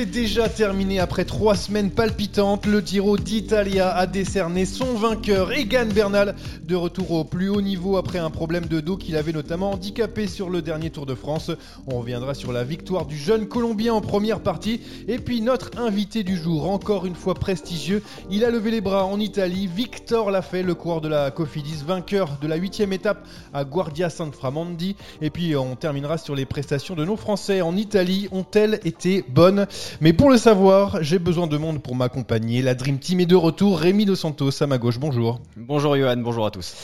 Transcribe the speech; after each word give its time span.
C'est 0.00 0.06
déjà 0.06 0.48
terminé 0.48 0.98
après 0.98 1.26
trois 1.26 1.54
semaines 1.54 1.90
palpitantes. 1.90 2.64
Le 2.64 2.80
Giro 2.80 3.18
d'Italia 3.18 3.94
a 3.94 4.06
décerné 4.06 4.64
son 4.64 4.94
vainqueur, 4.94 5.52
Egan 5.52 5.88
Bernal, 5.94 6.36
de 6.64 6.74
retour 6.74 7.10
au 7.10 7.24
plus 7.24 7.50
haut 7.50 7.60
niveau 7.60 7.98
après 7.98 8.18
un 8.18 8.30
problème 8.30 8.64
de 8.64 8.80
dos 8.80 8.96
qu'il 8.96 9.14
avait 9.18 9.34
notamment 9.34 9.72
handicapé 9.72 10.26
sur 10.26 10.48
le 10.48 10.62
dernier 10.62 10.88
Tour 10.88 11.04
de 11.04 11.14
France. 11.14 11.50
On 11.86 11.98
reviendra 11.98 12.32
sur 12.32 12.50
la 12.50 12.64
victoire 12.64 13.04
du 13.04 13.18
jeune 13.18 13.46
Colombien 13.46 13.92
en 13.92 14.00
première 14.00 14.40
partie. 14.40 14.80
Et 15.06 15.18
puis 15.18 15.42
notre 15.42 15.78
invité 15.78 16.22
du 16.22 16.34
jour, 16.34 16.70
encore 16.70 17.04
une 17.04 17.14
fois 17.14 17.34
prestigieux, 17.34 18.02
il 18.30 18.42
a 18.42 18.50
levé 18.50 18.70
les 18.70 18.80
bras 18.80 19.04
en 19.04 19.20
Italie. 19.20 19.66
Victor 19.66 20.30
Lafay, 20.30 20.62
le 20.62 20.74
coureur 20.74 21.02
de 21.02 21.08
la 21.08 21.30
Cofidis, 21.30 21.84
vainqueur 21.86 22.38
de 22.40 22.48
la 22.48 22.56
huitième 22.56 22.94
étape 22.94 23.28
à 23.52 23.64
Guardia 23.64 24.08
San 24.08 24.32
Framandi. 24.32 24.96
Et 25.20 25.28
puis 25.28 25.54
on 25.56 25.76
terminera 25.76 26.16
sur 26.16 26.34
les 26.34 26.46
prestations 26.46 26.94
de 26.94 27.04
nos 27.04 27.16
Français 27.16 27.60
en 27.60 27.76
Italie. 27.76 28.28
Ont-elles 28.32 28.80
été 28.84 29.22
bonnes? 29.28 29.66
Mais 30.00 30.12
pour 30.12 30.30
le 30.30 30.36
savoir, 30.36 31.02
j'ai 31.02 31.18
besoin 31.18 31.46
de 31.46 31.56
monde 31.56 31.82
pour 31.82 31.94
m'accompagner. 31.94 32.62
La 32.62 32.74
Dream 32.74 32.98
Team 32.98 33.20
est 33.20 33.26
de 33.26 33.34
retour. 33.34 33.78
Rémi 33.78 34.04
Dos 34.04 34.14
Santos 34.14 34.62
à 34.62 34.66
ma 34.66 34.78
gauche. 34.78 34.98
Bonjour. 34.98 35.40
Bonjour 35.56 35.96
Johan, 35.96 36.16
bonjour 36.18 36.46
à 36.46 36.50
tous. 36.50 36.74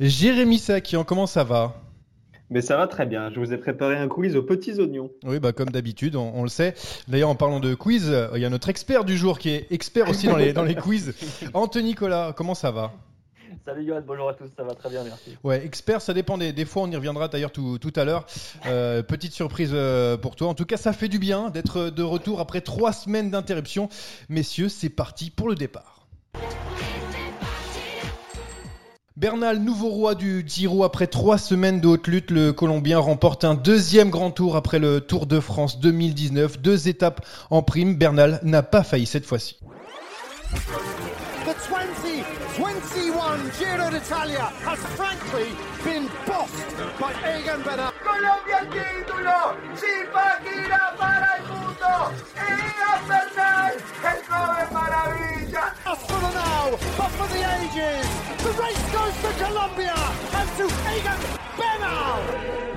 Jérémy 0.00 0.58
Sakian, 0.58 1.04
comment 1.04 1.26
ça 1.26 1.44
va? 1.44 1.74
Mais 2.50 2.60
ça 2.60 2.76
va 2.76 2.86
très 2.86 3.06
bien. 3.06 3.30
Je 3.30 3.40
vous 3.40 3.52
ai 3.52 3.58
préparé 3.58 3.96
un 3.96 4.08
quiz 4.08 4.36
aux 4.36 4.42
petits 4.42 4.78
oignons. 4.78 5.10
Oui, 5.24 5.40
bah 5.40 5.52
comme 5.52 5.70
d'habitude, 5.70 6.14
on, 6.14 6.32
on, 6.34 6.42
le 6.42 6.48
sait. 6.48 6.74
D'ailleurs, 7.08 7.30
en 7.30 7.34
parlant 7.34 7.58
de 7.58 7.74
quiz, 7.74 8.14
il 8.34 8.40
y 8.40 8.44
a 8.44 8.50
notre 8.50 8.68
expert 8.68 9.04
du 9.04 9.16
jour 9.16 9.38
qui 9.38 9.50
est 9.50 9.66
expert 9.70 10.08
aussi 10.08 10.26
dans 10.26 10.36
les, 10.36 10.52
dans 10.52 10.62
les 10.62 10.76
quiz. 10.76 11.14
Anthony 11.54 11.90
Nicolas, 11.90 12.32
comment 12.36 12.54
ça 12.54 12.70
va? 12.70 12.92
Salut 13.66 13.84
Johan, 13.84 14.00
bonjour 14.06 14.28
à 14.28 14.34
tous, 14.34 14.48
ça 14.56 14.62
va 14.62 14.76
très 14.76 14.90
bien, 14.90 15.02
merci. 15.02 15.36
Ouais, 15.42 15.66
expert, 15.66 16.00
ça 16.00 16.14
dépend 16.14 16.38
des, 16.38 16.52
des 16.52 16.64
fois, 16.64 16.84
on 16.84 16.90
y 16.90 16.94
reviendra 16.94 17.26
d'ailleurs 17.26 17.50
tout, 17.50 17.92
à 17.96 18.04
l'heure. 18.04 18.24
Euh, 18.66 19.02
petite 19.02 19.32
surprise 19.32 19.72
euh, 19.72 20.16
pour 20.16 20.36
toi. 20.36 20.46
En 20.46 20.54
tout 20.54 20.66
cas, 20.66 20.76
ça 20.76 20.92
fait 20.92 21.08
du 21.08 21.18
bien 21.18 21.50
d'être 21.50 21.90
de 21.90 22.02
retour 22.04 22.38
après 22.38 22.60
trois 22.60 22.92
semaines 22.92 23.28
d'interruption. 23.32 23.88
Messieurs, 24.28 24.68
c'est 24.68 24.88
parti 24.88 25.30
pour 25.30 25.48
le 25.48 25.56
départ. 25.56 26.06
Bernal, 29.16 29.58
nouveau 29.58 29.88
roi 29.88 30.14
du 30.14 30.44
Giro 30.46 30.84
après 30.84 31.08
trois 31.08 31.38
semaines 31.38 31.80
de 31.80 31.88
haute 31.88 32.06
lutte, 32.06 32.30
le 32.30 32.52
Colombien 32.52 33.00
remporte 33.00 33.42
un 33.42 33.56
deuxième 33.56 34.10
grand 34.10 34.30
tour 34.30 34.54
après 34.54 34.78
le 34.78 35.00
Tour 35.00 35.26
de 35.26 35.40
France 35.40 35.80
2019. 35.80 36.60
Deux 36.60 36.86
étapes 36.86 37.26
en 37.50 37.62
prime. 37.62 37.96
Bernal 37.96 38.38
n'a 38.44 38.62
pas 38.62 38.84
failli 38.84 39.06
cette 39.06 39.26
fois-ci. 39.26 39.58
The 43.46 43.52
2021 43.52 43.78
Giro 43.78 43.90
d'Italia 43.90 44.44
has 44.66 44.78
frankly 44.98 45.54
been 45.84 46.10
bossed 46.26 46.98
by 46.98 47.12
Egan 47.22 47.62
Bernal. 47.62 47.92
Colombia 48.02 48.58
el 48.58 48.66
título, 48.74 49.54
Zipaquira 49.76 50.94
para 50.98 51.38
el 51.38 51.42
mundo, 51.46 52.10
Egan 52.34 53.00
Bernal, 53.06 53.72
el 54.02 54.20
joven 54.26 54.68
maravilla. 54.74 55.74
Not 55.84 55.98
for 56.08 56.20
the 56.20 56.30
now, 56.34 56.70
but 56.98 57.10
for 57.14 57.28
the 57.28 57.42
ages. 57.62 58.06
The 58.42 58.52
race 58.60 58.84
goes 58.90 59.14
to 59.22 59.30
Colombia 59.44 59.94
and 60.34 60.48
to 60.58 60.66
Egan 60.90 61.20
Bernal. 61.56 62.75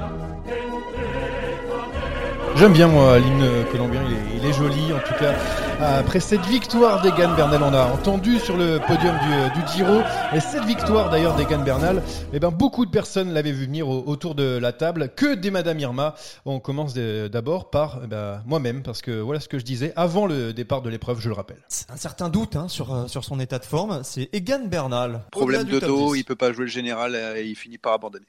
J'aime 2.60 2.74
bien 2.74 2.90
moi 2.90 3.18
l'hymne 3.20 3.66
colombien, 3.72 4.04
il 4.04 4.12
est, 4.12 4.38
il 4.44 4.46
est, 4.46 4.52
joli 4.52 4.92
en 4.92 5.00
tout 5.00 5.14
cas. 5.18 5.34
Après 5.80 6.20
cette 6.20 6.46
victoire 6.46 7.02
d'Egan 7.02 7.34
Bernal, 7.34 7.64
on 7.64 7.74
a 7.74 7.86
entendu 7.86 8.38
sur 8.38 8.58
le 8.58 8.80
podium 8.86 9.16
du, 9.18 9.62
du 9.62 9.68
Giro, 9.72 10.02
et 10.36 10.42
cette 10.42 10.66
victoire 10.66 11.10
d'ailleurs 11.10 11.38
d'Egan 11.38 11.64
Bernal, 11.64 12.04
eh 12.34 12.40
ben, 12.42 12.50
beaucoup 12.50 12.86
de 12.86 12.92
personnes 12.92 13.32
l'avaient 13.32 13.54
vu 13.54 13.64
venir 13.64 13.88
au, 13.88 14.04
autour 14.06 14.36
de 14.36 14.58
la 14.58 14.74
table, 14.74 15.14
que 15.16 15.36
des 15.36 15.52
Madame 15.52 15.80
Irma. 15.80 16.16
On 16.44 16.60
commence 16.60 16.94
d'abord 16.96 17.70
par 17.70 18.02
eh 18.04 18.08
ben, 18.08 18.44
moi-même, 18.46 18.84
parce 18.84 19.02
que 19.02 19.22
voilà 19.22 19.40
ce 19.40 19.48
que 19.48 19.58
je 19.58 19.64
disais 19.64 19.94
avant 19.96 20.26
le 20.26 20.52
départ 20.52 20.82
de 20.82 20.90
l'épreuve, 20.90 21.22
je 21.22 21.30
le 21.30 21.36
rappelle. 21.36 21.62
Un 21.88 21.96
certain 21.96 22.28
doute 22.28 22.58
hein, 22.58 22.68
sur, 22.68 23.10
sur 23.10 23.24
son 23.24 23.40
état 23.40 23.60
de 23.60 23.66
forme, 23.66 24.02
c'est 24.04 24.28
Egan 24.34 24.66
Bernal. 24.66 25.22
Problème 25.32 25.64
de 25.64 25.80
dos, 25.80 26.14
il 26.14 26.26
peut 26.26 26.36
pas 26.36 26.52
jouer 26.52 26.66
le 26.66 26.72
général 26.72 27.16
et 27.38 27.46
il 27.46 27.56
finit 27.56 27.78
par 27.78 27.94
abandonner. 27.94 28.26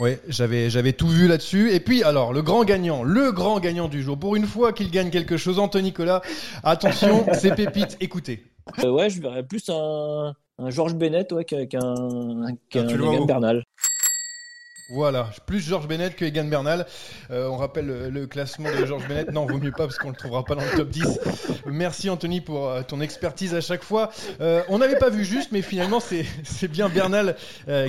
Oui, 0.00 0.16
j'avais 0.28 0.70
j'avais 0.70 0.92
tout 0.92 1.08
vu 1.08 1.28
là-dessus. 1.28 1.72
Et 1.72 1.80
puis 1.80 2.02
alors 2.02 2.32
le 2.32 2.42
grand 2.42 2.64
gagnant, 2.64 3.02
le 3.02 3.30
grand 3.30 3.60
gagnant 3.60 3.88
du 3.88 4.02
jour. 4.02 4.18
Pour 4.18 4.34
une 4.36 4.46
fois 4.46 4.72
qu'il 4.72 4.90
gagne 4.90 5.10
quelque 5.10 5.36
chose, 5.36 5.58
Anthony 5.58 5.84
Nicolas. 5.84 6.22
Attention, 6.64 7.24
c'est 7.32 7.54
pépite. 7.54 7.96
Écoutez. 8.00 8.44
Euh, 8.82 8.90
ouais, 8.90 9.10
je 9.10 9.20
verrais 9.20 9.44
plus 9.44 9.68
un, 9.68 10.34
un 10.58 10.70
Georges 10.70 10.94
Bennett 10.94 11.30
ouais, 11.32 11.44
qu'un 11.44 11.66
qu 11.66 12.78
Egan 12.78 13.24
Bernal. 13.26 13.62
Voilà, 14.90 15.30
plus 15.46 15.60
Georges 15.60 15.88
Bennett 15.88 16.14
que 16.14 16.26
Egan 16.26 16.44
Bernal. 16.44 16.84
Euh, 17.30 17.48
on 17.48 17.56
rappelle 17.56 17.86
le, 17.86 18.10
le 18.10 18.26
classement 18.26 18.68
de 18.70 18.84
Georges 18.84 19.08
Bennett. 19.08 19.32
Non, 19.32 19.46
vaut 19.46 19.58
mieux 19.58 19.70
pas 19.70 19.84
parce 19.84 19.96
qu'on 19.96 20.10
le 20.10 20.14
trouvera 20.14 20.44
pas 20.44 20.54
dans 20.54 20.62
le 20.62 20.76
top 20.76 20.90
10. 20.90 21.20
Merci 21.66 22.10
Anthony 22.10 22.42
pour 22.42 22.68
euh, 22.68 22.82
ton 22.82 23.00
expertise 23.00 23.54
à 23.54 23.62
chaque 23.62 23.82
fois. 23.82 24.10
Euh, 24.42 24.62
on 24.68 24.78
n'avait 24.78 24.98
pas 24.98 25.08
vu 25.08 25.24
juste, 25.24 25.52
mais 25.52 25.62
finalement 25.62 26.00
c'est 26.00 26.68
bien 26.68 26.90
Bernal 26.90 27.36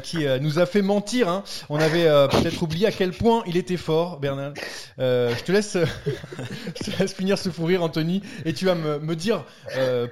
qui 0.04 0.26
nous 0.40 0.60
a 0.60 0.66
fait 0.66 0.82
mentir. 0.82 1.28
Hein. 1.28 1.44
On 1.70 1.80
avait 1.80 2.06
peut-être 2.30 2.62
oublié 2.64 2.88
à 2.88 2.92
quel 2.92 3.12
point 3.12 3.44
il 3.46 3.58
était 3.58 3.78
fort, 3.78 4.20
Bernal. 4.20 4.54
je 4.98 5.44
te 5.44 5.52
laisse, 5.52 5.78
je 6.80 6.92
te 6.92 7.00
laisse 7.00 7.14
finir 7.14 7.38
ce 7.38 7.50
fou 7.50 7.66
rire, 7.66 7.84
Anthony, 7.84 8.22
et 8.46 8.54
tu 8.54 8.66
vas 8.66 8.76
me, 8.76 9.00
me 9.00 9.16
dire 9.16 9.44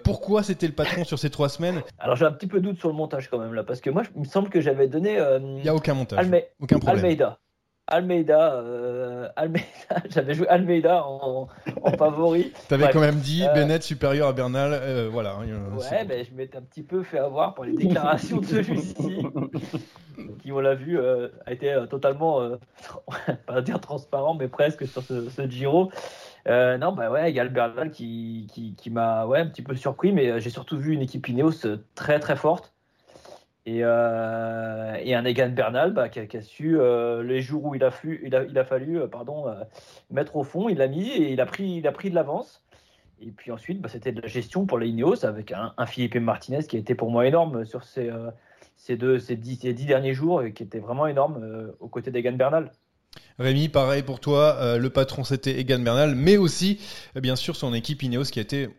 pourquoi 0.04 0.44
c'était 0.44 0.68
le 0.68 0.74
patron 0.74 1.06
sur 1.06 1.18
ces 1.18 1.30
trois 1.30 1.50
semaines. 1.50 1.82
Alors 2.00 2.18
j'ai 2.18 2.26
un 2.26 2.32
petit 2.32 2.48
peu 2.48 2.60
de 2.60 2.66
doute 2.70 2.80
sur 2.80 2.90
le 2.90 2.96
montage 2.96 3.30
quand 3.30 3.40
même 3.40 3.54
là, 3.54 3.64
parce 3.64 3.80
que 3.80 3.90
moi 3.90 4.04
il 4.16 4.22
me 4.22 4.28
semble 4.28 4.50
que 4.50 4.60
j'avais 4.60 4.88
donné. 4.88 5.18
Il 5.40 5.62
n'y 5.62 5.70
a 5.70 5.76
aucun 5.76 5.94
montage. 5.94 6.20
Alme 6.20 6.42
aucun 6.60 6.73
problème. 6.80 7.06
Almeida. 7.06 7.40
Almeida, 7.88 8.54
euh, 8.54 9.28
Almeida 9.36 9.66
j'avais 10.10 10.34
joué 10.34 10.48
Almeida 10.48 11.06
en, 11.06 11.48
favori. 11.98 12.54
T'avais 12.70 12.90
quand 12.92 13.02
même 13.02 13.20
dit 13.20 13.44
euh, 13.44 13.54
Bennett 13.54 13.84
supérieur 13.84 14.30
à 14.30 14.34
Bernal, 14.34 14.72
euh, 14.74 15.10
voilà. 15.12 15.36
Hein, 15.36 15.76
ouais, 15.78 16.06
ben, 16.06 16.26
je 16.26 16.34
m'étais 16.34 16.58
un 16.58 16.62
petit 16.62 16.84
peu 16.84 17.04
fait 17.04 17.20
avoir 17.20 17.56
par 17.56 17.66
les 17.66 17.74
déclarations 17.74 18.38
de 18.38 18.46
celui-ci, 18.46 19.26
qui, 20.42 20.52
on 20.54 20.60
l'a 20.62 20.76
vu, 20.76 20.98
a 20.98 21.52
été 21.52 21.78
totalement, 21.90 22.42
pas 23.46 23.62
dire 23.62 23.82
transparent, 23.82 24.36
mais 24.36 24.48
presque 24.48 24.88
sur 24.88 25.04
ce, 25.04 25.48
Giro. 25.50 25.92
non, 26.48 26.94
bah 26.94 27.12
ouais, 27.12 27.32
il 27.32 27.36
y 27.36 27.40
a 27.42 27.44
le 27.44 27.50
Bernal 27.50 27.92
qui, 27.92 28.48
qui, 28.54 28.76
qui 28.76 28.92
m'a 28.92 29.26
ouais, 29.26 29.40
un 29.40 29.48
petit 29.48 29.62
peu 29.62 29.76
surpris, 29.76 30.14
mais 30.14 30.40
j'ai 30.40 30.50
surtout 30.50 30.78
vu 30.78 30.94
une 30.94 31.02
équipe 31.02 31.28
Ineos 31.28 31.68
très 31.96 32.20
très 32.22 32.38
forte. 32.38 32.73
Et, 33.66 33.80
euh, 33.82 34.98
et, 35.02 35.16
un 35.16 35.24
Egan 35.24 35.50
Bernal 35.50 35.94
bah, 35.94 36.10
qui, 36.10 36.20
a, 36.20 36.42
su, 36.42 36.78
euh, 36.78 37.24
les 37.24 37.42
jours 37.42 37.64
où 37.64 37.76
il 37.76 37.84
a, 37.84 37.92
fallu 37.92 39.00
euh, 39.00 39.08
mettre 40.12 40.36
au 40.36 40.44
fond, 40.44 40.68
il 40.68 40.78
l'a 40.78 40.88
mis 40.88 41.10
et 41.10 41.32
il 41.32 41.40
a 41.40 41.46
pris, 41.46 41.78
il 41.78 41.88
a 41.88 41.94
pris 41.94 42.10
de 42.10 42.16
l'avance. 42.16 42.62
Et 43.22 43.32
puis 43.32 43.52
ensuite, 43.52 43.80
bah, 43.80 43.88
c'était 43.88 44.12
de 44.12 44.22
la 44.22 44.28
gestion 44.28 44.66
pour 44.66 44.78
les 44.80 44.90
Ineos 44.90 45.26
avec 45.26 45.54
un, 45.54 45.74
un, 45.78 45.86
Philippe 45.86 46.16
Martinez 46.18 46.64
qui 46.68 46.76
a 46.76 46.80
été 46.80 46.94
pour 46.94 47.10
moi 47.10 47.26
énorme 47.26 47.64
sur 47.64 47.86
ces, 47.86 48.12
ces, 48.76 48.98
deux, 48.98 49.18
ces, 49.18 49.38
dix, 49.38 49.56
ces 49.56 49.72
dix 49.72 49.86
derniers 49.86 50.14
jours 50.14 50.44
et 50.44 50.52
qui 50.52 50.64
était 50.64 50.80
vraiment 50.80 51.08
énorme 51.08 51.72
aux 51.80 51.88
côtés 51.88 52.12
d'Egan 52.12 52.34
Bernal. 52.34 52.70
Rémi, 53.40 53.70
pareil 53.70 54.04
pour 54.04 54.20
toi, 54.20 54.78
le 54.78 54.90
patron 54.90 55.24
c'était 55.24 55.58
Egan 55.58 55.80
Bernal, 55.80 56.16
mais 56.16 56.36
aussi 56.36 56.82
bien 57.16 57.38
sûr 57.38 57.56
son 57.56 57.74
équipe 57.74 58.04
Ineos 58.04 58.26
qui 58.26 58.40
a 58.40 58.42
été 58.42 58.70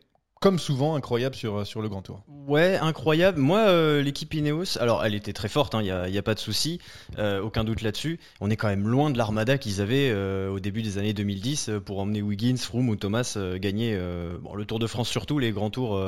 comme 0.41 0.59
souvent, 0.59 0.95
incroyable 0.95 1.35
sur, 1.35 1.67
sur 1.67 1.81
le 1.81 1.89
Grand 1.89 2.03
Tour. 2.03 2.23
Ouais, 2.47 2.77
incroyable. 2.77 3.39
Moi, 3.41 3.61
euh, 3.61 4.03
l'équipe 4.03 4.35
Ineos, 4.35 4.79
alors 4.79 5.03
elle 5.05 5.15
était 5.15 5.33
très 5.33 5.49
forte, 5.49 5.73
il 5.73 5.91
hein, 5.91 6.09
n'y 6.09 6.17
a, 6.17 6.21
a, 6.21 6.23
pas 6.23 6.35
de 6.35 6.39
souci, 6.39 6.81
euh, 7.19 7.41
aucun 7.41 7.65
doute 7.65 7.81
là-dessus. 7.81 8.21
On 8.41 8.51
est 8.51 8.57
quand 8.57 8.69
même 8.69 8.87
loin 8.87 9.09
de 9.09 9.17
l'armada 9.17 9.57
qu'ils 9.57 9.81
avaient 9.81 10.11
euh, 10.11 10.51
au 10.51 10.61
début 10.61 10.83
des 10.83 10.99
années 10.99 11.15
2010 11.15 11.71
pour 11.87 11.99
emmener 11.99 12.21
Wiggins, 12.21 12.59
Froome 12.59 12.91
ou 12.91 12.97
Thomas 12.97 13.39
gagner 13.57 13.95
le 13.95 14.65
Tour 14.67 14.79
de 14.79 14.87
France 14.87 15.09
surtout, 15.09 15.39
les 15.39 15.51
grands 15.53 15.71
tours, 15.71 15.99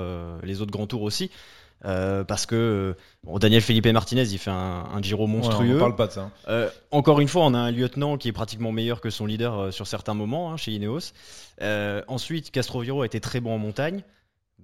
les 0.43 0.61
autres 0.61 0.73
grands 0.73 0.87
tours 0.87 1.03
aussi. 1.03 1.31
Parce 1.83 2.47
que 2.47 2.97
bon, 3.23 3.39
Daniel 3.39 3.63
Felipe 3.63 3.87
Martinez 3.87 4.25
il 4.25 4.39
fait 4.39 4.51
un, 4.51 4.87
un 4.93 5.03
Giro 5.03 5.27
monstrueux. 5.27 5.77
on 5.77 5.79
parle 5.79 5.97
pas 5.97 6.07
de 6.09 6.13
ça. 6.13 6.31
Hein. 6.49 6.67
encore 6.91 7.21
une 7.21 7.29
fois, 7.29 7.45
on 7.45 7.55
a 7.55 7.59
un 7.59 7.71
lieutenant 7.71 8.17
qui 8.17 8.29
est 8.29 8.33
pratiquement 8.33 8.73
meilleur 8.73 9.01
que 9.01 9.11
son 9.11 9.27
leader 9.27 9.73
sur 9.73 9.87
certains 9.87 10.15
moments 10.15 10.53
hein, 10.53 10.57
chez 10.57 10.73
Ineos. 10.73 11.13
ensuite, 12.09 12.51
Castroviro 12.51 13.03
a 13.03 13.07
été 13.07 13.21
très 13.21 13.41
bon 13.41 13.55
en 13.55 13.59
montagne. 13.59 14.03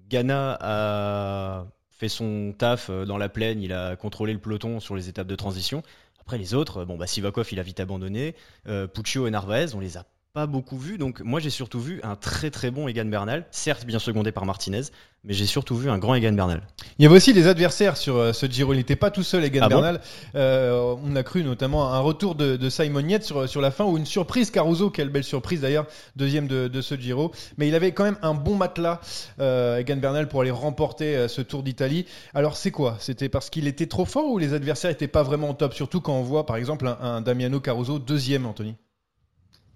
Ghana 0.09 0.59
a 0.61 1.67
fait 1.91 2.09
son 2.09 2.53
taf 2.57 2.91
euh, 2.91 3.05
dans 3.05 3.17
la 3.17 3.29
plaine, 3.29 3.63
il 3.63 3.73
a 3.73 3.97
contrôlé 3.97 4.33
le 4.33 4.39
peloton 4.39 4.81
sur 4.81 4.97
les 4.97 5.09
étapes 5.09 5.27
de 5.27 5.37
transition. 5.37 5.83
Après 6.21 6.37
les 6.37 6.53
autres, 6.53 6.85
bon 6.85 6.97
bah 6.97 7.07
Sivakov 7.07 7.49
il 7.53 7.61
a 7.61 7.63
vite 7.63 7.81
abandonné, 7.81 8.35
euh, 8.69 8.87
Puccio 8.87 9.27
et 9.27 9.31
Narvaez 9.31 9.75
on 9.75 9.81
les 9.81 9.97
a 9.97 10.05
pas 10.33 10.47
beaucoup 10.47 10.79
vus, 10.79 10.97
donc 10.97 11.21
moi 11.21 11.41
j'ai 11.41 11.51
surtout 11.51 11.79
vu 11.79 12.01
un 12.03 12.17
très 12.17 12.51
très 12.51 12.71
bon 12.71 12.89
Egan 12.89 13.05
Bernal, 13.05 13.45
certes 13.51 13.85
bien 13.85 13.99
secondé 13.99 14.33
par 14.33 14.47
Martinez, 14.47 14.85
mais 15.25 15.35
j'ai 15.35 15.45
surtout 15.45 15.77
vu 15.77 15.91
un 15.91 15.99
grand 15.99 16.15
Egan 16.15 16.33
Bernal. 16.33 16.63
Il 16.99 17.03
y 17.03 17.07
avait 17.07 17.17
aussi 17.17 17.35
des 17.35 17.49
adversaires 17.49 17.99
sur 17.99 18.17
euh, 18.17 18.33
ce 18.33 18.47
Giro. 18.47 18.73
Il 18.73 18.79
n'était 18.79 18.97
pas 18.97 19.11
tout 19.11 19.23
seul, 19.23 19.45
Egan 19.45 19.61
ah 19.65 19.69
Bernal. 19.69 20.01
Euh, 20.35 20.97
on 21.05 21.15
a 21.17 21.23
cru 21.23 21.45
notamment 21.45 21.93
un 21.93 21.99
retour 21.99 22.35
de, 22.35 22.71
Simon 22.71 23.07
Yates 23.07 23.25
sur, 23.25 23.47
sur 23.47 23.61
la 23.61 23.71
fin 23.71 23.85
ou 23.85 23.99
une 23.99 24.07
surprise 24.07 24.51
Caruso. 24.51 24.89
Quelle 24.89 25.11
belle 25.11 25.23
surprise 25.23 25.61
d'ailleurs, 25.61 25.87
deuxième 26.17 26.47
de, 26.47 26.81
ce 26.81 26.95
Giro. 26.95 27.31
Mais 27.59 27.69
il 27.69 27.75
avait 27.75 27.93
quand 27.93 28.05
même 28.05 28.19
un 28.23 28.33
bon 28.33 28.57
matelas, 28.57 29.01
euh, 29.39 29.81
Egan 29.81 29.99
Bernal, 29.99 30.29
pour 30.29 30.41
aller 30.41 30.51
remporter 30.51 31.29
ce 31.29 31.43
Tour 31.43 31.63
d'Italie. 31.63 32.07
Alors 32.33 32.57
c'est 32.57 32.71
quoi? 32.71 32.97
C'était 33.01 33.29
parce 33.29 33.51
qu'il 33.51 33.67
était 33.67 33.87
trop 33.87 34.07
fort 34.07 34.31
ou 34.31 34.39
les 34.39 34.55
adversaires 34.55 34.91
n'étaient 34.91 35.09
pas 35.09 35.25
vraiment 35.25 35.51
au 35.51 35.55
top? 35.55 35.75
Surtout 35.75 36.01
quand 36.01 36.15
on 36.15 36.23
voit 36.23 36.47
par 36.47 36.57
exemple 36.57 36.87
un, 36.87 36.97
un 37.03 37.21
Damiano 37.21 37.61
Caruso 37.61 37.99
deuxième, 37.99 38.47
Anthony 38.47 38.77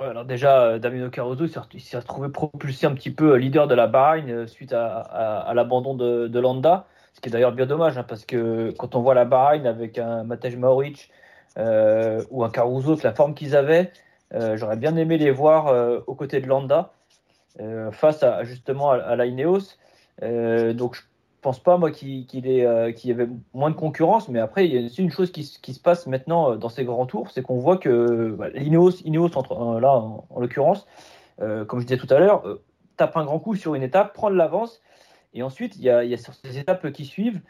alors 0.00 0.25
déjà, 0.25 0.62
euh, 0.62 0.78
Damino 0.78 1.08
Caruso 1.10 1.46
s'est 1.46 1.96
retrouvé 1.96 2.28
propulsé 2.28 2.87
un 2.87 2.94
petit 2.94 3.10
peu 3.10 3.32
euh, 3.32 3.38
leader 3.38 3.66
de 3.66 3.75
la 3.75 3.87
Bahreïn 3.87 4.28
euh, 4.31 4.46
suite 4.46 4.72
à, 4.72 5.52
l'abandon 5.54 5.94
de, 5.94 6.38
Landa, 6.38 6.87
ce 7.14 7.20
qui 7.20 7.28
est 7.28 7.32
d'ailleurs 7.32 7.52
bien 7.52 7.66
dommage, 7.66 7.96
hein, 7.96 8.04
parce 8.06 8.26
que 8.26 8.75
quand 8.78 8.94
on 8.94 9.00
voit 9.00 9.14
la 9.14 9.25
Bahreïn 9.25 9.66
avec 9.66 9.98
un 9.98 10.25
Matej 10.25 10.56
Maoric 10.56 11.10
ou 11.56 12.44
un 12.44 12.50
Caruso, 12.50 12.98
la 13.02 13.14
forme 13.14 13.34
qu'ils 13.34 13.56
avaient, 13.56 13.90
j'aurais 14.32 14.76
bien 14.76 14.94
aimé 14.96 15.16
les 15.16 15.31
voir 15.31 16.02
aux 16.06 16.14
côtés 16.14 16.40
de 16.40 16.46
Landa, 16.46 16.93
face 17.93 18.22
à, 18.22 18.44
justement 18.44 18.90
à, 18.90 19.25
Ineos. 19.25 19.78
donc 20.20 20.98
pense 21.46 21.60
pas 21.60 21.76
moi 21.76 21.93
qu'il 21.93 22.26
euh, 22.44 22.93
y 23.04 23.10
avait 23.12 23.28
moins 23.54 23.70
de 23.70 23.76
concurrence, 23.76 24.28
mais 24.28 24.40
après 24.40 24.66
il 24.66 24.75
y 24.75 24.78
a 24.84 24.90
une 24.98 25.12
chose 25.12 25.31
qui, 25.31 25.44
se 25.44 25.81
passe 25.81 26.08
maintenant 26.08 26.50
euh, 26.50 26.56
dans 26.56 26.69
ces 26.69 26.84
grands 26.84 27.06
tours, 27.06 27.31
c'est 27.31 27.40
qu'on 27.40 27.60
voit 27.60 27.76
que 27.76 28.34
bah, 28.37 28.48
l'Ineos, 28.48 29.00
Ineos 29.04 29.28
euh, 29.28 29.78
là 29.78 29.93
en, 29.93 30.40
l'occurrence, 30.40 30.88
comme 31.38 31.78
je 31.78 31.87
disais 31.87 31.98
tout 31.98 32.12
à 32.12 32.19
l'heure, 32.19 32.43
tape 32.96 33.16
un 33.16 33.25
grand 33.25 33.38
coup 33.38 33.54
sur 33.54 33.76
une 33.76 33.84
étape, 33.84 34.12
prend 34.12 34.28
de 34.28 34.34
l'avance, 34.34 34.82
et 35.34 35.44
ensuite 35.44 35.76
il 35.76 35.82
y, 35.82 35.90
a, 35.90 36.16
sur 36.16 36.34
ces 36.34 36.58
étapes 36.58 36.90
qui 36.90 37.04
suivent, 37.04 37.40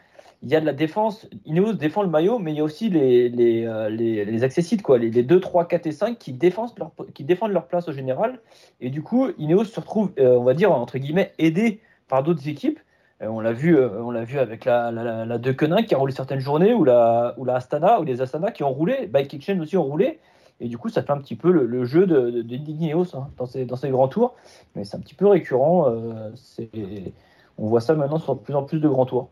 il 0.43 0.49
y 0.49 0.55
a 0.55 0.61
de 0.61 0.65
la 0.67 0.73
défense. 0.73 1.27
Ineos 1.45 1.73
défend 1.73 2.03
le 2.03 2.09
maillot, 2.09 2.37
mais 2.37 2.51
il 2.51 2.57
y 2.57 2.59
a 2.59 2.63
aussi 2.63 2.91
les, 2.91 3.29
les, 3.29 3.65
les, 3.89 4.43
accessites, 4.43 4.83
quoi, 4.83 4.99
les, 4.99 5.09
2, 5.09 5.39
3, 5.39 5.67
4 5.67 5.87
et 5.87 5.91
5 5.91 6.19
qui, 6.19 6.33
défendent 6.33 6.77
leur, 6.77 6.91
qui 7.15 7.23
défendent 7.23 7.53
leur 7.53 7.65
place 7.65 7.87
au 7.87 7.93
général. 7.93 8.41
Et 8.79 8.91
du 8.91 9.01
coup, 9.01 9.29
Ineos 9.39 9.63
se 9.63 9.79
retrouve, 9.79 10.11
on 10.19 10.43
va 10.43 10.53
dire, 10.53 10.71
entre 10.71 10.99
guillemets, 10.99 11.33
aidé 11.39 11.81
par 12.07 12.21
d'autres 12.21 12.47
équipes 12.47 12.79
euh, 12.79 12.83
on 13.21 13.39
l'a 13.39 13.53
vu, 13.53 13.75
euh, 13.75 14.01
on 14.03 14.11
l'a 14.11 14.23
vu 14.23 14.37
avec 14.37 14.65
la, 14.65 14.91
la, 14.91 15.37
De 15.37 15.51
qui 15.51 15.95
a 15.95 15.97
roulé 15.97 16.13
certaines 16.13 16.39
journées, 16.39 16.73
ou 16.73 16.83
la, 16.83 17.33
ou 17.37 17.45
la 17.45 17.55
Astana, 17.55 17.99
ou 17.99 18.03
les 18.03 18.21
Astana 18.21 18.51
qui 18.51 18.63
ont 18.63 18.71
roulé, 18.71 19.07
Bike 19.07 19.33
Exchange 19.33 19.59
aussi 19.59 19.77
ont 19.77 19.83
roulé. 19.83 20.19
Et 20.59 20.67
du 20.67 20.77
coup, 20.77 20.89
ça 20.89 21.03
fait 21.03 21.11
un 21.11 21.19
petit 21.19 21.35
peu 21.35 21.51
le, 21.51 21.85
jeu 21.85 22.07
de, 22.07 22.41
de, 22.41 23.15
hein, 23.15 23.29
dans, 23.37 23.45
ces, 23.45 23.65
dans 23.65 23.75
ces 23.75 23.89
grands 23.89 24.07
tours. 24.07 24.35
Mais 24.75 24.83
c'est 24.83 24.97
un 24.97 24.99
petit 24.99 25.13
peu 25.13 25.27
récurrent. 25.27 25.87
Euh, 25.89 26.31
on 27.57 27.67
voit 27.67 27.81
ça 27.81 27.93
maintenant 27.93 28.19
sur 28.19 28.35
de 28.35 28.41
plus 28.41 28.55
en 28.55 28.63
plus 28.63 28.79
de 28.79 28.87
grands 28.87 29.05
tours. 29.05 29.29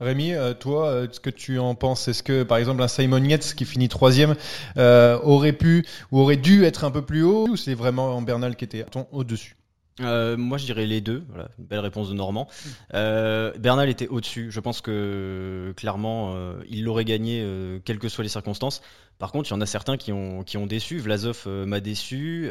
Rémi, 0.00 0.34
toi, 0.58 1.04
ce 1.10 1.20
que 1.20 1.30
tu 1.30 1.58
en 1.58 1.74
penses 1.74 2.08
Est-ce 2.08 2.22
que, 2.24 2.42
par 2.42 2.58
exemple, 2.58 2.82
un 2.82 2.88
Simon 2.88 3.22
Yates 3.22 3.54
qui 3.54 3.64
finit 3.64 3.88
troisième 3.88 4.34
aurait 4.76 5.52
pu 5.52 5.86
ou 6.10 6.18
aurait 6.18 6.36
dû 6.36 6.64
être 6.64 6.84
un 6.84 6.90
peu 6.90 7.02
plus 7.02 7.22
haut 7.22 7.46
Ou 7.48 7.56
c'est 7.56 7.74
vraiment 7.74 8.20
Bernal 8.20 8.56
qui 8.56 8.64
était 8.64 8.84
au-dessus? 9.12 9.56
Euh, 10.00 10.36
moi, 10.36 10.58
je 10.58 10.64
dirais 10.64 10.86
les 10.86 11.00
deux. 11.00 11.24
Voilà, 11.28 11.48
une 11.58 11.66
belle 11.66 11.80
réponse 11.80 12.08
de 12.08 12.14
Normand. 12.14 12.48
Euh, 12.94 13.52
Bernal 13.58 13.88
était 13.88 14.08
au-dessus. 14.08 14.50
Je 14.50 14.60
pense 14.60 14.80
que 14.80 15.72
clairement, 15.76 16.32
euh, 16.34 16.54
il 16.68 16.84
l'aurait 16.84 17.04
gagné, 17.04 17.46
quelles 17.84 17.98
que 17.98 18.08
soient 18.08 18.24
les 18.24 18.30
circonstances. 18.30 18.82
Par 19.18 19.30
contre, 19.30 19.50
il 19.50 19.52
y 19.52 19.56
en 19.56 19.60
a 19.60 19.66
certains 19.66 19.96
qui 19.96 20.12
ont, 20.12 20.42
qui 20.42 20.56
ont 20.56 20.66
déçu. 20.66 20.98
Vlasov 20.98 21.46
m'a 21.46 21.80
déçu. 21.80 22.50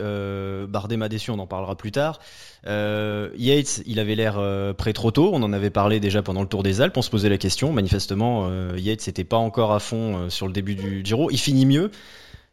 Bardet 0.69 0.97
m'a 0.97 1.09
déçu. 1.09 1.31
On 1.31 1.39
en 1.39 1.47
parlera 1.47 1.75
plus 1.75 1.91
tard. 1.91 2.19
Yates, 2.65 3.81
il 3.85 3.99
avait 3.99 4.15
l'air 4.15 4.39
prêt 4.77 4.93
trop 4.93 5.11
tôt. 5.11 5.31
On 5.33 5.43
en 5.43 5.51
avait 5.51 5.71
parlé 5.71 5.99
déjà 5.99 6.21
pendant 6.21 6.41
le 6.41 6.47
Tour 6.47 6.63
des 6.63 6.79
Alpes. 6.79 6.95
On 6.95 7.01
se 7.01 7.09
posait 7.09 7.29
la 7.29 7.37
question. 7.37 7.73
Manifestement, 7.73 8.49
Yates 8.75 9.07
n'était 9.07 9.23
pas 9.23 9.37
encore 9.37 9.73
à 9.73 9.79
fond 9.79 10.29
sur 10.29 10.47
le 10.47 10.53
début 10.53 10.75
du 10.75 11.01
Giro. 11.03 11.29
Il 11.31 11.39
finit 11.39 11.65
mieux 11.65 11.91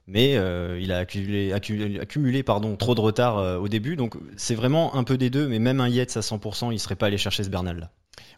mais 0.08 0.36
euh, 0.36 0.80
il 0.80 0.90
a 0.90 0.98
accumulé, 0.98 2.42
pardon, 2.42 2.76
trop 2.76 2.94
de 2.94 3.00
retard 3.00 3.38
euh, 3.38 3.58
au 3.58 3.68
début. 3.68 3.94
Donc 3.94 4.16
c'est 4.36 4.54
vraiment 4.54 4.96
un 4.96 5.04
peu 5.04 5.18
des 5.18 5.30
deux, 5.30 5.46
mais 5.46 5.58
même 5.58 5.80
un 5.80 5.88
Yates 5.88 6.16
à 6.16 6.20
100%, 6.20 6.72
il 6.72 6.80
serait 6.80 6.96
pas 6.96 7.06
allé 7.06 7.18
chercher 7.18 7.44
ce 7.44 7.50
Bernal 7.50 7.78
là. 7.78 7.90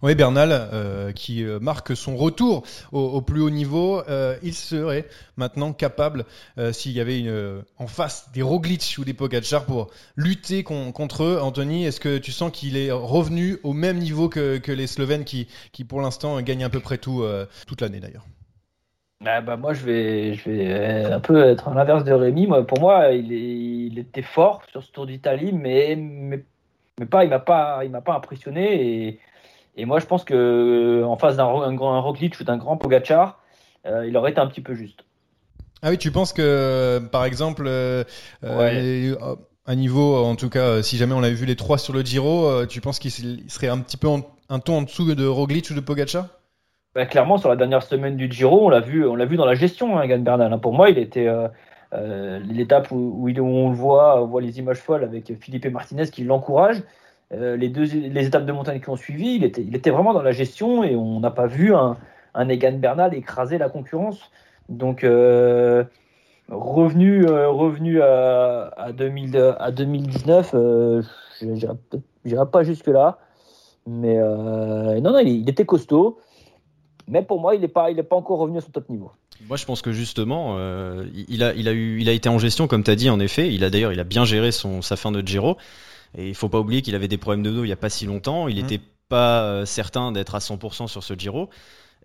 Oui, 0.03 0.15
Bernal, 0.15 0.51
euh, 0.51 1.13
qui 1.13 1.45
marque 1.61 1.95
son 1.95 2.17
retour 2.17 2.65
au, 2.91 3.21
plus 3.21 3.43
haut 3.43 3.51
niveau, 3.51 4.03
il 4.43 4.55
serait 4.55 5.07
maintenant 5.37 5.75
capable, 5.75 6.25
s'il 6.73 6.93
y 6.93 7.01
avait 7.01 7.25
en 7.77 7.87
face 7.87 8.31
des 8.33 8.41
Roglic 8.41 8.97
ou 8.99 9.05
des 9.05 9.13
Pogacar, 9.13 9.67
pour 9.67 9.91
lutter 10.17 10.65
contre 10.65 11.25
eux. 11.25 11.39
Anthony, 11.41 11.85
est-ce 11.85 12.01
que 12.01 12.17
tu 12.17 12.33
sens 12.33 12.51
qu'il 12.51 12.79
est 12.79 12.91
revenu 12.91 13.59
au 13.63 13.75
même 13.75 13.99
niveau 13.99 14.31
que, 14.31 14.57
que 14.57 14.73
les 14.73 14.87
Slovènes 14.87 15.25
qui, 15.25 15.49
qui 15.73 15.85
pour 15.85 16.01
l'instant 16.01 16.41
gagnent 16.41 16.65
à 16.65 16.71
peu 16.71 16.81
près 16.81 16.97
tout 16.97 17.23
toute 17.67 17.83
l'année 17.83 18.01
d'ailleurs? 18.01 18.27
Ah, 19.27 19.43
bah, 19.43 19.57
moi, 19.57 19.75
je 19.75 19.85
vais, 19.85 20.35
je 20.35 20.49
vais 20.49 21.05
un 21.05 21.21
peu 21.21 21.45
être 21.45 21.69
à 21.69 21.75
l'inverse 21.75 22.05
de 22.05 22.13
Rémi. 22.13 22.47
Moi, 22.47 22.67
pour 22.67 22.81
moi, 22.81 23.09
il, 23.11 23.31
il 23.33 23.99
était 23.99 24.23
fort 24.23 24.63
sur 24.71 24.83
ce 24.83 24.91
Tour 24.91 25.07
d'Italie, 25.07 25.53
mais, 25.53 25.95
mais, 25.97 26.43
pas, 27.07 27.25
il 27.25 27.31
m'a 27.31 27.39
pas, 27.39 27.85
il 27.85 27.91
m'a 27.91 28.01
pas 28.01 28.15
impressionné. 28.15 29.09
Et, 29.09 29.21
et, 29.77 29.85
moi, 29.85 30.01
je 30.01 30.07
pense 30.07 30.25
que 30.25 31.03
en 31.05 31.19
face 31.19 31.37
d'un 31.37 31.47
un 31.47 31.75
grand 31.75 32.01
Roglic 32.01 32.41
ou 32.41 32.45
d'un 32.45 32.57
grand 32.57 32.79
Pogachar, 32.79 33.39
euh, 33.87 34.07
il 34.07 34.17
aurait 34.17 34.31
été 34.31 34.41
un 34.41 34.47
petit 34.47 34.63
peu 34.63 34.75
juste. 34.75 35.05
Ah 35.83 35.91
oui, 35.91 35.99
tu 35.99 36.11
penses 36.11 36.33
que, 36.33 36.99
par 37.13 37.27
exemple, 37.27 37.65
euh, 37.67 38.05
euh 38.45 39.15
à 39.67 39.75
niveau, 39.77 40.17
en 40.17 40.35
tout 40.35 40.49
cas, 40.49 40.83
si 40.83 40.97
jamais 40.97 41.13
on 41.13 41.23
avait 41.23 41.35
vu 41.35 41.45
les 41.45 41.55
trois 41.57 41.79
sur 41.79 41.93
le 41.93 42.01
Giro, 42.01 42.67
tu 42.67 42.81
penses 42.81 42.99
qu'il 42.99 43.45
serait 43.49 43.69
un 43.69 43.79
petit 43.79 43.99
peu 43.99 44.09
un 44.49 44.59
ton 44.59 44.79
en 44.79 44.83
dessous 44.83 45.15
de 45.15 45.27
Roglic 45.27 45.71
ou 45.71 45.75
de 45.75 45.81
Pogacar? 45.81 46.27
Bah, 46.95 47.07
clairement, 47.07 47.39
sur 47.39 47.49
la 47.49 47.57
dernière 47.57 47.83
semaine 47.83 48.17
du 48.17 48.31
Giro, 48.31 48.67
on 48.67 48.69
l'a 48.69 48.81
vu, 48.81 49.07
on 49.07 49.15
l'a 49.15 49.25
vu 49.25 49.37
dans 49.37 49.45
la 49.45 49.55
gestion, 49.55 49.99
hein, 49.99 50.07
Gann 50.07 50.23
Bernal. 50.23 50.53
Hein. 50.53 50.59
Pour 50.59 50.73
moi, 50.73 50.91
il 50.91 50.99
était 50.99 51.27
euh, 51.29 51.49
euh, 51.95 52.41
l'étape 52.41 52.91
où, 52.91 52.97
où, 52.97 53.29
on 53.41 53.71
le 53.71 53.77
voit, 53.77 54.23
on 54.23 54.27
voit 54.27 54.41
les 54.41 54.59
images 54.59 54.79
folles 54.79 55.05
avec 55.05 55.33
Philippe 55.41 55.67
Martinez 55.67 56.09
qui 56.09 56.25
l'encouragent. 56.25 56.83
Euh, 57.33 57.57
les 57.57 57.69
deux 57.69 57.85
les 57.85 58.27
étapes 58.27 58.45
de 58.45 58.53
montagne 58.53 58.81
qui 58.81 58.91
ont 58.91 58.97
suivi, 58.97 59.37
il 59.37 59.45
était, 59.45 59.63
il 59.63 59.77
était 59.77 59.91
vraiment 59.91 60.13
dans 60.13 60.23
la 60.23 60.33
gestion 60.33 60.83
et 60.83 60.97
on 60.97 61.21
n'a 61.21 61.31
pas 61.31 61.47
vu 61.47 61.75
un, 61.75 61.97
un 62.35 62.49
Egan 62.49 62.73
Bernal 62.73 63.15
écraser 63.15 63.59
la 63.59 63.69
concurrence. 63.69 64.31
Donc, 64.69 65.05
Revenu, 66.51 67.27
revenu 67.27 68.03
à, 68.03 68.73
à, 68.77 68.91
2000, 68.91 69.55
à 69.61 69.71
2019, 69.71 70.51
euh, 70.55 71.03
je 71.41 71.47
n'irai 72.25 72.51
pas 72.51 72.65
jusque-là. 72.65 73.19
Mais 73.87 74.19
euh, 74.19 75.01
non, 75.01 75.13
non, 75.13 75.21
il, 75.21 75.49
était 75.49 75.65
costaud. 75.65 76.19
Mais 77.11 77.23
pour 77.23 77.41
moi, 77.41 77.55
il 77.57 77.61
n'est 77.61 77.69
pas, 77.69 77.91
il 77.91 78.03
pas 78.05 78.17
encore 78.17 78.39
revenu 78.39 78.59
à 78.59 78.61
son 78.61 78.71
top 78.71 78.89
niveau. 78.89 79.11
Moi, 79.49 79.57
je 79.57 79.65
pense 79.65 79.83
que 79.83 79.91
justement, 79.91 80.57
euh, 80.59 81.07
il, 81.29 81.43
a, 81.43 81.53
il, 81.55 81.67
a 81.69 81.73
eu, 81.73 82.01
il 82.01 82.09
a 82.09 82.13
été 82.13 82.29
en 82.29 82.39
gestion, 82.39 82.69
comme 82.69 82.85
tu 82.85 82.91
as 82.91 82.97
dit, 82.97 83.11
en 83.11 83.19
effet. 83.19 83.53
Il 83.53 83.65
a 83.65 83.71
d'ailleurs, 83.71 83.93
il 83.93 83.99
a 83.99 84.05
bien 84.05 84.25
géré 84.25 84.53
son, 84.53 84.81
sa 84.81 84.97
fin 84.97 85.11
de 85.11 85.27
Giro. 85.27 85.57
Et 86.17 86.29
il 86.29 86.35
faut 86.35 86.49
pas 86.49 86.61
oublier 86.61 86.83
qu'il 86.83 86.95
avait 86.95 87.09
des 87.09 87.19
problèmes 87.19 87.43
de 87.43 87.51
dos 87.51 87.65
il 87.65 87.67
n'y 87.67 87.73
a 87.73 87.77
pas 87.77 87.91
si 87.91 88.07
longtemps. 88.07 88.47
Il 88.47 88.57
n'était 88.57 88.79
mmh. 88.79 88.89
pas 89.09 89.43
euh, 89.43 89.65
certain 89.67 90.13
d'être 90.13 90.37
à 90.37 90.39
100% 90.39 90.87
sur 90.87 91.03
ce 91.03 91.15
Giro. 91.15 91.51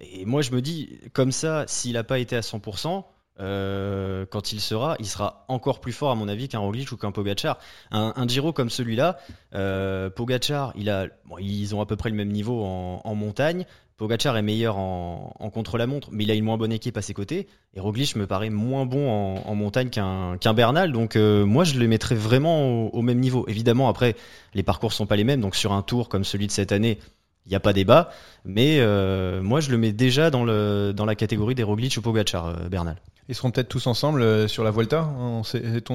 Et 0.02 0.26
moi, 0.26 0.42
je 0.42 0.52
me 0.52 0.62
dis, 0.62 1.00
comme 1.14 1.32
ça, 1.32 1.66
s'il 1.68 1.94
n'a 1.94 2.04
pas 2.04 2.18
été 2.18 2.36
à 2.36 2.42
100%, 2.42 3.04
euh, 3.40 4.26
quand 4.30 4.54
il 4.54 4.62
sera, 4.62 4.96
il 5.00 5.06
sera 5.06 5.46
encore 5.48 5.82
plus 5.82 5.92
fort 5.92 6.12
à 6.12 6.16
mon 6.16 6.28
avis 6.28 6.48
qu'un 6.48 6.60
Roglic 6.60 6.92
ou 6.92 6.98
qu'un 6.98 7.12
Pogachar. 7.12 7.58
Un, 7.92 8.28
Giro 8.28 8.54
comme 8.54 8.70
celui-là, 8.70 9.18
euh, 9.54 10.10
Pogachar, 10.10 10.74
il 10.76 11.12
ils 11.40 11.76
ont 11.76 11.82
à 11.82 11.86
peu 11.86 11.96
près 11.96 12.10
le 12.10 12.16
même 12.16 12.32
niveau 12.32 12.64
en, 12.64 13.16
montagne. 13.16 13.66
Pogachar 13.98 14.36
est 14.36 14.42
meilleur 14.42 14.78
en, 14.78 15.50
contre-la-montre, 15.54 16.10
mais 16.12 16.26
il 16.26 16.32
a 16.32 16.34
une 16.34 16.44
moins 16.44 16.58
bonne 16.58 16.74
équipe 16.74 16.98
à 16.98 17.02
ses 17.02 17.14
côtés. 17.14 17.48
Et 17.74 17.80
Roglic 17.80 18.16
me 18.16 18.28
paraît 18.28 18.50
moins 18.50 18.86
bon 18.86 19.10
en, 19.10 19.56
montagne 19.56 19.90
qu'un 19.90 20.38
qu'un 20.38 20.54
Bernal. 20.54 20.92
Donc 20.92 21.16
euh, 21.16 21.46
moi, 21.46 21.64
je 21.64 21.80
le 21.80 21.88
mettrais 21.88 22.16
vraiment 22.16 22.88
au, 22.88 22.90
au, 22.90 23.02
même 23.02 23.20
niveau. 23.20 23.46
Évidemment, 23.48 23.90
après, 23.90 24.16
les 24.54 24.64
parcours 24.64 24.94
sont 24.94 25.06
pas 25.06 25.16
les 25.16 25.24
mêmes. 25.24 25.42
Donc 25.42 25.56
sur 25.56 25.74
un 25.74 25.82
tour 25.82 26.10
comme 26.10 26.24
celui 26.24 26.48
de 26.48 26.52
cette 26.52 26.72
année, 26.72 27.00
il 27.46 27.50
n'y 27.50 27.56
a 27.56 27.60
pas 27.60 27.74
débat. 27.74 28.10
Mais 28.44 28.78
euh, 28.80 29.42
moi, 29.42 29.60
je 29.60 29.72
le 29.72 29.78
mets 29.78 29.92
déjà 29.92 30.30
dans, 30.30 30.44
le, 30.44 30.94
dans 30.94 31.06
la 31.06 31.16
catégorie 31.16 31.56
des 31.56 31.64
Roglic 31.64 31.96
ou 31.98 32.02
Pogachar, 32.02 32.48
euh, 32.48 32.70
Bernal. 32.70 32.98
Ils 33.28 33.34
seront 33.34 33.50
peut-être 33.50 33.70
tous 33.70 33.88
ensemble 33.88 34.22
euh, 34.22 34.48
sur 34.48 34.64
la 34.64 34.72
Volta. 34.72 35.10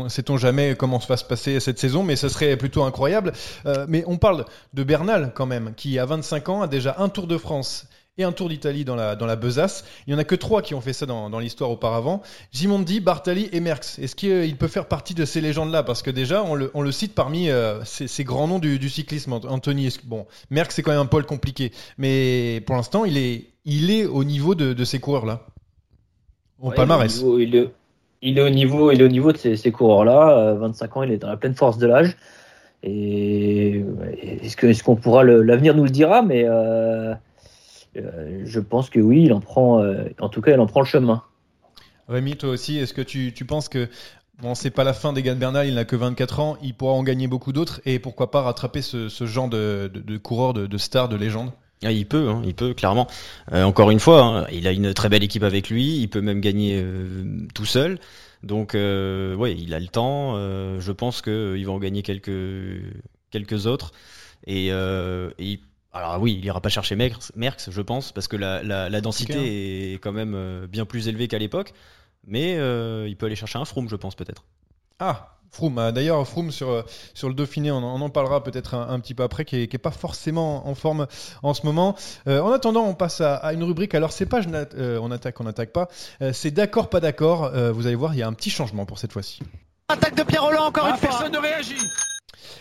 Sait-on 0.09 0.37
jamais 0.37 0.75
comment 0.75 0.99
va 0.99 1.17
se 1.17 1.25
passer 1.25 1.61
cette 1.61 1.79
saison, 1.79 2.03
mais 2.03 2.17
ça 2.17 2.29
serait 2.29 2.57
plutôt 2.57 2.83
incroyable. 2.83 3.33
Mais 3.89 4.05
on 4.07 4.19
parle 4.19 4.45
de 4.75 4.83
Bernal 4.83 5.33
quand 5.35 5.47
même, 5.47 5.75
qui 5.77 5.99
à 5.99 6.07
25 6.07 6.49
ans 6.49 6.63
a 6.63 6.67
déjà 6.67 6.97
un 6.99 7.09
Tour 7.09 7.27
de 7.27 7.39
France 7.39 7.87
et 8.21 8.25
un 8.25 8.33
Tour 8.33 8.49
d'Italie 8.49 8.85
dans 8.85 8.97
la, 8.97 9.17
dans 9.17 9.27
la 9.27 9.37
besace. 9.37 9.85
Il 10.07 10.11
n'y 10.11 10.17
en 10.17 10.19
a 10.19 10.25
que 10.25 10.35
trois 10.35 10.63
qui 10.63 10.75
ont 10.75 10.81
fait 10.81 10.93
ça 10.93 11.07
dans, 11.07 11.31
dans 11.31 11.39
l'histoire 11.39 11.71
auparavant. 11.71 12.23
Gimondi, 12.53 13.01
Bartali 13.01 13.49
et 13.53 13.61
Merckx. 13.61 13.99
Est-ce 13.99 14.15
qu'il 14.15 14.57
peut 14.57 14.69
faire 14.69 14.87
partie 14.87 15.15
de 15.15 15.25
ces 15.25 15.41
légendes-là? 15.41 15.83
Parce 15.83 16.03
que 16.03 16.11
déjà, 16.11 16.43
on 16.45 16.55
le, 16.55 16.71
on 16.75 16.83
le 16.83 16.93
cite 16.93 17.15
parmi 17.15 17.51
euh, 17.51 17.83
ces, 17.85 18.09
ces, 18.09 18.25
grands 18.25 18.49
noms 18.49 18.59
du, 18.59 18.79
du 18.79 18.89
cyclisme. 18.89 19.33
Anthony, 19.33 19.95
bon, 20.05 20.27
Merckx, 20.51 20.75
c'est 20.75 20.83
quand 20.83 20.93
même 20.93 21.01
un 21.01 21.07
pôle 21.07 21.27
compliqué. 21.27 21.73
Mais 21.99 22.63
pour 22.67 22.77
l'instant, 22.77 23.05
il 23.05 23.17
est, 23.17 23.47
il 23.65 23.91
est 23.91 24.05
au 24.05 24.25
niveau 24.25 24.55
de, 24.55 24.73
de 24.73 24.85
ces 24.85 25.01
coureurs-là. 25.01 25.47
Au 26.61 26.69
ouais, 26.69 26.75
palmarès. 26.75 27.23
Il 27.39 27.57
est, 27.57 27.71
il 28.23 28.39
est 28.39 28.43
au 28.43 28.51
niveau, 28.51 28.91
il 28.91 29.01
est 29.01 29.05
au 29.05 29.09
niveau 29.09 29.33
de 29.33 29.39
ces, 29.39 29.57
ces 29.57 29.73
coureurs-là. 29.73 30.39
Euh, 30.39 30.55
25 30.55 30.97
ans, 30.97 31.03
il 31.03 31.13
est 31.13 31.19
dans 31.19 31.29
la 31.29 31.37
pleine 31.37 31.55
force 31.55 31.79
de 31.79 31.87
l'âge. 31.87 32.17
Et 32.83 33.85
est-ce 34.43 34.83
qu'on 34.83 34.97
pourra 34.97 35.23
l'avenir 35.23 35.75
nous 35.75 35.85
le 35.85 35.91
dira, 35.91 36.23
mais 36.23 36.45
euh, 36.47 37.15
euh, 38.01 38.43
je 38.45 38.61
pense 38.61 38.91
que 38.91 39.01
oui, 39.01 39.25
il 39.25 39.33
en 39.33 39.41
prend, 39.41 39.81
euh, 39.81 40.05
en 40.21 40.29
tout 40.29 40.41
cas, 40.41 40.53
il 40.53 40.61
en 40.61 40.67
prend 40.67 40.81
le 40.81 40.87
chemin. 40.87 41.23
Rémi, 42.09 42.37
toi 42.37 42.51
aussi, 42.51 42.79
est-ce 42.79 42.95
que 42.95 43.03
tu, 43.03 43.33
tu 43.33 43.45
penses 43.45 43.69
que 43.69 43.89
Bon, 44.43 44.55
c'est 44.55 44.71
pas 44.71 44.85
la 44.85 44.95
fin 44.95 45.13
d'Egan 45.13 45.37
Bernal, 45.37 45.69
il 45.69 45.75
n'a 45.75 45.85
que 45.85 45.97
24 45.97 46.41
ans, 46.41 46.57
il 46.63 46.73
pourra 46.73 46.95
en 46.95 47.03
gagner 47.03 47.29
beaucoup 47.29 47.53
d'autres 47.53 47.83
et 47.85 47.99
pourquoi 47.99 48.31
pas 48.31 48.41
rattraper 48.41 48.81
ce, 48.81 49.11
ce 49.11 49.27
genre 49.27 49.51
de, 49.51 49.91
de, 49.93 50.01
de 50.01 50.17
coureur, 50.17 50.55
de, 50.55 50.67
de 50.67 50.79
star, 50.79 51.11
de 51.11 51.17
légende? 51.17 51.51
Ah, 51.83 51.93
il 51.93 52.07
peut, 52.07 52.29
hein, 52.29 52.43
il 52.45 52.55
peut 52.55 52.75
clairement. 52.75 53.07
Euh, 53.53 53.65
encore 53.65 53.91
une 53.91 54.01
fois, 54.01 54.23
hein, 54.23 54.47
il 54.53 54.67
a 54.67 54.73
une 54.73 54.93
très 54.93 55.09
belle 55.09 55.23
équipe 55.23 55.43
avec 55.43 55.71
lui, 55.71 55.99
il 55.99 56.09
peut 56.09 56.21
même 56.21 56.41
gagner 56.41 56.81
euh, 56.83 57.47
tout 57.55 57.65
seul. 57.65 57.99
Donc, 58.43 58.75
euh, 58.75 59.35
ouais, 59.35 59.55
il 59.57 59.73
a 59.75 59.81
le 59.81 59.89
temps. 59.89 60.37
Euh, 60.37 60.81
je 60.81 60.93
pense 60.93 61.23
qu'il 61.23 61.65
va 61.65 61.73
en 61.73 61.79
gagner 61.79 62.03
quelques 62.03 62.31
quelques 63.31 63.67
autres. 63.67 63.93
Et, 64.47 64.69
et 64.69 65.61
alors 65.93 66.21
oui, 66.21 66.37
il 66.39 66.45
ira 66.45 66.61
pas 66.61 66.69
chercher 66.69 66.95
Merckx, 66.97 67.33
Merckx 67.35 67.71
je 67.71 67.83
pense, 67.83 68.13
parce 68.13 68.29
que 68.29 68.37
la, 68.37 68.63
la, 68.63 68.89
la 68.89 69.01
densité 69.01 69.37
okay. 69.37 69.93
est 69.95 69.99
quand 69.99 70.13
même 70.13 70.67
bien 70.67 70.85
plus 70.85 71.09
élevée 71.09 71.29
qu'à 71.29 71.39
l'époque. 71.39 71.73
Mais 72.27 72.53
il 73.09 73.17
peut 73.17 73.27
aller 73.27 73.37
chercher 73.37 73.59
un 73.59 73.65
Froome, 73.65 73.89
je 73.89 73.97
pense 73.97 74.15
peut-être. 74.15 74.45
Ah, 74.99 75.41
Froome. 75.51 75.91
D'ailleurs, 75.93 76.27
Froome 76.27 76.51
sur, 76.53 76.85
sur 77.15 77.29
le 77.29 77.35
Dauphiné, 77.35 77.71
on, 77.71 77.79
on 77.79 78.01
en 78.01 78.11
parlera 78.11 78.43
peut-être 78.43 78.75
un, 78.75 78.89
un, 78.89 79.01
petit 79.01 79.15
peu 79.15 79.23
après, 79.23 79.45
qui 79.45 79.57
est, 79.57 79.69
qui 79.69 79.77
est, 79.77 79.81
pas 79.81 79.91
forcément 79.91 80.69
en 80.69 80.75
forme 80.75 81.07
en 81.43 81.55
ce 81.55 81.67
moment. 81.67 81.97
Euh, 82.29 82.41
en 82.41 82.53
attendant, 82.53 82.85
on 82.85 82.95
passe 82.95 83.21
à, 83.21 83.37
à 83.37 83.53
une 83.53 83.65
rubrique. 83.65 83.95
Alors, 83.95 84.13
c'est 84.13 84.27
pas 84.27 84.41
euh, 84.47 84.99
on 85.03 85.11
attaque, 85.11 85.41
on 85.41 85.45
n'attaque 85.45 85.73
pas. 85.73 85.89
Euh, 86.23 86.33
c'est 86.33 86.53
d'accord, 86.53 86.89
pas 86.89 87.01
d'accord. 87.01 87.51
vous 87.73 87.87
allez 87.87 87.97
voir, 87.97 88.15
il 88.15 88.19
y 88.19 88.23
a 88.23 88.29
un 88.29 88.33
petit 88.33 88.51
changement 88.51 88.87
pour 88.87 88.99
cette 88.99 89.13
fois-ci. 89.13 89.41
Attaque 89.89 90.15
de 90.15 90.23
Pierre 90.23 90.45
Roland 90.45 90.67
encore 90.67 90.85
ah, 90.87 90.91
une 90.91 90.97
fois. 90.97 91.09
Personne 91.09 91.33
ne 91.33 91.39
réagit. 91.39 91.75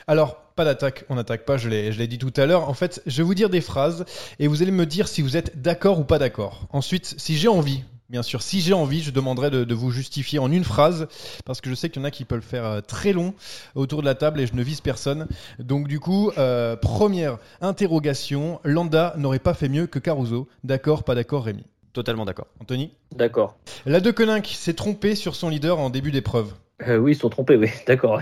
Alors, 0.07 0.38
pas 0.55 0.65
d'attaque, 0.65 1.05
on 1.09 1.15
n'attaque 1.15 1.45
pas, 1.45 1.57
je 1.57 1.69
l'ai 1.69 2.07
dit 2.07 2.17
tout 2.17 2.33
à 2.36 2.45
l'heure. 2.45 2.67
En 2.67 2.74
fait, 2.74 3.01
je 3.05 3.17
vais 3.17 3.24
vous 3.24 3.36
dire 3.36 3.50
des 3.50 3.62
phrases 3.62 4.05
et 4.39 4.48
vous 4.48 4.62
allez 4.62 4.71
me 4.71 4.86
dire 4.86 5.07
si 5.07 5.21
vous 5.21 5.38
êtes 5.38 5.62
d'accord 5.62 6.00
ou 6.00 6.03
pas 6.03 6.19
d'accord. 6.19 6.67
Ensuite, 6.71 7.15
si 7.17 7.38
j'ai 7.38 7.48
envie, 7.48 7.83
Bien 8.09 8.24
sûr, 8.24 8.41
si 8.41 8.59
j'ai 8.59 8.74
envie, 8.74 9.01
je 9.01 9.12
demanderai 9.12 9.51
de, 9.51 9.63
de, 9.63 9.75
vous 9.75 9.91
justifier 9.91 10.39
en 10.39 10.51
une 10.51 10.63
phrase, 10.63 11.07
parce 11.45 11.62
que 11.62 11.69
je 11.69 11.75
sais 11.75 11.91
qu'il 11.91 12.01
y 12.01 12.05
en 12.05 12.07
a 12.07 12.12
qui 12.12 12.25
peuvent 12.25 12.39
le 12.39 12.43
faire 12.43 12.65
euh, 12.65 12.81
très 12.81 13.13
long 13.13 13.36
autour 13.75 14.01
de 14.01 14.05
la 14.05 14.15
table 14.15 14.39
et 14.39 14.48
je 14.48 14.55
ne 14.55 14.63
vise 14.63 14.81
personne. 14.81 15.27
Donc 15.59 15.88
du 15.88 16.00
coup, 16.00 16.31
euh, 16.39 16.75
première 16.75 17.38
interrogation, 17.62 18.59
Landa 18.63 19.13
n'aurait 19.17 19.38
pas 19.38 19.53
fait 19.53 19.69
mieux 19.69 19.86
que 19.86 20.00
Caruso. 20.00 20.48
D'accord, 20.63 21.03
pas 21.03 21.13
d'accord 21.13 21.43
Rémi? 21.43 21.65
Totalement 21.93 22.25
d'accord. 22.25 22.48
Anthony? 22.59 22.93
D'accord. 23.15 23.57
La 23.86 24.00
De 24.00 24.09
Koninck 24.09 24.48
s'est 24.48 24.74
trompé 24.74 25.13
sur 25.13 25.36
son 25.36 25.50
leader 25.50 25.77
en 25.77 25.91
début 25.91 26.12
d'épreuve. 26.12 26.53
Euh, 26.88 26.98
oui, 26.98 27.12
ils 27.12 27.15
sont 27.15 27.29
trompés, 27.29 27.57
oui, 27.57 27.69
d'accord. 27.88 28.21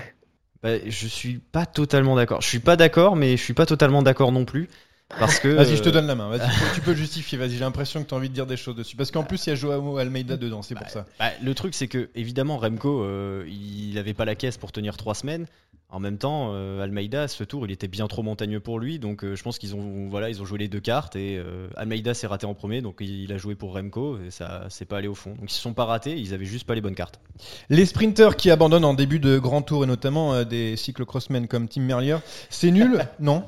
Bah, 0.64 0.78
je 0.86 1.08
suis 1.08 1.38
pas 1.38 1.66
totalement 1.66 2.16
d'accord. 2.16 2.42
Je 2.42 2.48
suis 2.48 2.60
pas 2.60 2.76
d'accord, 2.76 3.16
mais 3.16 3.38
je 3.38 3.44
suis 3.44 3.54
pas 3.54 3.66
totalement 3.66 4.02
d'accord 4.02 4.32
non 4.32 4.46
plus. 4.46 4.70
Parce 5.20 5.40
que. 5.40 5.48
Vas-y, 5.48 5.78
je 5.78 5.84
te 5.84 5.90
donne 5.90 6.08
la 6.08 6.16
main. 6.16 6.30
Vas-y, 6.30 6.50
tu 6.76 6.82
peux 6.82 6.92
le 6.92 6.98
justifier. 6.98 7.38
Vas-y, 7.38 7.52
j'ai 7.52 7.60
l'impression 7.60 8.04
que 8.04 8.10
tu 8.10 8.14
as 8.14 8.18
envie 8.18 8.30
de 8.30 8.34
dire 8.34 8.46
des 8.46 8.58
choses 8.58 8.76
dessus. 8.76 8.98
Parce 8.98 9.12
qu'en 9.12 9.24
plus, 9.24 9.46
il 9.46 9.50
y 9.50 9.54
a 9.54 9.56
Joao 9.56 9.98
Almeida 9.98 10.36
dedans, 10.36 10.62
c'est 10.62 10.76
bah, 10.76 10.82
pour 10.82 10.90
ça. 10.90 11.06
Bah, 11.20 11.32
le 11.42 11.54
truc, 11.56 11.74
c'est 11.74 11.88
que, 11.88 12.10
évidemment, 12.16 12.58
Remco, 12.58 13.04
euh, 13.04 13.46
il 13.48 13.94
n'avait 13.96 14.14
pas 14.14 14.26
la 14.26 14.36
caisse 14.36 14.58
pour 14.58 14.72
tenir 14.72 14.98
trois 14.98 15.16
semaines. 15.16 15.46
En 15.90 16.02
même 16.02 16.18
temps, 16.18 16.52
euh, 16.54 16.82
Almeida, 16.82 17.30
ce 17.30 17.46
tour, 17.46 17.66
il 17.66 17.72
était 17.72 17.88
bien 17.88 18.08
trop 18.08 18.22
montagneux 18.22 18.60
pour 18.60 18.78
lui. 18.78 19.00
Donc, 19.00 19.24
euh, 19.24 19.36
je 19.36 19.44
pense 19.44 19.58
qu'ils 19.58 19.74
ont, 19.74 20.10
voilà, 20.10 20.30
ils 20.30 20.42
ont 20.42 20.46
joué 20.46 20.60
les 20.60 20.68
deux 20.68 20.82
cartes. 20.82 21.16
Et 21.16 21.38
euh, 21.38 21.70
Almeida 21.78 22.14
s'est 22.14 22.28
raté 22.28 22.46
en 22.46 22.54
premier. 22.54 22.82
Donc, 22.82 22.98
il, 23.00 23.24
il, 23.24 23.32
a 23.32 23.38
joué 23.38 23.56
pour 23.56 23.74
Remco. 23.74 24.20
Et 24.20 24.30
ça 24.30 24.70
s'est 24.70 24.86
pas 24.86 24.98
allé 24.98 25.08
au 25.08 25.16
fond. 25.16 25.32
Donc, 25.32 25.50
ils 25.50 25.54
se 25.54 25.62
sont 25.62 25.74
pas 25.74 25.86
ratés. 25.86 26.18
Ils 26.18 26.34
avaient 26.34 26.46
juste 26.46 26.68
pas 26.68 26.76
les 26.76 26.82
bonnes 26.82 26.96
cartes. 26.96 27.22
Les 27.70 27.86
sprinters 27.86 28.36
qui 28.36 28.52
abandonnent 28.52 28.86
en 28.86 28.96
début 28.96 29.20
de 29.20 29.40
grand 29.40 29.62
tour, 29.62 29.86
et 29.86 29.88
notamment 29.88 30.44
des 30.44 30.76
cyclocrossmen 30.76 31.48
comme 31.48 31.70
Tim 31.70 31.82
Merlier, 31.82 32.18
c'est 32.50 32.72
nul 32.72 33.06
Non? 33.20 33.46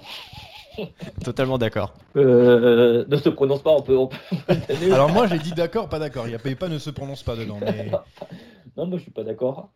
Totalement 1.24 1.58
d'accord. 1.58 1.94
Euh, 2.16 3.06
ne 3.08 3.18
se 3.18 3.30
prononce 3.30 3.62
pas, 3.62 3.72
on 3.72 3.82
peut. 3.82 3.98
On 3.98 4.08
peut... 4.08 4.18
Alors 4.94 5.10
moi 5.10 5.28
j'ai 5.28 5.40
dit 5.40 5.52
d'accord, 5.52 5.90
pas 5.90 6.00
d'accord. 6.00 6.28
Il 6.28 6.30
n'y 6.30 6.36
a 6.36 6.56
pas 6.56 6.70
ne 6.70 6.78
se 6.78 6.90
prononce 6.90 7.24
pas 7.24 7.36
dedans. 7.36 7.60
Mais... 7.62 7.92
non, 8.78 8.88
moi 8.88 8.98
je 8.98 9.04
suis 9.04 9.12
pas 9.12 9.24
d'accord. 9.24 9.70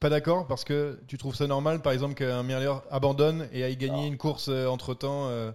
Pas 0.00 0.10
d'accord 0.10 0.46
parce 0.46 0.64
que 0.64 0.98
tu 1.06 1.16
trouves 1.16 1.34
ça 1.34 1.46
normal, 1.46 1.80
par 1.80 1.92
exemple, 1.92 2.14
qu'un 2.14 2.42
Merlier 2.42 2.74
abandonne 2.90 3.48
et 3.52 3.64
aille 3.64 3.76
gagner 3.76 4.02
non. 4.02 4.08
une 4.08 4.16
course 4.16 4.48
euh, 4.48 4.66
entre 4.66 4.94
temps. 4.94 5.28
Euh... 5.28 5.52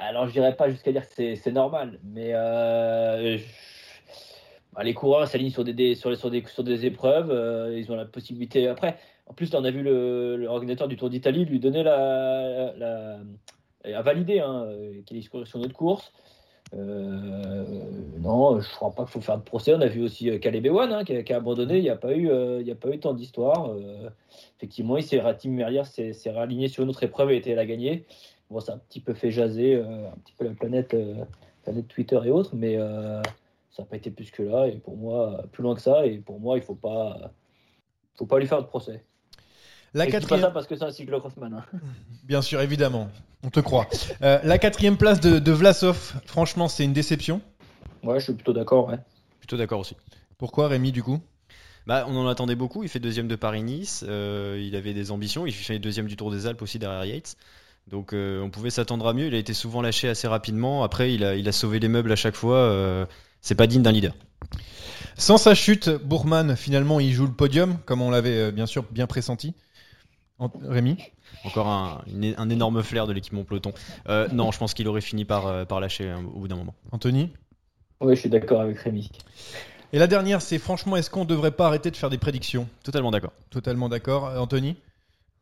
Alors 0.00 0.26
je 0.26 0.32
dirais 0.32 0.56
pas 0.56 0.70
jusqu'à 0.70 0.92
dire 0.92 1.08
que 1.08 1.34
c'est 1.34 1.52
normal, 1.52 1.98
mais 2.02 2.34
euh, 2.34 3.38
je... 3.38 3.44
bah, 4.72 4.84
les 4.84 4.94
coureurs 4.94 5.26
s'alignent 5.28 5.50
sur 5.50 5.64
des, 5.64 5.94
sur, 5.94 6.16
sur, 6.16 6.30
des, 6.30 6.44
sur 6.46 6.64
des 6.64 6.86
épreuves, 6.86 7.30
euh, 7.30 7.78
ils 7.78 7.90
ont 7.92 7.96
la 7.96 8.04
possibilité. 8.04 8.68
Après, 8.68 8.98
en 9.26 9.34
plus, 9.34 9.54
on 9.54 9.64
a 9.64 9.70
vu 9.70 9.82
l'organisateur 9.82 10.88
du 10.88 10.96
Tour 10.96 11.10
d'Italie 11.10 11.44
lui 11.44 11.60
donner 11.60 11.82
la, 11.82 12.72
la 12.76 13.18
à 13.84 14.02
valider 14.02 14.40
hein, 14.40 14.66
qu'il 15.06 15.16
est 15.18 15.22
sur 15.22 15.58
notre 15.58 15.74
course. 15.74 16.12
Euh, 16.74 17.64
non, 18.18 18.60
je 18.60 18.70
crois 18.70 18.90
pas 18.90 19.04
qu'il 19.04 19.12
faut 19.12 19.20
faire 19.20 19.38
de 19.38 19.42
procès. 19.42 19.74
On 19.74 19.80
a 19.80 19.86
vu 19.86 20.02
aussi 20.02 20.38
Caleb 20.40 20.66
Ewan 20.66 20.92
hein, 20.92 21.04
qui, 21.04 21.32
a 21.32 21.36
abandonné. 21.36 21.78
Il 21.78 21.82
n'y 21.82 21.90
a 21.90 21.96
pas 21.96 22.14
eu, 22.14 22.30
euh, 22.30 22.60
il 22.60 22.70
a 22.70 22.74
pas 22.74 22.90
eu 22.90 22.98
tant 22.98 23.14
d'histoire. 23.14 23.70
Euh, 23.70 24.10
effectivement, 24.56 24.96
il 24.96 25.02
s'est 25.02 25.22
Tim 25.38 25.50
Merlier 25.50 25.84
s'est 25.84 26.30
réaligné 26.30 26.68
sur 26.68 26.82
une 26.84 26.90
autre 26.90 27.02
épreuve 27.02 27.30
et 27.32 27.36
était 27.36 27.54
la 27.54 27.66
gagner. 27.66 28.04
Bon, 28.50 28.60
ça 28.60 28.72
a 28.72 28.74
un 28.76 28.78
petit 28.78 29.00
peu 29.00 29.14
fait 29.14 29.30
jaser 29.30 29.76
un 29.76 30.16
petit 30.24 30.34
peu 30.38 30.44
la 30.44 30.52
planète, 30.52 30.96
planète 31.62 31.88
Twitter 31.88 32.18
et 32.24 32.30
autres, 32.30 32.54
mais 32.54 32.76
ça 32.76 33.82
n'a 33.82 33.86
pas 33.86 33.96
été 33.96 34.10
plus 34.10 34.30
que 34.30 34.42
là. 34.42 34.68
Et 34.68 34.76
pour 34.76 34.96
moi, 34.96 35.44
plus 35.52 35.62
loin 35.62 35.74
que 35.74 35.82
ça. 35.82 36.06
Et 36.06 36.18
pour 36.18 36.40
moi, 36.40 36.56
il 36.56 36.62
faut 36.62 36.74
pas, 36.74 37.32
faut 38.16 38.26
pas 38.26 38.38
lui 38.38 38.46
faire 38.46 38.62
de 38.62 38.66
procès. 38.66 39.04
La 39.94 40.06
et 40.06 40.10
quatrième... 40.10 40.40
pas 40.40 40.46
ça 40.48 40.52
parce 40.52 40.66
que 40.66 40.76
c'est 40.76 40.84
un 40.84 40.90
cyclocrossman. 40.90 41.54
Hein. 41.54 41.64
Bien 42.24 42.42
sûr, 42.42 42.60
évidemment. 42.60 43.10
On 43.42 43.50
te 43.50 43.60
croit. 43.60 43.86
Euh, 44.22 44.38
la 44.42 44.58
quatrième 44.58 44.96
place 44.96 45.20
de, 45.20 45.38
de 45.38 45.52
Vlasov, 45.52 46.14
franchement, 46.26 46.68
c'est 46.68 46.84
une 46.84 46.92
déception. 46.92 47.40
Ouais, 48.02 48.18
je 48.18 48.24
suis 48.24 48.34
plutôt 48.34 48.52
d'accord. 48.52 48.88
Ouais. 48.88 48.98
Plutôt 49.38 49.56
d'accord 49.56 49.80
aussi. 49.80 49.96
Pourquoi 50.36 50.68
Rémi, 50.68 50.92
du 50.92 51.02
coup? 51.02 51.20
Bah, 51.88 52.04
on 52.06 52.14
en 52.16 52.28
attendait 52.28 52.54
beaucoup. 52.54 52.82
Il 52.82 52.90
fait 52.90 53.00
deuxième 53.00 53.28
de 53.28 53.34
Paris-Nice. 53.34 54.04
Euh, 54.06 54.62
il 54.62 54.76
avait 54.76 54.92
des 54.92 55.10
ambitions. 55.10 55.46
Il 55.46 55.52
fait 55.52 55.78
deuxième 55.78 56.06
du 56.06 56.16
Tour 56.16 56.30
des 56.30 56.46
Alpes 56.46 56.60
aussi 56.60 56.78
derrière 56.78 57.02
Yates. 57.06 57.36
Donc 57.86 58.12
euh, 58.12 58.42
on 58.42 58.50
pouvait 58.50 58.68
s'attendre 58.68 59.08
à 59.08 59.14
mieux. 59.14 59.26
Il 59.26 59.34
a 59.34 59.38
été 59.38 59.54
souvent 59.54 59.80
lâché 59.80 60.06
assez 60.06 60.28
rapidement. 60.28 60.84
Après, 60.84 61.14
il 61.14 61.24
a, 61.24 61.34
il 61.34 61.48
a 61.48 61.52
sauvé 61.52 61.80
les 61.80 61.88
meubles 61.88 62.12
à 62.12 62.16
chaque 62.16 62.36
fois. 62.36 62.56
Euh, 62.56 63.06
c'est 63.40 63.54
pas 63.54 63.66
digne 63.66 63.80
d'un 63.80 63.92
leader. 63.92 64.14
Sans 65.16 65.38
sa 65.38 65.54
chute, 65.54 65.88
Bourman, 65.88 66.56
finalement, 66.56 67.00
il 67.00 67.12
joue 67.12 67.24
le 67.24 67.32
podium, 67.32 67.78
comme 67.86 68.02
on 68.02 68.10
l'avait 68.10 68.52
bien 68.52 68.66
sûr 68.66 68.84
bien 68.90 69.06
pressenti. 69.06 69.54
Rémi 70.64 70.96
Encore 71.44 71.66
un, 71.68 72.02
une- 72.06 72.34
un 72.38 72.48
énorme 72.50 72.82
flair 72.82 73.06
de 73.06 73.12
l'équipement 73.12 73.44
peloton. 73.44 73.72
Euh, 74.08 74.28
non, 74.32 74.52
je 74.52 74.58
pense 74.58 74.74
qu'il 74.74 74.86
aurait 74.88 75.00
fini 75.00 75.24
par, 75.24 75.46
euh, 75.46 75.64
par 75.64 75.80
lâcher 75.80 76.04
euh, 76.10 76.16
au 76.18 76.40
bout 76.40 76.48
d'un 76.48 76.56
moment. 76.56 76.74
Anthony 76.92 77.30
Oui, 78.00 78.14
je 78.14 78.20
suis 78.20 78.28
d'accord 78.30 78.60
avec 78.60 78.78
Rémi. 78.78 79.10
Et 79.92 79.98
la 79.98 80.06
dernière, 80.06 80.42
c'est 80.42 80.58
franchement, 80.58 80.96
est-ce 80.96 81.10
qu'on 81.10 81.20
ne 81.20 81.28
devrait 81.28 81.50
pas 81.50 81.66
arrêter 81.66 81.90
de 81.90 81.96
faire 81.96 82.10
des 82.10 82.18
prédictions? 82.18 82.68
Totalement 82.84 83.10
d'accord. 83.10 83.32
Totalement 83.50 83.88
d'accord. 83.88 84.26
Euh, 84.28 84.38
Anthony 84.38 84.76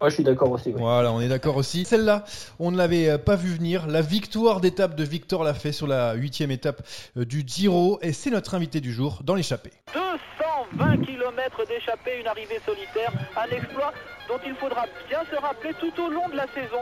Moi, 0.01 0.09
je 0.09 0.15
suis 0.15 0.25
d'accord 0.25 0.51
aussi. 0.53 0.71
Voilà, 0.73 1.13
on 1.13 1.21
est 1.21 1.29
d'accord 1.29 1.57
aussi. 1.57 1.85
Celle-là, 1.85 2.25
on 2.59 2.71
ne 2.71 2.77
l'avait 2.77 3.19
pas 3.19 3.37
vu 3.37 3.53
venir. 3.55 3.87
La 3.87 4.03
victoire 4.03 4.61
d'étape 4.61 4.95
de 4.95 5.05
Victor 5.05 5.43
l'a 5.45 5.55
fait 5.55 5.73
sur 5.73 5.87
la 5.87 6.15
huitième 6.15 6.51
étape 6.51 6.83
du 7.17 7.45
Giro. 7.47 7.99
Et 8.03 8.13
c'est 8.13 8.31
notre 8.31 8.55
invité 8.55 8.81
du 8.81 8.93
jour 8.93 9.21
dans 9.25 9.35
l'échappée. 9.35 9.73
220 10.73 11.05
km 11.05 11.67
d'échappée, 11.67 12.21
une 12.21 12.27
arrivée 12.27 12.59
solitaire, 12.65 13.13
un 13.37 13.55
exploit 13.55 13.93
dont 14.29 14.39
il 14.45 14.55
faudra 14.55 14.87
bien 15.09 15.25
se 15.31 15.37
rappeler 15.37 15.73
tout 15.75 16.03
au 16.03 16.11
long 16.11 16.29
de 16.29 16.37
la 16.37 16.47
saison. 16.49 16.81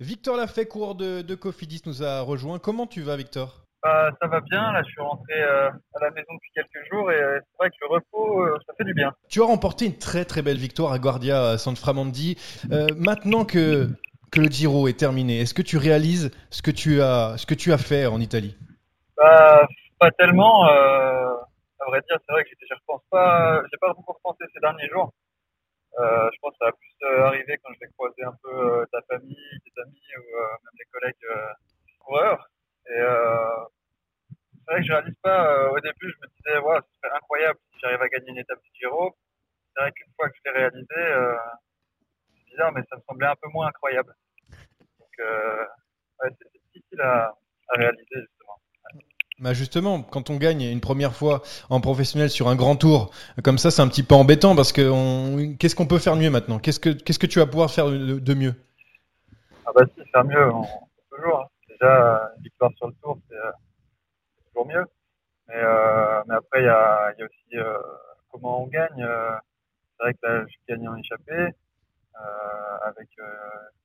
Victor 0.00 0.36
Lafay, 0.36 0.66
coureur 0.66 0.94
de, 0.94 1.22
de 1.22 1.34
Cofidis, 1.34 1.82
nous 1.86 2.02
a 2.02 2.20
rejoint. 2.20 2.58
Comment 2.58 2.86
tu 2.86 3.02
vas, 3.02 3.16
Victor? 3.16 3.62
Bah, 3.82 4.10
ça 4.20 4.28
va 4.28 4.40
bien, 4.40 4.70
là 4.72 4.80
je 4.84 4.90
suis 4.90 5.00
rentré 5.00 5.34
euh, 5.42 5.68
à 5.68 6.04
la 6.04 6.10
maison 6.12 6.32
depuis 6.34 6.50
quelques 6.54 6.88
jours 6.88 7.10
et 7.10 7.20
euh, 7.20 7.40
c'est 7.40 7.56
vrai 7.58 7.70
que 7.70 7.74
le 7.80 7.88
repos, 7.88 8.44
euh, 8.44 8.56
ça 8.64 8.74
fait 8.78 8.84
du 8.84 8.94
bien. 8.94 9.12
Tu 9.28 9.42
as 9.42 9.44
remporté 9.44 9.86
une 9.86 9.98
très 9.98 10.24
très 10.24 10.40
belle 10.40 10.56
victoire 10.56 10.92
à 10.92 11.00
Guardia 11.00 11.48
à 11.50 11.58
San 11.58 11.74
Framandi. 11.74 12.38
Euh, 12.70 12.86
maintenant 12.96 13.44
que, 13.44 13.88
que 14.30 14.40
le 14.40 14.46
Giro 14.46 14.86
est 14.86 14.96
terminé, 14.96 15.40
est-ce 15.40 15.52
que 15.52 15.62
tu 15.62 15.78
réalises 15.78 16.30
ce 16.50 16.62
que 16.62 16.70
tu 16.70 17.02
as, 17.02 17.36
ce 17.38 17.44
que 17.44 17.54
tu 17.54 17.72
as 17.72 17.78
fait 17.78 18.06
en 18.06 18.20
Italie? 18.20 18.56
Bah, 19.16 19.66
pas 19.98 20.12
tellement, 20.12 20.68
euh, 20.68 21.34
à 21.82 21.90
vrai 21.90 22.00
dire, 22.02 22.18
c'est 22.24 22.32
vrai 22.32 22.44
que 22.44 22.50
j'y 22.50 22.74
repense 22.74 23.02
pas, 23.10 23.62
j'ai 23.70 23.78
pas 23.78 23.92
beaucoup 23.92 24.12
repensé 24.12 24.44
ces 24.54 24.60
derniers 24.60 24.88
jours. 24.88 25.12
Euh, 25.98 26.30
je 26.32 26.38
pense 26.40 26.52
que 26.52 26.58
ça 26.58 26.66
va 26.66 26.72
plus 26.72 26.94
euh, 27.02 27.26
arriver 27.26 27.58
quand 27.62 27.72
je 27.74 27.80
vais 27.80 27.92
croiser 27.92 28.24
un 28.24 28.34
peu 28.42 28.80
euh, 28.80 28.86
ta 28.92 29.02
famille, 29.02 29.60
tes 29.64 29.82
amis 29.82 30.00
ou 30.16 30.36
euh, 30.36 30.48
même 30.64 30.74
les 30.78 30.84
collègues 30.86 31.26
coureurs. 31.98 32.48
Et 32.86 32.98
c'est 34.64 34.72
vrai 34.72 34.80
que 34.80 34.86
je 34.86 34.92
réalise 34.92 35.18
pas, 35.22 35.70
au 35.70 35.80
début 35.80 36.10
je 36.12 36.18
me 36.20 36.26
disais, 36.36 36.58
ouais, 36.58 36.78
ce 36.80 36.98
serait 36.98 37.14
incroyable 37.16 37.58
si 37.72 37.78
j'arrive 37.80 38.02
à 38.02 38.08
gagner 38.08 38.30
une 38.30 38.38
étape 38.38 38.60
du 38.62 38.70
Giro. 38.74 39.14
C'est 39.74 39.82
vrai 39.82 39.92
qu'une 39.92 40.12
fois 40.16 40.28
que 40.28 40.36
je 40.36 40.42
l'ai 40.50 40.58
réalisé, 40.58 40.86
c'est 42.34 42.44
bizarre, 42.50 42.72
mais 42.72 42.82
ça 42.90 42.96
me 42.96 43.02
semblait 43.02 43.26
un 43.26 43.36
peu 43.36 43.48
moins 43.50 43.68
incroyable. 43.68 44.14
Donc, 44.98 45.14
ouais, 45.18 46.30
difficile 46.74 47.00
à, 47.00 47.34
à 47.68 47.74
réaliser, 47.76 48.20
justement. 48.20 48.41
Bah 49.42 49.54
justement, 49.54 50.02
quand 50.02 50.30
on 50.30 50.36
gagne 50.36 50.62
une 50.62 50.80
première 50.80 51.16
fois 51.16 51.42
en 51.68 51.80
professionnel 51.80 52.30
sur 52.30 52.48
un 52.48 52.54
grand 52.54 52.76
tour, 52.76 53.10
comme 53.42 53.58
ça, 53.58 53.72
c'est 53.72 53.82
un 53.82 53.88
petit 53.88 54.04
peu 54.04 54.14
embêtant 54.14 54.54
parce 54.54 54.70
que 54.70 54.88
on- 54.88 55.56
qu'est-ce 55.56 55.74
qu'on 55.74 55.88
peut 55.88 55.98
faire 55.98 56.14
mieux 56.14 56.30
maintenant? 56.30 56.60
Qu'est-ce 56.60 56.78
que 56.78 56.90
qu'est-ce 56.90 57.18
que 57.18 57.26
tu 57.26 57.40
vas 57.40 57.46
pouvoir 57.46 57.68
faire 57.68 57.86
de, 57.90 58.34
mieux? 58.34 58.54
Ah 59.66 59.72
bah 59.74 59.82
si, 59.96 60.04
faire 60.12 60.24
mieux, 60.24 60.48
on, 60.48 60.62
toujours. 61.10 61.40
hein. 61.40 61.46
Déjà, 61.68 62.32
une 62.36 62.44
victoire 62.44 62.70
sur 62.76 62.86
le 62.86 62.92
tour, 63.02 63.18
c'est 63.28 63.34
euh, 63.34 63.50
toujours 64.46 64.68
mieux. 64.68 64.84
Mais, 65.48 65.56
euh, 65.56 66.22
mais 66.28 66.34
après, 66.36 66.60
il 66.60 66.66
y 66.66 66.68
a, 66.68 67.12
aussi 67.18 67.56
euh, 67.58 67.78
comment 68.30 68.62
on 68.62 68.68
gagne. 68.68 69.04
c'est 69.98 70.04
vrai 70.04 70.14
que 70.14 70.18
là, 70.24 70.44
je 70.46 70.72
gagne 70.72 70.86
en 70.86 70.94
échappé 70.94 71.32
euh, 71.32 72.76
avec 72.84 73.08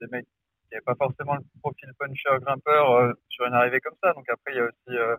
des 0.02 0.08
mecs 0.12 0.26
qui 0.26 0.76
n'avaient 0.76 0.84
pas 0.86 0.94
forcément 0.94 1.34
le 1.34 1.42
profil 1.62 1.92
puncher 1.98 2.30
grimpeur 2.42 3.12
sur 3.30 3.48
une 3.48 3.56
arrivée 3.56 3.80
comme 3.80 3.98
ça. 4.04 4.14
Donc 4.14 4.30
après, 4.30 4.54
il 4.54 4.58
y 4.58 4.60
a 4.60 4.66
aussi 4.66 5.18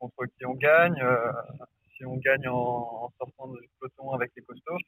contre 0.00 0.24
qui 0.36 0.46
on 0.46 0.54
gagne, 0.54 1.00
euh, 1.02 1.32
si 1.96 2.04
on 2.04 2.16
gagne 2.16 2.48
en, 2.48 3.04
en 3.04 3.12
sortant 3.18 3.48
du 3.48 3.68
peloton 3.78 4.12
avec 4.12 4.32
les 4.36 4.42
costauds. 4.42 4.78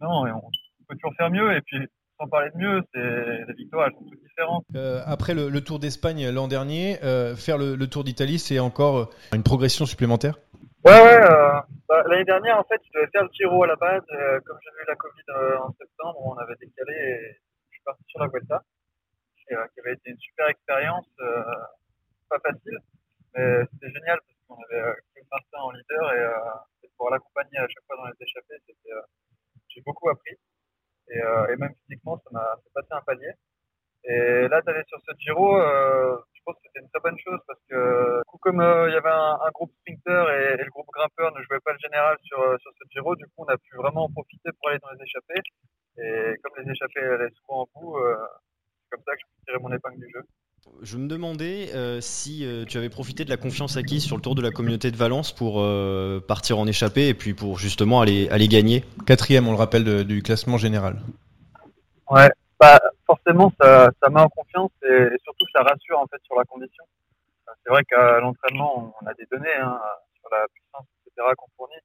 Non, 0.00 0.26
et 0.26 0.30
on, 0.30 0.38
on 0.38 0.84
peut 0.88 0.94
toujours 0.94 1.14
faire 1.16 1.30
mieux. 1.30 1.54
Et 1.56 1.60
puis, 1.60 1.86
sans 2.18 2.28
parler 2.28 2.50
de 2.54 2.58
mieux, 2.58 2.82
c'est 2.94 3.44
les 3.48 3.54
victoires, 3.54 3.88
elles 3.88 3.94
sont 3.94 4.04
toutes 4.04 4.22
différentes. 4.22 4.64
Euh, 4.76 5.00
Après 5.06 5.34
le, 5.34 5.48
le 5.48 5.60
Tour 5.60 5.78
d'Espagne 5.80 6.30
l'an 6.30 6.48
dernier, 6.48 7.02
euh, 7.02 7.34
faire 7.34 7.58
le, 7.58 7.74
le 7.74 7.86
Tour 7.88 8.04
d'Italie, 8.04 8.38
c'est 8.38 8.60
encore 8.60 9.10
une 9.32 9.42
progression 9.42 9.86
supplémentaire? 9.86 10.38
Ouais, 10.84 10.92
ouais. 10.92 11.20
Euh, 11.30 11.60
bah, 11.88 12.02
L'année 12.08 12.24
dernière, 12.24 12.58
en 12.58 12.64
fait, 12.64 12.80
je 12.86 12.98
devais 12.98 13.10
faire 13.10 13.22
le 13.24 13.30
Giro 13.32 13.64
à 13.64 13.66
la 13.66 13.76
base. 13.76 14.02
Comme 14.44 14.58
j'avais 14.64 14.82
eu 14.82 14.88
la 14.88 14.96
Covid 14.96 15.28
en 15.62 15.72
septembre, 15.78 16.18
on 16.24 16.36
avait 16.38 16.56
décalé 16.60 16.94
et 16.94 17.36
je 17.70 17.74
suis 17.74 17.82
parti 17.84 18.02
sur 18.06 18.20
la 18.20 18.28
Vuelta, 18.28 18.62
qui 19.46 19.54
avait 19.54 19.94
été 19.94 20.10
une 20.10 20.18
super 20.18 20.48
expérience, 20.48 21.06
pas 22.28 22.38
facile, 22.38 22.78
mais 23.34 23.64
c'était 23.72 23.92
génial 23.92 24.18
parce 24.26 24.41
qu'on 24.54 24.62
avait 24.64 24.82
euh, 24.82 24.94
Claude 25.14 25.26
Martin 25.30 25.58
en 25.58 25.70
leader 25.70 26.12
et, 26.12 26.18
euh, 26.18 26.84
et 26.84 26.90
pour 26.96 27.10
l'accompagner 27.10 27.58
à 27.58 27.68
chaque 27.68 27.84
fois 27.86 27.96
dans 27.96 28.06
les 28.06 28.20
échappées, 28.20 28.54
euh, 28.90 29.00
j'ai 29.68 29.80
beaucoup 29.82 30.08
appris 30.08 30.36
et, 31.08 31.20
euh, 31.20 31.56
même 31.56 31.74
physiquement, 31.82 32.18
ça 32.24 32.30
m'a 32.32 32.56
fait 32.62 32.70
passer 32.74 32.92
un 32.92 33.02
palier. 33.02 33.32
Et 34.04 34.48
là, 34.48 34.60
d'aller 34.62 34.82
sur 34.88 34.98
ce 35.06 35.12
Giro, 35.18 35.56
euh, 35.56 36.16
je 36.34 36.40
pense 36.44 36.56
que 36.56 36.62
c'était 36.66 36.80
une 36.80 36.90
très 36.90 37.00
bonne 37.00 37.18
chose 37.18 37.38
parce 37.46 37.60
que, 37.70 38.18
du 38.18 38.24
coup, 38.26 38.38
comme 38.38 38.60
euh, 38.60 38.88
il 38.88 38.94
y 38.94 38.96
avait 38.96 39.10
un, 39.10 39.50
groupe 39.54 39.72
sprinter 39.80 40.28
et, 40.30 40.56
le 40.56 40.70
groupe 40.70 40.88
grimpeur 40.92 41.32
ne 41.32 41.42
jouait 41.42 41.60
pas 41.60 41.72
le 41.72 41.78
général 41.78 42.16
sur, 42.22 42.40
euh, 42.40 42.56
ce 42.58 42.84
Giro, 42.90 43.14
du 43.14 43.24
coup, 43.26 43.44
on 43.46 43.48
a 43.48 43.56
pu 43.56 43.76
vraiment 43.76 44.04
en 44.04 44.10
profiter 44.10 44.50
pour 44.58 44.68
aller 44.68 44.80
dans 44.80 44.90
les 44.90 45.02
échappées. 45.04 45.42
Et 45.98 46.36
comme 46.42 46.64
les 46.64 46.72
échappées 46.72 47.00
allaient 47.00 47.30
souvent 47.40 47.62
en 47.62 47.80
bout, 47.80 47.96
euh, 47.98 48.16
c'est 48.82 48.96
comme 48.96 49.04
ça 49.06 49.12
que 49.12 49.20
je 49.20 49.44
tirer 49.44 49.58
mon 49.58 49.72
épingle 49.72 50.00
du 50.00 50.10
jeu. 50.12 50.22
Je 50.80 50.96
me 50.96 51.08
demandais 51.08 51.70
euh, 51.74 52.00
si 52.00 52.44
euh, 52.44 52.64
tu 52.64 52.78
avais 52.78 52.88
profité 52.88 53.24
de 53.24 53.30
la 53.30 53.36
confiance 53.36 53.76
acquise 53.76 54.04
sur 54.04 54.16
le 54.16 54.22
tour 54.22 54.34
de 54.34 54.42
la 54.42 54.50
communauté 54.50 54.90
de 54.90 54.96
Valence 54.96 55.32
pour 55.32 55.60
euh, 55.60 56.20
partir 56.20 56.58
en 56.58 56.66
échappée 56.66 57.08
et 57.08 57.14
puis 57.14 57.34
pour 57.34 57.58
justement 57.58 58.00
aller, 58.00 58.28
aller 58.30 58.48
gagner. 58.48 58.84
Quatrième, 59.06 59.48
on 59.48 59.52
le 59.52 59.56
rappelle, 59.58 59.84
de- 59.84 60.02
du 60.02 60.22
classement 60.22 60.58
général. 60.58 61.00
Ouais, 62.10 62.30
bah, 62.58 62.80
forcément, 63.06 63.52
ça, 63.60 63.90
ça 64.02 64.08
met 64.10 64.20
en 64.20 64.28
confiance 64.28 64.70
et, 64.84 64.86
et 65.14 65.18
surtout, 65.24 65.46
ça 65.54 65.62
rassure 65.62 65.98
en 65.98 66.06
fait 66.06 66.20
sur 66.24 66.36
la 66.36 66.44
condition. 66.44 66.84
C'est 67.64 67.70
vrai 67.70 67.82
qu'à 67.84 68.20
l'entraînement, 68.20 68.94
on 69.00 69.06
a 69.06 69.14
des 69.14 69.26
données 69.30 69.54
hein, 69.60 69.80
sur 70.20 70.28
la 70.30 70.46
puissance, 70.52 70.86
etc. 71.06 71.28
qu'on 71.36 71.50
fournit 71.56 71.82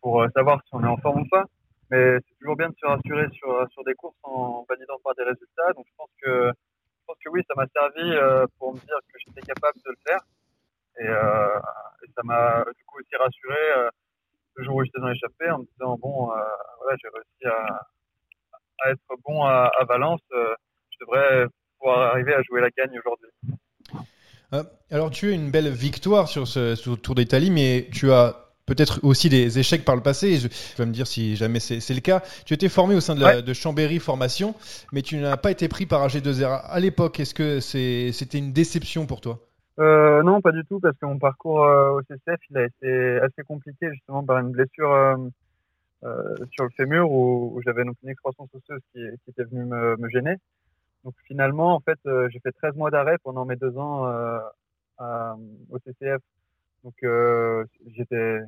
pour 0.00 0.22
euh, 0.22 0.28
savoir 0.34 0.60
si 0.64 0.68
on 0.72 0.84
est 0.84 0.88
en 0.88 0.96
forme 0.98 1.22
ou 1.22 1.28
pas. 1.28 1.44
Mais 1.90 2.16
c'est 2.16 2.38
toujours 2.40 2.56
bien 2.56 2.68
de 2.68 2.74
se 2.80 2.86
rassurer 2.86 3.26
sur, 3.32 3.66
sur 3.72 3.84
des 3.84 3.94
courses 3.94 4.16
en 4.22 4.64
validant 4.68 4.96
par 5.04 5.14
des 5.14 5.22
résultats. 5.24 5.72
Donc 5.74 5.86
je 5.88 5.92
pense 5.96 6.10
que, 6.22 6.52
pense 7.06 7.16
que 7.24 7.30
oui, 7.30 7.42
ça 7.48 7.54
m'a 7.56 7.66
servi 7.68 8.12
euh, 8.12 8.46
pour 8.58 8.74
me 8.74 8.78
dire 8.78 8.98
que 9.12 9.18
j'étais 9.24 9.40
capable 9.42 9.78
de 9.84 9.90
le 9.90 9.96
faire. 10.06 10.20
Et, 10.98 11.08
euh, 11.08 11.60
ça 12.14 12.22
m'a 12.24 12.64
du 12.64 12.84
coup 12.84 12.98
aussi 12.98 13.14
rassuré 13.16 13.58
euh, 13.76 13.90
le 14.54 14.64
jour 14.64 14.76
où 14.76 14.84
j'étais 14.84 15.00
dans 15.00 15.08
l'échappée 15.08 15.50
en 15.50 15.58
me 15.58 15.64
disant 15.64 15.98
bon, 16.00 16.26
voilà, 16.26 16.96
j'ai 17.02 17.08
réussi 17.08 17.44
à, 17.46 18.90
être 18.90 19.00
bon 19.24 19.44
à, 19.44 19.70
Valence, 19.88 20.20
je 20.30 20.96
devrais 21.00 21.46
pouvoir 21.78 22.12
arriver 22.12 22.32
à 22.34 22.42
jouer 22.42 22.60
la 22.62 22.70
gagne 22.70 22.98
aujourd'hui. 22.98 23.30
Alors 24.90 25.10
tu 25.10 25.28
as 25.28 25.32
une 25.32 25.50
belle 25.50 25.68
victoire 25.68 26.28
sur 26.28 26.46
ce, 26.46 26.74
sur 26.74 26.98
Tour 27.00 27.16
d'Italie, 27.16 27.50
mais 27.50 27.88
tu 27.92 28.12
as 28.12 28.45
peut-être 28.66 29.00
aussi 29.04 29.28
des 29.28 29.58
échecs 29.58 29.84
par 29.84 29.96
le 29.96 30.02
passé. 30.02 30.26
et 30.28 30.36
Je, 30.38 30.48
tu 30.48 30.76
vas 30.76 30.86
me 30.86 30.92
dire 30.92 31.06
si 31.06 31.36
jamais 31.36 31.60
c'est 31.60 31.94
le 31.94 32.00
cas. 32.00 32.22
Tu 32.44 32.52
étais 32.54 32.68
formé 32.68 32.94
au 32.94 33.00
sein 33.00 33.14
de, 33.14 33.20
la, 33.20 33.36
Ouais. 33.36 33.42
de 33.42 33.52
Chambéry 33.54 33.98
Formation, 33.98 34.54
mais 34.92 35.02
tu 35.02 35.16
n'as 35.16 35.36
pas 35.36 35.50
été 35.50 35.68
pris 35.68 35.86
par 35.86 36.06
AG2R 36.06 36.62
à 36.66 36.80
l'époque. 36.80 37.20
Est-ce 37.20 37.34
que 37.34 37.60
c'était 37.60 38.38
une 38.38 38.52
déception 38.52 39.06
pour 39.06 39.20
toi? 39.20 39.38
Euh, 39.78 40.22
non, 40.22 40.40
pas 40.40 40.52
du 40.52 40.64
tout, 40.64 40.80
parce 40.80 40.96
que 40.98 41.04
mon 41.06 41.18
parcours 41.18 41.62
euh, 41.64 41.90
au 41.90 42.00
CCF, 42.02 42.40
il 42.50 42.56
a 42.56 42.64
été 42.64 43.18
assez 43.20 43.42
compliqué 43.46 43.90
justement 43.92 44.24
par 44.24 44.38
une 44.38 44.50
blessure 44.50 44.90
euh, 44.90 45.16
sur 46.52 46.64
le 46.64 46.70
fémur 46.70 47.10
où, 47.10 47.52
où 47.54 47.62
j'avais 47.62 47.84
donc 47.84 47.96
une 48.02 48.08
excroissance 48.08 48.48
osseuse 48.54 48.80
qui, 48.92 49.00
qui 49.24 49.30
était 49.30 49.44
venue 49.44 49.64
me, 49.64 49.96
me 49.98 50.08
gêner. 50.08 50.36
Donc 51.04 51.14
finalement, 51.26 51.74
en 51.74 51.80
fait, 51.80 51.98
j'ai 52.30 52.40
fait 52.40 52.52
13 52.52 52.74
mois 52.74 52.90
d'arrêt 52.90 53.16
pendant 53.22 53.44
mes 53.44 53.56
deux 53.56 53.76
ans 53.78 54.06
à- 54.98 55.36
au 55.70 55.78
CCF. 55.84 56.20
Donc 56.82 56.94
j'étais, 57.94 58.38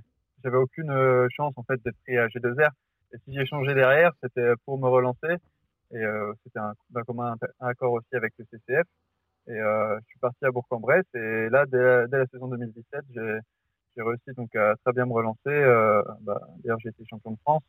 j'avais 0.42 0.56
aucune 0.56 0.90
euh, 0.90 1.28
chance 1.30 1.52
en 1.56 1.62
fait 1.62 1.82
d'être 1.84 1.98
pris 2.04 2.16
à 2.18 2.28
G2R. 2.28 2.70
Et 3.12 3.18
si 3.24 3.34
j'ai 3.34 3.46
changé 3.46 3.74
derrière, 3.74 4.12
c'était 4.22 4.52
pour 4.64 4.78
me 4.78 4.88
relancer. 4.88 5.36
Et 5.92 5.98
euh, 5.98 6.32
c'était 6.44 6.58
un, 6.58 6.74
d'un 6.90 7.02
commun 7.02 7.36
un 7.60 7.66
accord 7.66 7.92
aussi 7.92 8.14
avec 8.14 8.34
le 8.38 8.44
CCF. 8.50 8.86
Et 9.48 9.52
euh, 9.52 9.98
je 10.00 10.06
suis 10.08 10.18
parti 10.18 10.44
à 10.44 10.50
Bourg-en-Bresse. 10.50 11.06
Et 11.14 11.48
là, 11.48 11.64
dès, 11.66 12.06
la 12.10 12.26
saison 12.26 12.48
2017, 12.48 13.04
j'ai, 13.14 13.38
j'ai 13.96 14.02
réussi 14.02 14.32
donc 14.36 14.54
à 14.54 14.74
très 14.84 14.92
bien 14.92 15.06
me 15.06 15.12
relancer. 15.12 15.38
Euh, 15.48 16.02
bah, 16.20 16.40
d'ailleurs, 16.58 16.78
j'ai 16.80 16.90
été 16.90 17.04
champion 17.08 17.32
de 17.32 17.38
France. 17.38 17.62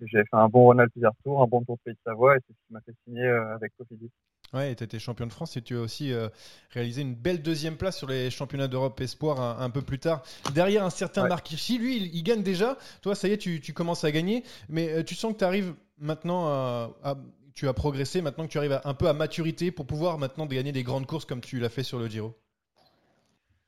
J'ai 0.00 0.22
fait 0.22 0.28
un 0.32 0.48
bon 0.48 0.64
Ronald 0.64 0.90
Pizarre 0.92 1.14
Tour, 1.24 1.42
un 1.42 1.46
bon 1.46 1.62
Tour 1.64 1.76
de 1.76 1.82
Pays 1.82 1.94
de 1.94 1.98
Savoie. 2.04 2.36
Et 2.36 2.40
c'est 2.46 2.52
ce 2.52 2.66
qui 2.66 2.72
m'a 2.72 2.80
fait 2.82 2.94
signer 3.04 3.26
euh, 3.26 3.54
avec 3.54 3.72
Cofidis. 3.76 4.10
Ouais, 4.54 4.74
tu 4.76 4.84
étais 4.84 4.98
champion 5.00 5.26
de 5.26 5.32
France 5.32 5.56
et 5.56 5.62
tu 5.62 5.76
as 5.76 5.80
aussi 5.80 6.12
euh, 6.12 6.28
réalisé 6.70 7.02
une 7.02 7.14
belle 7.14 7.42
deuxième 7.42 7.76
place 7.76 7.98
sur 7.98 8.06
les 8.06 8.30
championnats 8.30 8.68
d'Europe 8.68 9.00
Espoir 9.00 9.40
un, 9.40 9.58
un 9.64 9.68
peu 9.70 9.82
plus 9.82 9.98
tard. 9.98 10.22
Derrière 10.54 10.84
un 10.84 10.90
certain 10.90 11.22
Ouais. 11.24 11.28
Marc 11.28 11.50
Hirschi, 11.50 11.78
lui, 11.78 11.96
il, 11.96 12.14
il 12.14 12.22
gagne 12.22 12.42
déjà. 12.42 12.78
Toi, 13.02 13.14
ça 13.16 13.26
y 13.28 13.32
est, 13.32 13.38
tu, 13.38 13.60
tu 13.60 13.72
commences 13.72 14.04
à 14.04 14.12
gagner. 14.12 14.44
Mais 14.68 14.90
euh, 14.90 15.02
tu 15.02 15.14
sens 15.16 15.32
que 15.32 15.38
tu 15.38 15.44
arrives 15.44 15.74
maintenant 15.98 16.46
à, 16.46 16.90
à- 17.02 17.16
Tu 17.54 17.68
as 17.68 17.72
progressé 17.74 18.22
maintenant 18.22 18.46
que 18.46 18.52
tu 18.52 18.58
arrives 18.58 18.72
à- 18.72 18.82
un 18.84 18.94
peu 18.94 19.08
à 19.08 19.12
maturité 19.12 19.70
pour 19.72 19.86
pouvoir 19.86 20.18
maintenant 20.18 20.46
gagner 20.46 20.72
des 20.72 20.82
grandes 20.84 21.06
courses 21.06 21.24
comme 21.24 21.40
tu 21.40 21.58
l'as 21.58 21.68
fait 21.68 21.82
sur 21.84 21.98
le 21.98 22.06
Giro. 22.08 22.34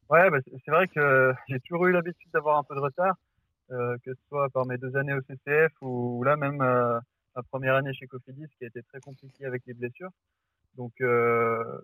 Ouais, 0.09 0.31
bah, 0.31 0.39
c'est 0.65 0.71
vrai 0.71 0.87
que 0.89 1.33
j'ai 1.49 1.59
toujours 1.61 1.87
eu 1.87 1.93
l'habitude 1.93 2.31
d'avoir 2.33 2.59
un 2.59 2.63
peu 2.65 2.75
de 2.77 2.81
retard. 2.81 3.15
euh, 3.73 3.97
que 4.05 4.15
ce 4.15 4.21
soit 4.29 4.49
par 4.51 4.67
mes 4.67 4.79
deux 4.79 4.97
années 4.97 5.15
au 5.15 5.21
CCF 5.23 5.73
ou, 5.83 6.23
là 6.25 6.37
même 6.37 6.57
ma 6.59 7.43
première 7.51 7.75
année 7.77 7.93
chez 7.95 8.07
Cofidis 8.07 8.47
qui 8.59 8.65
a 8.65 8.69
été 8.69 8.83
très 8.85 9.01
compliquée 9.01 9.45
avec 9.45 9.63
les 9.67 9.75
blessures. 9.75 10.11
Donc 10.77 10.93
euh, 11.01 11.81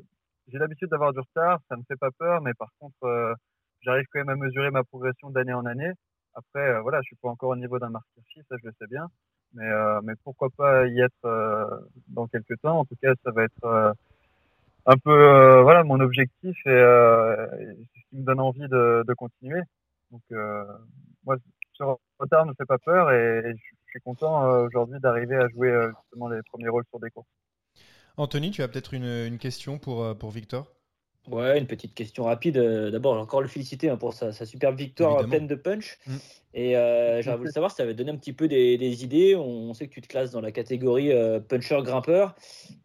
j'ai 0.49 0.59
l'habitude 0.59 0.89
d'avoir 0.89 1.13
du 1.13 1.21
retard, 1.21 1.61
ça 1.69 1.77
me 1.77 1.83
fait 1.89 1.97
pas 1.97 2.11
peur, 2.11 2.41
mais 2.43 2.55
par 2.55 2.69
contre 2.79 3.37
j'arrive 3.83 4.07
quand 4.13 4.21
même 4.21 4.29
à 4.29 4.37
mesurer 4.37 4.71
ma 4.71 4.85
progression 4.85 5.31
d'année 5.31 5.53
en 5.55 5.67
année. 5.67 5.93
Après 6.35 6.81
voilà, 6.81 7.01
je 7.03 7.07
suis 7.07 7.17
pas 7.17 7.29
encore 7.29 7.51
au 7.51 7.57
niveau 7.57 7.79
d'un 7.79 7.91
Marc 7.91 8.07
ça 8.49 8.57
je 8.61 8.67
le 8.67 8.73
sais 8.79 8.87
bien, 8.87 9.09
mais 9.55 9.69
mais 10.03 10.15
pourquoi 10.25 10.49
pas 10.57 10.87
y 10.87 11.01
être 11.01 11.83
dans 12.09 12.27
quelques 12.27 12.61
temps. 12.61 12.81
En 12.81 12.85
tout 12.85 12.97
cas, 13.03 13.13
ça 13.25 13.31
va 13.31 13.45
être 13.45 13.95
un 14.87 14.97
peu 14.99 15.61
voilà 15.63 15.85
mon 15.85 16.01
objectif 16.01 16.57
et, 16.67 16.71
c'est 16.71 18.01
ce 18.01 18.09
qui 18.11 18.17
me 18.17 18.25
donne 18.25 18.41
envie 18.41 18.69
de, 18.69 19.05
de 19.07 19.15
continuer. 19.15 19.63
Donc 20.11 20.23
moi 21.25 21.37
ce 21.75 21.85
retard 22.19 22.47
ne 22.47 22.53
fait 22.55 22.67
pas 22.67 22.79
peur 22.79 23.11
et 23.13 23.55
je 23.55 23.91
suis 23.91 24.01
content 24.01 24.45
euh, 24.47 24.67
aujourd'hui 24.67 25.01
d'arriver 25.01 25.37
à 25.37 25.49
jouer 25.49 25.71
euh, 25.71 25.93
justement 26.03 26.29
les 26.29 26.41
premiers 26.51 26.69
rôles 26.69 26.85
sur 26.89 27.01
des 27.01 27.11
courses. 27.11 27.27
Anthony, 28.17 28.51
tu 28.51 28.63
as 28.63 28.69
peut-être 28.69 28.95
une, 28.95 29.05
une, 29.05 29.39
question 29.39 29.79
pour, 29.79 30.03
euh, 30.03 30.15
pour 30.15 30.31
Victor? 30.31 30.67
Ouais, 31.31 31.59
une 31.59 31.67
petite 31.67 31.95
question 31.95 32.25
rapide. 32.25 32.59
D'abord, 32.59 33.17
encore 33.17 33.43
le 33.43 33.49
féliciter 33.49 33.89
hein, 33.89 33.97
pour 33.97 34.13
sa, 34.13 34.33
sa, 34.33 34.45
superbe 34.45 34.77
victoire 34.77 35.25
pleine 35.29 35.47
de 35.47 35.55
punch. 35.55 35.99
Mm. 36.07 36.17
Et 36.55 36.77
euh, 36.77 37.23
j'aurais 37.23 37.37
voulu 37.37 37.51
savoir 37.53 37.71
si 37.71 37.77
ça 37.77 37.85
avait 37.85 37.95
donné 37.95 38.11
un 38.11 38.17
petit 38.17 38.33
peu 38.33 38.49
des, 38.49 38.77
des, 38.77 39.05
idées. 39.05 39.37
On 39.37 39.73
sait 39.73 39.87
que 39.87 39.95
tu 39.95 40.01
te 40.01 40.09
classes 40.09 40.33
dans 40.33 40.41
la 40.41 40.51
catégorie 40.51 41.13
puncher-grimpeur. 41.49 42.35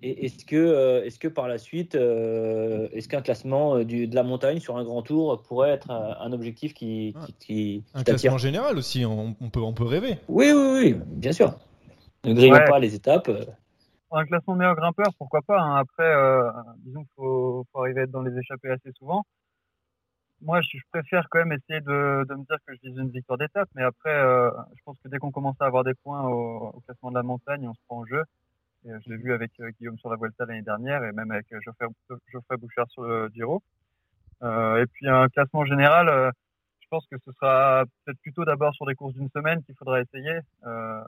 Et 0.03 0.25
est-ce 0.25 0.45
que, 0.45 1.03
est-ce 1.03 1.17
que 1.17 1.27
par 1.27 1.47
la 1.47 1.57
suite, 1.57 1.95
est-ce 1.95 3.07
qu'un 3.07 3.21
classement 3.21 3.83
du, 3.83 4.07
de 4.07 4.15
la 4.15 4.23
montagne 4.23 4.59
sur 4.59 4.77
un 4.77 4.83
grand 4.83 5.01
tour 5.01 5.41
pourrait 5.41 5.71
être 5.71 5.89
un, 5.89 6.31
objectif 6.31 6.75
qui, 6.75 7.15
qui, 7.25 7.33
qui, 7.39 7.83
Un 7.95 8.03
classement 8.03 8.37
général 8.37 8.77
aussi, 8.77 9.03
on, 9.03 9.35
on, 9.41 9.49
peut, 9.49 9.61
on 9.61 9.73
peut 9.73 9.83
rêver. 9.83 10.19
Oui, 10.27 10.51
oui, 10.51 10.69
oui, 10.73 10.95
bien 11.07 11.31
sûr. 11.31 11.57
Ne 12.23 12.33
grillons 12.33 12.53
ouais. 12.53 12.65
pas 12.65 12.77
les 12.77 12.93
étapes 12.93 13.31
un 14.11 14.25
classement 14.25 14.55
meilleur 14.55 14.75
grimpeur, 14.75 15.07
pourquoi 15.17 15.41
pas. 15.41 15.59
Hein. 15.59 15.77
Après, 15.77 16.03
euh, 16.03 16.49
disons 16.77 17.01
qu'il 17.01 17.13
faut, 17.15 17.65
faut, 17.71 17.81
arriver 17.81 18.01
à 18.01 18.03
être 18.03 18.11
dans 18.11 18.21
les 18.21 18.37
échappées 18.37 18.69
assez 18.69 18.91
souvent. 18.93 19.23
Moi, 20.41 20.61
je, 20.61 20.77
je 20.77 20.83
préfère 20.91 21.27
quand 21.29 21.39
même 21.39 21.51
essayer 21.51 21.81
de, 21.81 22.25
de, 22.27 22.35
me 22.35 22.45
dire 22.45 22.57
que 22.65 22.73
je 22.75 22.89
vise 22.89 22.97
une 22.97 23.09
victoire 23.09 23.37
d'étape, 23.39 23.69
mais 23.75 23.83
après, 23.83 24.13
euh, 24.13 24.51
je 24.75 24.81
pense 24.85 24.97
que 25.03 25.09
dès 25.09 25.17
qu'on 25.17 25.31
commence 25.31 25.59
à 25.59 25.65
avoir 25.65 25.83
des 25.83 25.95
points 25.95 26.23
au, 26.27 26.71
au, 26.75 26.79
classement 26.81 27.09
de 27.09 27.15
la 27.15 27.23
montagne, 27.23 27.67
on 27.67 27.73
se 27.73 27.79
prend 27.87 27.99
en 27.99 28.05
jeu. 28.05 28.23
Et 28.85 28.91
je 29.03 29.09
l'ai 29.09 29.17
vu 29.17 29.33
avec 29.33 29.51
euh, 29.59 29.71
Guillaume 29.79 29.97
sur 29.97 30.09
la 30.09 30.15
Vuelta 30.15 30.45
l'année 30.45 30.61
dernière 30.61 31.03
et 31.03 31.11
même 31.11 31.31
avec 31.31 31.47
Geoffrey, 31.49 31.87
Geoffrey 32.31 32.57
Bouchard 32.57 32.89
sur 32.89 33.01
le 33.01 33.29
Giro. 33.33 33.63
et 34.43 34.85
puis 34.93 35.09
un 35.09 35.27
classement 35.29 35.65
général, 35.65 36.31
je 36.87 36.95
pense 36.95 37.07
que 37.07 37.17
ce 37.25 37.31
sera 37.33 37.83
peut-être 38.05 38.19
plutôt 38.21 38.45
d'abord 38.45 38.73
sur 38.73 38.85
des 38.85 38.95
courses 38.95 39.13
d'une 39.13 39.29
semaine 39.29 39.61
qu'il 39.63 39.75
faudra 39.75 39.99
essayer. 39.99 40.39
Euh, 40.65 41.03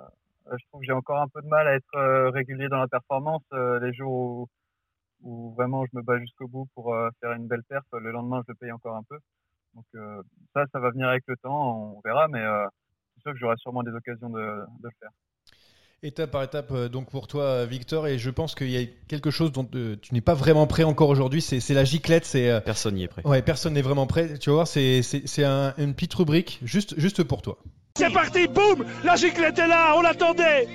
je 0.57 0.65
trouve 0.67 0.81
que 0.81 0.85
j'ai 0.85 0.93
encore 0.93 1.21
un 1.21 1.27
peu 1.27 1.41
de 1.41 1.47
mal 1.47 1.67
à 1.67 1.75
être 1.75 1.95
euh, 1.95 2.29
régulier 2.29 2.69
dans 2.69 2.79
la 2.79 2.87
performance. 2.87 3.43
Euh, 3.53 3.79
les 3.79 3.93
jours 3.93 4.47
où, 5.21 5.53
vraiment 5.55 5.85
je 5.85 5.97
me 5.97 6.01
bats 6.01 6.19
jusqu'au 6.19 6.47
bout 6.47 6.67
pour 6.75 6.95
faire 7.19 7.33
une 7.33 7.47
belle 7.47 7.63
perte, 7.67 7.85
le 7.91 8.11
lendemain 8.11 8.41
je 8.47 8.51
le 8.53 8.55
paye 8.55 8.71
encore 8.71 8.95
un 8.95 9.03
peu. 9.03 9.17
Donc 9.73 9.85
ça, 10.53 10.65
ça 10.71 10.79
va 10.79 10.91
venir 10.91 11.09
avec 11.09 11.23
le 11.27 11.35
temps, 11.37 11.93
on 11.95 12.01
verra, 12.01 12.27
mais 12.29 12.43
c'est 13.15 13.21
sûr 13.21 13.33
que 13.33 13.37
j'aurai 13.37 13.57
sûrement 13.57 13.83
des 13.83 13.91
occasions 13.91 14.29
de, 14.29 14.39
le 14.39 14.89
faire. 14.99 15.11
Étape 16.01 16.31
par 16.31 16.43
étape, 16.43 16.73
donc 16.85 17.09
pour 17.09 17.27
toi, 17.27 17.65
Victor, 17.65 18.07
et 18.07 18.17
je 18.17 18.29
pense 18.29 18.55
qu'il 18.55 18.69
y 18.69 18.77
a 18.77 18.85
quelque 19.09 19.31
chose 19.31 19.51
dont 19.51 19.65
tu 19.65 20.13
n'es 20.13 20.21
pas 20.21 20.33
vraiment 20.33 20.65
prêt 20.65 20.83
encore 20.83 21.09
aujourd'hui, 21.09 21.41
c'est 21.41 21.73
la 21.73 21.83
giclette. 21.83 22.23
C'est 22.23 22.61
personne 22.63 22.95
n'y 22.95 23.03
est 23.03 23.09
prêt. 23.09 23.21
Ouais, 23.25 23.41
personne 23.41 23.73
n'est 23.73 23.81
vraiment 23.81 24.07
prêt. 24.07 24.37
Tu 24.39 24.49
vas 24.49 24.55
voir, 24.55 24.67
c'est 24.67 25.03
un, 25.43 25.73
une 25.77 25.93
petite 25.93 26.13
rubrique 26.13 26.59
juste, 26.63 26.97
juste 26.97 27.23
pour 27.23 27.41
toi. 27.41 27.57
C'est 27.97 28.13
parti, 28.13 28.47
boum 28.47 28.85
La 29.03 29.17
giclette 29.17 29.59
est 29.59 29.67
là, 29.67 29.93
on 29.97 30.01
l'attendait 30.01 30.67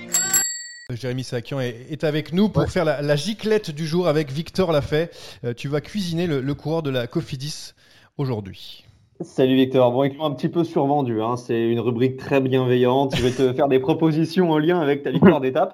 Jérémy 0.91 1.23
Sakian 1.23 1.59
est, 1.59 2.03
avec 2.03 2.31
nous 2.31 2.49
pour 2.49 2.61
ouais. 2.61 2.69
faire 2.69 2.85
la, 2.85 3.01
la, 3.01 3.15
giclette 3.15 3.71
du 3.71 3.87
jour 3.87 4.07
avec 4.07 4.31
Victor 4.31 4.71
Lafay. 4.71 5.09
Euh, 5.43 5.55
tu 5.55 5.67
vas 5.67 5.81
cuisiner 5.81 6.27
le, 6.27 6.41
le, 6.41 6.53
coureur 6.53 6.83
de 6.83 6.91
la 6.91 7.07
Cofidis 7.07 7.73
aujourd'hui. 8.17 8.84
Salut 9.21 9.55
Victor. 9.55 9.93
Bon, 9.93 10.03
écoute, 10.03 10.19
un 10.21 10.31
petit 10.31 10.49
peu 10.49 10.65
survendu. 10.65 11.21
Hein. 11.21 11.37
C'est 11.37 11.69
une 11.69 11.79
rubrique 11.79 12.17
très 12.17 12.41
bienveillante. 12.41 13.15
Je 13.15 13.23
vais 13.23 13.31
te 13.31 13.53
faire 13.53 13.69
des 13.69 13.79
propositions 13.79 14.51
en 14.51 14.57
lien 14.57 14.81
avec 14.81 15.03
ta 15.03 15.11
victoire 15.11 15.39
d'étape. 15.39 15.73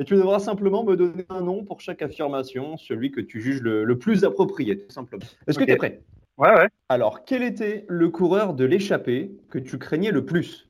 Et 0.00 0.04
tu 0.04 0.16
devras 0.16 0.40
simplement 0.40 0.82
me 0.82 0.96
donner 0.96 1.24
un 1.28 1.40
nom 1.40 1.64
pour 1.64 1.80
chaque 1.80 2.02
affirmation, 2.02 2.76
celui 2.76 3.12
que 3.12 3.20
tu 3.20 3.40
juges 3.40 3.62
le, 3.62 3.84
le 3.84 3.98
plus 3.98 4.24
approprié, 4.24 4.76
tout 4.76 4.90
simplement. 4.90 5.22
Est-ce 5.46 5.56
okay. 5.56 5.66
que 5.66 5.70
tu 5.70 5.72
es 5.72 5.76
prêt? 5.76 6.02
Ouais, 6.36 6.52
ouais. 6.52 6.68
Alors, 6.88 7.24
quel 7.24 7.44
était 7.44 7.84
le 7.86 8.08
coureur 8.08 8.54
de 8.54 8.64
l'échappée 8.64 9.30
que 9.50 9.60
tu 9.60 9.78
craignais 9.78 10.10
le 10.10 10.24
plus? 10.24 10.68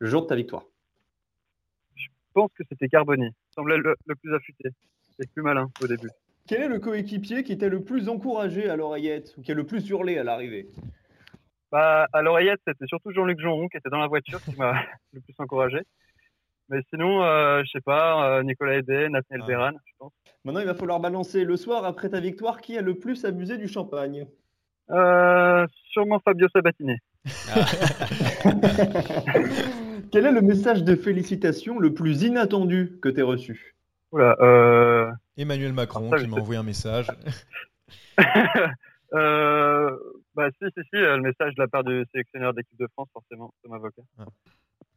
Le 0.00 0.08
jour 0.08 0.22
de 0.22 0.26
ta 0.26 0.34
victoire 0.34 0.64
Je 1.94 2.08
pense 2.34 2.50
que 2.58 2.64
c'était 2.68 2.88
Carboni. 2.88 3.26
Il 3.26 3.54
semblait 3.54 3.76
le, 3.76 3.94
le 4.04 4.14
plus 4.16 4.34
affûté. 4.34 4.70
C'est 5.16 5.26
le 5.26 5.32
plus 5.32 5.42
malin 5.42 5.70
au 5.80 5.86
début. 5.86 6.08
Quel 6.48 6.62
est 6.62 6.68
le 6.68 6.80
coéquipier 6.80 7.44
qui 7.44 7.56
t'a 7.56 7.68
le 7.68 7.84
plus 7.84 8.08
encouragé 8.08 8.68
à 8.68 8.74
l'oreillette 8.74 9.34
ou 9.38 9.42
qui 9.42 9.52
a 9.52 9.54
le 9.54 9.64
plus 9.64 9.88
hurlé 9.88 10.18
à 10.18 10.24
l'arrivée? 10.24 10.66
Bah, 11.70 12.06
À 12.12 12.22
l'oreillette, 12.22 12.60
c'était 12.66 12.86
surtout 12.86 13.12
Jean-Luc 13.12 13.40
Jonron 13.40 13.68
qui 13.68 13.76
était 13.76 13.90
dans 13.90 13.98
la 13.98 14.08
voiture 14.08 14.42
qui 14.42 14.56
m'a 14.56 14.74
le 15.12 15.20
plus 15.20 15.34
encouragé. 15.38 15.80
Mais 16.68 16.80
sinon, 16.90 17.24
euh, 17.24 17.62
je 17.64 17.70
sais 17.70 17.80
pas, 17.80 18.38
euh, 18.38 18.42
Nicolas 18.44 18.76
Hédé, 18.76 19.08
Nathaniel 19.08 19.42
ah. 19.42 19.46
Béran, 19.46 19.72
je 19.84 19.92
pense. 19.98 20.12
Maintenant, 20.44 20.60
il 20.60 20.66
va 20.66 20.74
falloir 20.74 21.00
balancer 21.00 21.44
le 21.44 21.56
soir 21.56 21.84
après 21.84 22.10
ta 22.10 22.20
victoire 22.20 22.60
qui 22.60 22.78
a 22.78 22.82
le 22.82 22.94
plus 22.94 23.24
abusé 23.24 23.58
du 23.58 23.66
champagne? 23.66 24.26
Euh, 24.90 25.66
Sûrement 25.90 26.20
Fabio 26.20 26.48
Sabatini. 26.52 26.96
Ah. 27.52 27.66
Quel 30.12 30.26
est 30.26 30.32
le 30.32 30.42
message 30.42 30.84
de 30.84 30.96
félicitations 30.96 31.78
le 31.78 31.92
plus 31.92 32.22
inattendu 32.22 32.98
que 33.02 33.08
tu 33.08 33.20
as 33.20 33.24
reçu? 33.24 33.76
Oula, 34.12 34.36
euh... 34.40 35.10
Emmanuel 35.36 35.72
Macron 35.72 36.10
qui 36.10 36.26
m'a 36.26 36.38
envoyé 36.38 36.58
un 36.58 36.64
message. 36.64 37.06
euh, 39.12 39.96
bah, 40.34 40.48
si, 40.58 40.66
si, 40.74 40.80
si, 40.84 40.96
le 40.96 41.20
message 41.20 41.54
de 41.54 41.62
la 41.62 41.68
part 41.68 41.84
du 41.84 42.04
sélectionneur 42.12 42.54
d'équipe 42.54 42.78
de 42.78 42.86
France, 42.94 43.08
forcément, 43.12 43.52
Thomas 43.62 43.78
Vauclair. 43.78 44.06
Ah. 44.18 44.24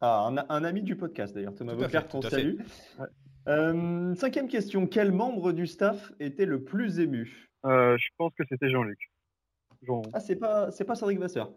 Ah, 0.00 0.26
un, 0.28 0.36
un, 0.48 0.64
ami 0.64 0.82
du 0.82 0.96
podcast 0.96 1.34
d'ailleurs, 1.34 1.54
Thomas 1.54 1.74
Vauclair, 1.74 2.08
qu'on 2.08 2.20
salue. 2.22 2.58
Ouais. 2.98 3.06
Euh, 3.48 4.14
cinquième 4.14 4.48
question, 4.48 4.86
quel 4.86 5.12
membre 5.12 5.52
du 5.52 5.66
staff 5.66 6.12
était 6.18 6.46
le 6.46 6.64
plus 6.64 6.98
ému? 6.98 7.48
Euh, 7.64 7.96
Je 7.98 8.08
pense 8.16 8.32
que 8.36 8.44
c'était 8.48 8.70
Jean-Luc. 8.70 8.98
Jean 9.82 10.02
ah, 10.12 10.20
c'est 10.20 10.36
pas, 10.36 10.70
c'est 10.70 10.84
pas 10.84 10.94
Cédric 10.94 11.18
Vasseur 11.18 11.50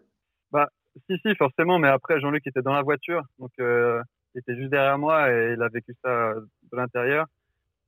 Bah, 0.51 0.69
si, 1.09 1.17
si, 1.25 1.35
forcément, 1.35 1.79
mais 1.79 1.87
après, 1.87 2.19
Jean-Luc 2.19 2.45
était 2.45 2.61
dans 2.61 2.73
la 2.73 2.81
voiture, 2.81 3.23
donc 3.39 3.51
euh, 3.59 4.01
il 4.35 4.39
était 4.39 4.55
juste 4.55 4.71
derrière 4.71 4.97
moi 4.97 5.31
et 5.31 5.53
il 5.53 5.61
a 5.61 5.69
vécu 5.69 5.95
ça 6.03 6.33
de 6.35 6.77
l'intérieur. 6.77 7.25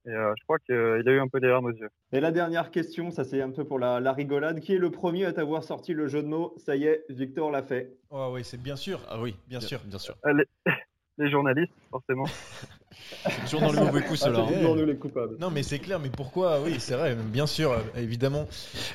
Et 0.10 0.12
euh, 0.12 0.34
je 0.40 0.44
crois 0.44 0.58
qu'il 0.58 0.76
a 0.76 1.12
eu 1.12 1.20
un 1.20 1.28
peu 1.28 1.40
des 1.40 1.48
larmes 1.48 1.66
aux 1.66 1.72
yeux. 1.72 1.90
Et 2.12 2.20
la 2.20 2.32
dernière 2.32 2.72
question, 2.72 3.12
ça 3.12 3.24
c'est 3.24 3.44
un 3.44 3.52
peu 3.52 3.64
pour 3.64 3.78
la, 3.78 4.00
la, 4.00 4.12
rigolade. 4.12 4.60
Qui 4.60 4.74
est 4.74 4.80
le 4.80 4.90
premier 4.90 5.26
à 5.26 5.34
t'avoir 5.34 5.64
sorti 5.64 5.94
le 5.94 6.08
jeu 6.08 6.24
de 6.24 6.28
mots 6.28 6.56
Ça 6.58 6.76
y 6.76 6.86
est, 6.86 7.06
Victor 7.10 7.52
l'a 7.52 7.62
fait. 7.62 7.96
Oh 8.10 8.32
oui, 8.34 8.44
c'est 8.44 8.60
bien 8.60 8.76
sûr. 8.76 9.02
Ah 9.08 9.22
oui, 9.22 9.36
bien, 9.48 9.60
bien 9.60 9.68
sûr, 9.68 9.82
bien 9.86 10.00
sûr. 10.00 10.16
Les, 10.26 10.46
les 11.20 11.30
journalistes, 11.30 11.74
forcément. 11.92 12.26
toujours 13.42 13.62
dans 13.62 13.72
le 13.72 13.80
mauvais 13.80 14.02
coup, 14.02 14.16
cela. 14.16 14.46
Ah, 14.48 14.54
toujours 14.54 14.76
nous 14.76 14.86
les 14.86 14.96
coupables. 14.96 15.38
Non, 15.40 15.52
mais 15.52 15.64
c'est 15.64 15.80
clair, 15.80 16.00
mais 16.00 16.10
pourquoi? 16.10 16.60
Oui, 16.62 16.76
c'est 16.80 16.96
vrai, 16.96 17.16
bien 17.16 17.48
sûr, 17.48 17.76
évidemment. 17.98 18.48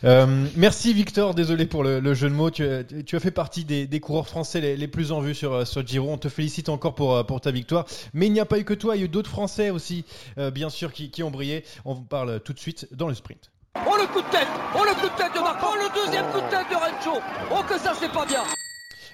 Euh, 0.04 0.46
merci 0.56 0.92
Victor, 0.94 1.34
désolé 1.34 1.66
pour 1.66 1.84
le, 1.84 2.00
le, 2.00 2.14
jeu 2.14 2.28
de 2.28 2.34
mots. 2.34 2.50
Tu, 2.50 2.64
tu 3.06 3.16
as 3.16 3.20
fait 3.20 3.30
partie 3.30 3.64
des, 3.64 3.86
des 3.86 4.00
coureurs 4.00 4.26
français 4.26 4.60
les, 4.60 4.76
les, 4.76 4.88
plus 4.88 5.12
en 5.12 5.20
vue 5.20 5.34
sur, 5.34 5.66
sur 5.66 5.86
Giro. 5.86 6.10
On 6.10 6.18
te 6.18 6.28
félicite 6.28 6.68
encore 6.68 6.94
pour, 6.94 7.24
pour 7.26 7.40
ta 7.40 7.50
victoire. 7.50 7.86
Mais 8.12 8.26
il 8.26 8.32
n'y 8.32 8.40
a 8.40 8.46
pas 8.46 8.58
eu 8.58 8.64
que 8.64 8.74
toi, 8.74 8.96
il 8.96 9.00
y 9.00 9.02
a 9.02 9.06
eu 9.06 9.08
d'autres 9.08 9.30
Français 9.30 9.70
aussi, 9.70 10.04
euh, 10.38 10.50
bien 10.50 10.70
sûr, 10.70 10.92
qui, 10.92 11.10
qui 11.10 11.22
ont 11.22 11.30
brillé. 11.30 11.64
On 11.84 11.94
vous 11.94 12.04
parle 12.04 12.40
tout 12.40 12.52
de 12.52 12.58
suite 12.60 12.88
dans 12.92 13.08
le 13.08 13.14
sprint. 13.14 13.50
Oh 13.86 13.96
le 14.00 14.06
coup 14.06 14.22
de 14.22 14.30
tête 14.30 14.46
Oh 14.76 14.84
le 14.84 14.94
coup 14.94 15.08
de 15.08 15.16
tête 15.16 15.34
de 15.34 15.40
Marco 15.40 15.66
Oh 15.72 15.76
le 15.76 16.04
deuxième 16.04 16.26
coup 16.30 16.40
de 16.40 16.48
tête 16.48 16.70
de 16.70 16.76
Rencho 16.76 17.20
Oh 17.50 17.62
que 17.68 17.76
ça 17.76 17.92
c'est 17.98 18.12
pas 18.12 18.24
bien 18.24 18.44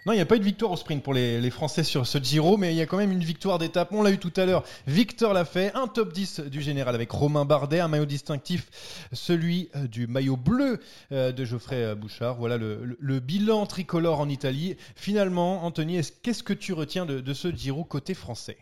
non, 0.06 0.12
il 0.12 0.16
n'y 0.16 0.22
a 0.22 0.26
pas 0.26 0.36
eu 0.36 0.38
de 0.40 0.44
victoire 0.44 0.72
au 0.72 0.76
sprint 0.76 1.02
pour 1.02 1.14
les, 1.14 1.50
Français 1.50 1.82
sur 1.82 2.06
ce 2.06 2.18
Giro, 2.18 2.56
mais 2.56 2.72
il 2.72 2.76
y 2.76 2.80
a 2.80 2.86
quand 2.86 2.96
même 2.96 3.12
une 3.12 3.24
victoire 3.24 3.58
d'étape. 3.58 3.92
On 3.92 4.02
l'a 4.02 4.10
eu 4.10 4.18
tout 4.18 4.32
à 4.36 4.46
l'heure. 4.46 4.62
Victor 4.86 5.34
l'a 5.34 5.44
fait. 5.44 5.72
Un 5.74 5.88
top 5.88 6.12
10 6.12 6.40
du 6.40 6.60
général 6.60 6.94
avec 6.94 7.10
Romain 7.10 7.44
Bardet, 7.44 7.80
un 7.80 7.88
maillot 7.88 8.06
distinctif, 8.06 8.68
celui 9.12 9.68
euh, 9.76 9.86
du 9.86 10.06
maillot 10.06 10.36
bleu 10.36 10.80
euh, 11.12 11.32
de 11.32 11.44
Geoffrey 11.44 11.94
Bouchard. 11.96 12.36
Voilà 12.36 12.56
le, 12.56 13.20
bilan 13.20 13.66
tricolore 13.66 14.20
en 14.20 14.28
Italie. 14.28 14.76
Finalement, 14.94 15.64
Anthony, 15.64 16.00
qu'est-ce 16.22 16.42
que 16.42 16.52
tu 16.52 16.72
retiens 16.72 17.06
de, 17.06 17.32
ce 17.32 17.48
Giro 17.48 17.84
côté 17.84 18.14
français? 18.14 18.58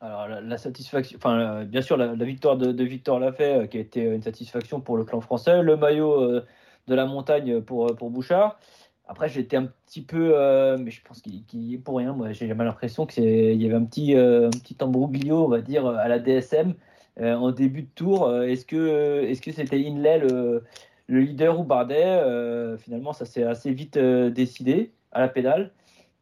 Alors 0.00 0.28
la, 0.28 0.58
satisfaction, 0.58 1.16
enfin 1.16 1.40
euh, 1.40 1.64
bien 1.64 1.80
sûr 1.80 1.96
la, 1.96 2.12
victoire 2.12 2.56
de, 2.58 2.84
Victor 2.84 3.18
l'a 3.18 3.32
fait, 3.32 3.62
euh, 3.62 3.66
qui 3.66 3.78
a 3.78 3.80
été 3.80 4.02
une 4.02 4.22
satisfaction 4.22 4.80
pour 4.80 4.98
le 4.98 5.04
clan 5.04 5.22
français, 5.22 5.62
le 5.62 5.76
maillot 5.76 6.20
euh, 6.20 6.46
de 6.86 6.94
la 6.94 7.06
montagne 7.06 7.62
pour 7.62 8.10
Bouchard. 8.10 8.58
Après, 9.06 9.28
j'étais 9.28 9.56
un 9.56 9.66
petit 9.86 10.02
peu, 10.02 10.32
euh, 10.34 10.76
mais 10.78 10.90
je 10.90 11.00
pense 11.02 11.20
qu'il 11.22 11.44
qu 11.44 11.74
est 11.74 11.78
pour 11.78 11.98
rien. 11.98 12.12
Moi, 12.12 12.32
j'ai 12.32 12.48
jamais 12.48 12.64
l'impression 12.64 13.06
qu'il 13.06 13.62
y 13.62 13.66
avait 13.66 13.74
un 13.74 13.84
petit, 13.84 14.16
euh, 14.16 14.50
embroglio, 14.80 15.44
on 15.44 15.48
va 15.48 15.60
dire, 15.60 15.86
à 15.86 16.08
la 16.08 16.18
DSM 16.18 16.74
euh, 17.20 17.34
en 17.34 17.52
début 17.52 17.82
de 17.82 17.90
tour. 17.94 18.34
Est-ce 18.42 18.66
que, 18.66 19.24
est-ce 19.24 19.40
que 19.40 19.52
c'était 19.52 19.78
Inlay 19.78 20.18
le, 20.18 20.64
le, 21.06 21.20
leader 21.20 21.60
ou 21.60 21.64
Bardet 21.64 22.76
Finalement, 22.78 23.12
ça 23.12 23.24
s'est 23.24 23.44
assez 23.44 23.70
vite 23.72 23.96
décidé 23.98 24.92
à 25.12 25.20
la 25.20 25.28
pédale. 25.28 25.70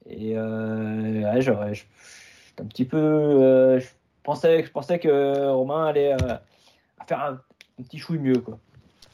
Et 0.06 0.36
Ouais, 0.36 1.74
je- 1.74 1.84
un 2.60 2.66
petit 2.66 2.84
peu. 2.84 2.96
euh, 2.96 3.80
je, 3.80 3.88
pensais, 4.22 4.98
que 4.98 5.50
Romain 5.50 5.86
allait 5.86 6.14
euh, 6.14 6.36
faire 7.06 7.20
un, 7.20 7.40
un 7.78 7.82
petit 7.82 7.98
chouille 7.98 8.18
mieux. 8.18 8.38
Quoi. 8.40 8.58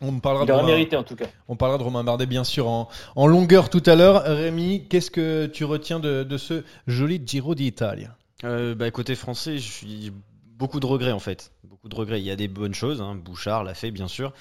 On 0.01 0.19
parlera 0.21 0.45
Il 0.45 0.49
de 0.49 0.53
Romain- 0.53 0.67
mérité 0.67 0.97
en 0.97 1.03
tout 1.03 1.17
cas. 1.17 1.27
On 1.49 1.57
parlera 1.57 1.79
de 1.79 1.83
Romain 1.83 2.05
Bardet 2.05 2.27
bien 2.27 2.45
sûr 2.45 2.69
en, 2.69 2.89
en 3.17 3.27
longueur 3.27 3.69
tout 3.71 3.83
à 3.87 3.95
l'heure. 3.97 4.23
Rémi, 4.25 4.87
qu'est-ce 4.89 5.11
que 5.11 5.47
tu 5.47 5.65
retiens 5.65 6.01
de, 6.01 6.23
de 6.25 6.39
ce 6.39 6.65
joli 6.87 7.21
Giro 7.25 7.55
d'Italie? 7.55 8.07
Euh, 8.45 8.75
bah, 8.75 8.91
côté 8.91 9.15
français, 9.15 9.59
je 9.59 9.71
suis 9.71 10.13
beaucoup 10.57 10.81
de 10.81 10.87
regrets 10.87 11.13
en 11.13 11.19
fait. 11.19 11.53
Beaucoup 11.65 11.89
de 11.89 11.95
regrets. 11.97 12.21
Il 12.21 12.25
y 12.25 12.31
a 12.31 12.37
des 12.37 12.49
bonnes 12.49 12.75
choses. 12.75 13.01
hein. 13.03 13.15
Bouchard 13.15 13.65
l'a 13.65 13.75
fait 13.75 13.91
bien 13.91 14.09
sûr, 14.09 14.33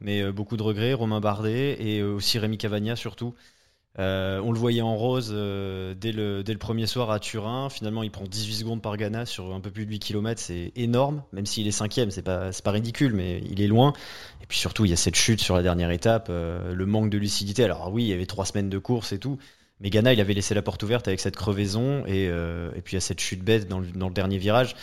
mais 0.00 0.22
euh, 0.22 0.32
beaucoup 0.32 0.56
de 0.56 0.62
regrets. 0.62 0.94
Romain 0.94 1.20
Bardet 1.20 1.76
et 1.80 2.00
euh, 2.00 2.14
aussi 2.14 2.38
Rémi 2.38 2.56
Cavagna 2.58 2.96
surtout. 2.96 3.34
Euh, 3.98 4.40
on 4.42 4.52
le 4.52 4.58
voyait 4.58 4.80
en 4.80 4.96
rose 4.96 5.30
euh, 5.34 5.94
dès, 5.94 6.12
le, 6.12 6.42
premier 6.58 6.86
soir 6.86 7.10
à 7.10 7.18
Turin. 7.18 7.68
Finalement, 7.68 8.02
il 8.02 8.10
prend 8.10 8.24
18 8.24 8.54
secondes 8.54 8.82
par 8.82 8.96
Ghana 8.96 9.26
sur 9.26 9.54
un 9.54 9.60
peu 9.60 9.70
plus 9.70 9.84
de 9.84 9.90
8 9.90 9.98
km. 9.98 10.40
C'est 10.40 10.72
énorme, 10.76 11.22
même 11.32 11.44
s'il 11.44 11.66
est 11.66 11.72
cinquième. 11.72 12.10
C'est 12.10 12.22
pas, 12.22 12.50
pas 12.64 12.70
ridicule, 12.70 13.12
mais 13.14 13.42
il 13.50 13.60
est 13.60 13.66
loin. 13.66 13.92
Et 14.42 14.46
puis 14.46 14.58
surtout, 14.58 14.84
il 14.86 14.90
y 14.90 14.94
a 14.94 14.96
cette 14.96 15.16
chute 15.16 15.40
sur 15.40 15.54
la 15.54 15.62
dernière 15.62 15.90
étape, 15.90 16.28
euh, 16.30 16.74
le 16.74 16.86
manque 16.86 17.10
de 17.10 17.18
lucidité. 17.18 17.64
Alors 17.64 17.92
oui, 17.92 18.04
il 18.04 18.08
y 18.08 18.12
avait 18.14 18.26
trois 18.26 18.46
semaines 18.46 18.70
de 18.70 18.78
course 18.78 19.12
et 19.12 19.18
tout. 19.18 19.38
Mais 19.80 19.90
Ghana, 19.90 20.12
il 20.12 20.20
avait 20.20 20.34
laissé 20.34 20.54
la 20.54 20.62
porte 20.62 20.82
ouverte 20.84 21.08
avec 21.08 21.20
cette 21.20 21.36
crevaison 21.36 22.06
et, 22.06 22.30
puis 22.84 22.92
il 22.92 22.94
y 22.94 22.96
a 22.96 23.00
cette 23.00 23.20
chute 23.20 23.42
bête 23.42 23.68
dans 23.68 23.80
le, 23.80 24.10
dernier 24.10 24.38
virage. 24.38 24.76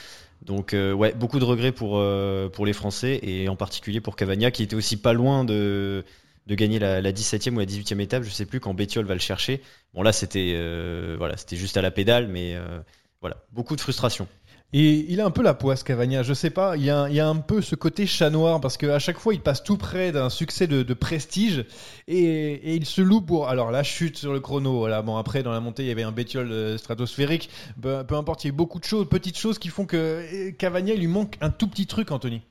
Donc 0.45 0.74
ouais, 0.74 1.13
beaucoup 1.13 1.39
de 1.39 1.45
regrets 1.45 1.72
pour, 1.72 2.04
pour 2.52 2.65
les 2.65 2.74
Français 2.74 3.17
et 3.24 3.48
en 3.48 3.56
particulier 3.56 4.02
pour 4.02 4.17
Cavagna 4.17 4.52
qui 4.52 4.62
était 4.62 4.76
aussi 4.76 4.98
pas 4.98 5.13
loin 5.13 5.45
de, 5.45 6.04
de 6.49 6.55
gagner 6.55 6.79
la, 6.79 6.99
la 6.99 7.12
17e 7.12 7.53
ou 7.53 7.59
la 7.59 7.65
18e 7.65 7.99
étape, 7.99 8.23
je 8.23 8.31
sais 8.31 8.45
plus 8.45 8.59
quand 8.59 8.73
Bettiol 8.73 9.05
va 9.05 9.13
le 9.13 9.19
chercher. 9.19 9.62
Bon 9.93 10.01
là 10.01 10.12
c'était 10.12 10.53
euh, 10.55 11.15
voilà, 11.17 11.38
c'était 11.38 11.55
juste 11.55 11.77
à 11.77 11.81
la 11.81 11.91
pédale 11.91 12.27
mais 12.27 12.55
euh, 12.55 12.79
voilà, 13.21 13.38
beaucoup 13.53 13.75
de 13.75 13.81
frustration. 13.81 14.27
Et 14.71 15.12
il 15.12 15.19
a 15.19 15.25
un 15.25 15.31
peu 15.31 15.41
la 15.41 15.55
poisse, 15.55 15.81
Cavagna. 15.81 16.21
Je 16.21 16.33
sais 16.33 16.51
pas, 16.51 16.77
il 16.77 16.83
y 16.83 16.91
a, 16.91 17.09
il 17.09 17.15
y 17.15 17.19
a 17.19 17.27
un 17.27 17.38
peu 17.38 17.59
ce 17.59 17.73
côté 17.73 18.05
chat 18.05 18.29
noir 18.29 18.62
parce 18.62 18.77
qu'à 18.77 18.99
chaque 18.99 19.17
fois, 19.17 19.33
il 19.33 19.41
passe 19.41 19.63
tout 19.63 19.77
près 19.77 20.12
d'un 20.12 20.29
succès 20.29 20.67
de, 20.67 20.93
prestige 20.93 21.65
et, 22.07 22.19
et 22.19 22.75
il 22.75 22.85
se 22.85 23.01
loue 23.01 23.21
pour. 23.21 23.49
Alors, 23.49 23.71
la 23.71 23.81
chute 23.81 24.17
sur 24.17 24.31
le 24.31 24.39
chrono. 24.39 24.77
Voilà, 24.77 25.01
bon, 25.01 25.17
après, 25.17 25.41
dans 25.41 25.51
la 25.51 25.59
montée, 25.59 25.81
il 25.81 25.88
y 25.88 25.91
avait 25.91 26.03
un 26.03 26.12
bétiol 26.12 26.51
euh, 26.51 26.77
stratosphérique. 26.77 27.49
Peu, 27.81 28.03
peu 28.03 28.13
importe, 28.13 28.43
il 28.43 28.49
y 28.49 28.51
a 28.51 28.53
beaucoup 28.53 28.77
de 28.77 28.85
choses, 28.85 29.09
petites 29.09 29.39
choses 29.39 29.57
qui 29.57 29.69
font 29.69 29.88
que 29.88 30.51
Cavagna, 30.51 30.93
il 30.93 30.99
lui 30.99 31.07
manque 31.07 31.38
un 31.41 31.49
tout 31.49 31.67
petit 31.67 31.88
truc, 31.88 32.12
Anthony. 32.12 32.43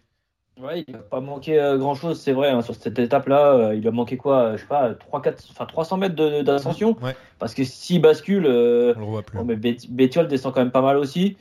Ouais, 0.61 0.85
il 0.87 0.93
n'a 0.93 0.99
pas 0.99 1.21
manqué 1.21 1.57
grand 1.79 1.95
chose, 1.95 2.21
c'est 2.21 2.33
vrai. 2.33 2.49
hein, 2.51 2.63
sur 2.63 2.75
cette 2.75 2.99
étape-là, 2.99 3.53
euh, 3.55 3.75
il 3.75 3.87
a 3.87 3.91
manqué 3.91 4.17
quoi 4.17 4.41
euh, 4.41 4.57
Je 4.57 4.63
sais 4.63 4.67
pas, 4.69 4.93
3, 4.95 5.23
4, 5.23 5.45
enfin 5.53 5.67
300 5.67 5.97
mètres 5.99 6.15
d'ascension. 6.43 6.97
Ouais. 7.03 7.15
Parce 7.39 7.55
que 7.55 7.63
s'il 7.65 8.01
bascule, 8.01 8.45
euh, 8.47 8.95
On 8.97 9.01
le 9.01 9.07
voit 9.07 9.23
plus. 9.23 9.39
bon, 9.39 9.45
mais 9.45 9.57
Bettiol 9.57 10.27
descend 10.27 10.53
quand 10.53 10.61
même 10.61 10.73
pas 10.73 10.83
mal 10.83 10.97
aussi. 10.97 11.37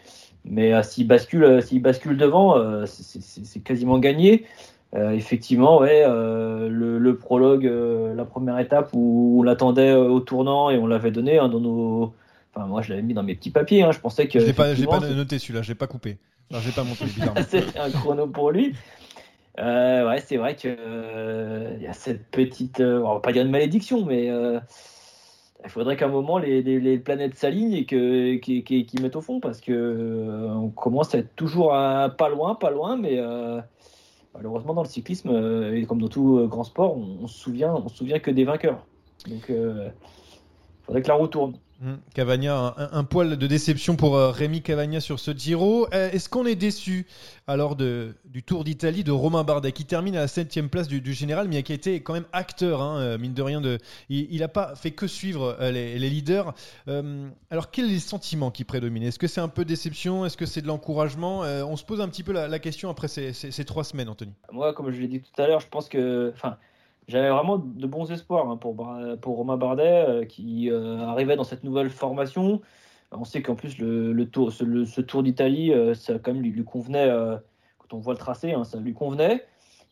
Mais 0.46 0.74
euh, 0.74 0.84
s'il 0.84 1.08
bascule, 1.08 1.44
euh, 1.44 1.62
s'il 1.62 1.82
bascule 1.82 2.16
devant, 2.18 2.58
euh, 2.58 2.86
c'est- 2.86 3.60
quasiment 3.64 3.98
gagné. 4.00 4.46
Euh, 4.96 5.12
effectivement, 5.12 5.80
ouais, 5.80 6.04
euh, 6.08 6.70
le, 6.70 6.98
le 6.98 7.18
prologue, 7.18 7.66
euh, 7.66 8.14
la 8.16 8.24
première 8.24 8.58
étape 8.60 8.90
où 8.94 9.40
on 9.40 9.44
l'attendait 9.44 9.92
euh, 9.92 10.08
au 10.08 10.22
tournant 10.22 10.70
et 10.70 10.78
on 10.78 10.88
l'avait 10.88 11.12
donné 11.12 11.40
hein, 11.40 11.50
dans 11.50 11.60
nos. 11.60 12.14
Enfin, 12.54 12.68
moi, 12.68 12.82
je 12.82 12.92
l'avais 12.92 13.02
mis 13.02 13.14
dans 13.14 13.24
mes 13.24 13.36
petits 13.36 13.50
papiers. 13.50 13.84
hein, 13.84 13.92
je 13.92 14.00
pensais 14.00 14.28
que. 14.30 14.40
Je 14.40 14.46
l'ai 14.46 14.54
pas, 14.54 14.74
noté 14.74 15.40
celui-là, 15.40 15.62
je 15.64 15.68
l'ai 15.70 15.76
pas 15.76 15.88
coupé. 15.88 16.18
Enfin, 16.50 16.64
l'ai 16.66 16.72
pas 16.72 16.84
monté, 16.84 17.04
c'était 17.50 17.78
un 17.80 17.90
chrono 17.90 18.28
pour 18.28 18.52
lui. 18.52 18.74
Euh, 19.60 20.08
ouais, 20.08 20.22
c'est 20.22 20.38
vrai 20.38 20.56
que 20.56 20.68
euh, 20.68 21.74
il 21.78 21.84
y 21.84 21.88
a 21.88 21.94
cette 21.94 22.28
petite, 22.30 22.80
euh, 22.80 23.02
on 23.02 23.16
va 23.16 23.20
pas 23.22 23.32
dire 23.32 23.44
une 23.44 23.52
malédiction, 23.52 24.06
mais 24.06 24.30
euh, 24.30 24.60
il 25.64 25.70
faudrait 25.70 25.98
qu'à 25.98 26.06
un 26.06 26.10
moment 26.10 26.38
les, 26.38 26.98
planètes 27.00 27.36
s'alignent 27.36 27.74
et 27.74 27.86
que 27.86 29.02
mettent 29.02 29.16
au 29.16 29.22
fond 29.22 29.40
parce 29.40 29.60
que 29.60 30.48
on 30.56 30.70
commence 30.70 31.16
à 31.16 31.20
être 31.20 31.36
toujours 31.36 31.70
pas 31.70 32.30
loin, 32.30 32.54
pas 32.54 32.70
loin, 32.70 32.98
mais 32.98 33.20
malheureusement 34.36 34.76
dans 34.76 34.84
le 34.84 34.88
cyclisme 34.88 35.32
et 35.74 35.86
comme 35.86 36.02
dans 36.02 36.08
tout 36.08 36.48
grand 36.48 36.64
sport, 36.64 36.96
on, 36.96 37.24
on 37.24 37.28
se 37.28 37.40
souvient, 37.40 37.74
on 37.74 37.90
se 37.90 37.98
souvient 37.98 38.20
que 38.20 38.30
des 38.32 38.44
vainqueurs. 38.44 38.86
Donc, 39.28 39.50
il 39.50 39.92
faudrait 40.84 41.02
que 41.02 41.08
la 41.08 41.16
roue 41.16 41.28
tourne. 41.28 41.58
Hum, 41.80 42.00
Cavagna, 42.16 42.74
un, 42.92 43.04
poil 43.04 43.38
de 43.38 43.48
déception 43.48 43.96
pour 43.96 44.16
euh, 44.16 44.32
Rémi 44.32 44.64
Cavagna 44.64 45.00
sur 45.00 45.20
ce 45.20 45.30
Giro. 45.30 45.88
Euh, 45.94 46.10
Est-ce 46.10 46.28
qu'on 46.28 46.48
est 46.48 46.56
déçu 46.56 47.06
alors 47.46 47.76
du 47.76 48.44
Tour 48.44 48.64
d'Italie 48.64 49.04
de 49.04 49.12
Romain 49.12 49.44
Bardet 49.44 49.72
qui 49.72 49.86
termine 49.86 50.16
à 50.16 50.22
la 50.22 50.28
7 50.28 50.68
place 50.72 50.88
du, 50.88 51.14
général, 51.14 51.48
mais 51.48 51.62
qui 51.62 51.74
a 51.74 51.76
été 51.76 52.02
quand 52.02 52.14
même 52.14 52.26
acteur, 52.34 52.82
hein, 52.82 52.98
euh, 53.00 53.18
mine 53.20 53.36
de 53.36 53.42
rien. 53.44 53.62
Il 54.10 54.40
n'a 54.40 54.48
pas 54.48 54.76
fait 54.76 54.90
que 54.90 55.06
suivre 55.06 55.56
les, 55.62 56.00
leaders. 56.00 56.56
Alors, 57.52 57.70
quels 57.70 57.86
sont 57.86 57.92
les 57.92 58.00
sentiments 58.00 58.50
qui 58.50 58.64
prédominent 58.64 59.04
Est-ce 59.04 59.20
que 59.20 59.28
c'est 59.28 59.42
un 59.42 59.48
peu 59.48 59.64
déception? 59.64 60.26
Est-ce 60.26 60.38
que 60.38 60.48
c'est 60.48 60.64
de 60.64 60.68
l'encouragement? 60.68 61.42
On 61.42 61.76
se 61.76 61.86
pose 61.86 62.02
un 62.02 62.10
petit 62.10 62.24
peu 62.24 62.34
la, 62.34 62.60
question 62.60 62.90
après 62.90 63.08
ces, 63.08 63.34
ces- 63.34 63.66
trois 63.66 63.84
semaines, 63.84 64.10
Anthony. 64.10 64.34
Moi, 64.52 64.74
comme 64.74 64.90
je 64.92 65.00
l'ai 65.00 65.08
dit 65.08 65.22
tout 65.22 65.42
à 65.42 65.48
l'heure, 65.48 65.60
je 65.60 65.68
pense 65.68 65.90
que, 65.90 66.34
j'avais 67.08 67.30
vraiment 67.30 67.58
de 67.58 67.88
bons 67.88 68.12
espoirs 68.12 68.50
hein, 68.50 68.58
pour, 68.58 68.76
pour 69.22 69.38
Romain 69.38 69.58
Bardet 69.58 70.06
euh, 70.08 70.26
qui 70.26 70.70
euh, 70.70 71.00
arrivait 71.00 71.38
dans 71.38 71.46
cette 71.46 71.64
nouvelle 71.64 71.90
formation. 71.90 72.62
On 73.12 73.24
sait 73.24 73.42
qu'en 73.42 73.56
plus 73.56 73.80
le, 73.80 74.26
tour, 74.26 74.52
ce, 74.52 75.02
Tour 75.02 75.24
d'Italie, 75.24 75.74
euh, 75.74 75.94
ça 75.94 76.20
quand 76.20 76.34
même 76.34 76.44
lui, 76.44 76.64
convenait. 76.66 77.10
quand 77.80 77.96
on 77.96 78.00
voit 78.00 78.14
le 78.14 78.20
tracé, 78.20 78.52
hein, 78.52 78.66
ça 78.66 78.80
lui 78.80 78.94
convenait. 78.94 79.46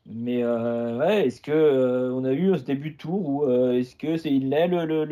Mais 0.06 0.40
est-ce 0.40 1.42
que 1.42 2.12
on 2.14 2.26
a 2.26 2.34
eu 2.34 2.58
ce 2.58 2.64
début 2.64 2.92
de 2.92 2.98
tour 2.98 3.28
ou 3.28 3.44
euh, 3.46 3.80
est-ce 3.80 3.96
que 3.96 4.18
c'est 4.18 4.32
il 4.32 4.54
est 4.54 4.68
le 4.68 5.06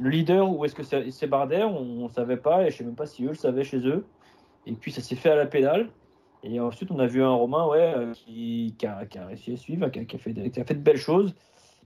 leader 0.00 0.50
ou 0.50 0.64
est-ce 0.64 0.74
que 0.74 0.82
c'est 0.82 1.26
Bardet? 1.26 1.62
On 1.62 2.04
ne 2.04 2.08
savait 2.08 2.38
pas 2.38 2.66
et 2.66 2.70
je 2.70 2.78
sais 2.78 2.84
même 2.84 2.96
pas 2.96 3.06
si 3.06 3.24
eux 3.24 3.28
le 3.28 3.34
savaient 3.34 3.64
chez 3.64 3.86
eux. 3.86 4.06
Et 4.66 4.72
puis 4.72 4.90
ça 4.90 5.02
s'est 5.02 5.16
fait 5.16 5.30
à 5.30 5.36
la 5.36 5.46
pédale. 5.46 5.90
Et 6.42 6.58
ensuite, 6.60 6.90
on 6.90 6.98
a 6.98 7.06
vu 7.06 7.22
un 7.22 7.30
Romain 7.30 7.66
ouais, 7.68 7.94
euh, 7.96 8.12
qui, 8.12 8.74
qui 8.78 8.86
a, 8.86 9.06
qui 9.06 9.18
a 9.18 9.26
réussi 9.26 9.52
à 9.52 9.56
suivre, 9.56 9.88
qui 9.90 10.00
a, 10.00 10.04
fait 10.18 10.50
qui 10.50 10.60
a 10.60 10.64
fait 10.64 10.74
de 10.74 10.80
belles 10.80 10.96
choses, 10.96 11.34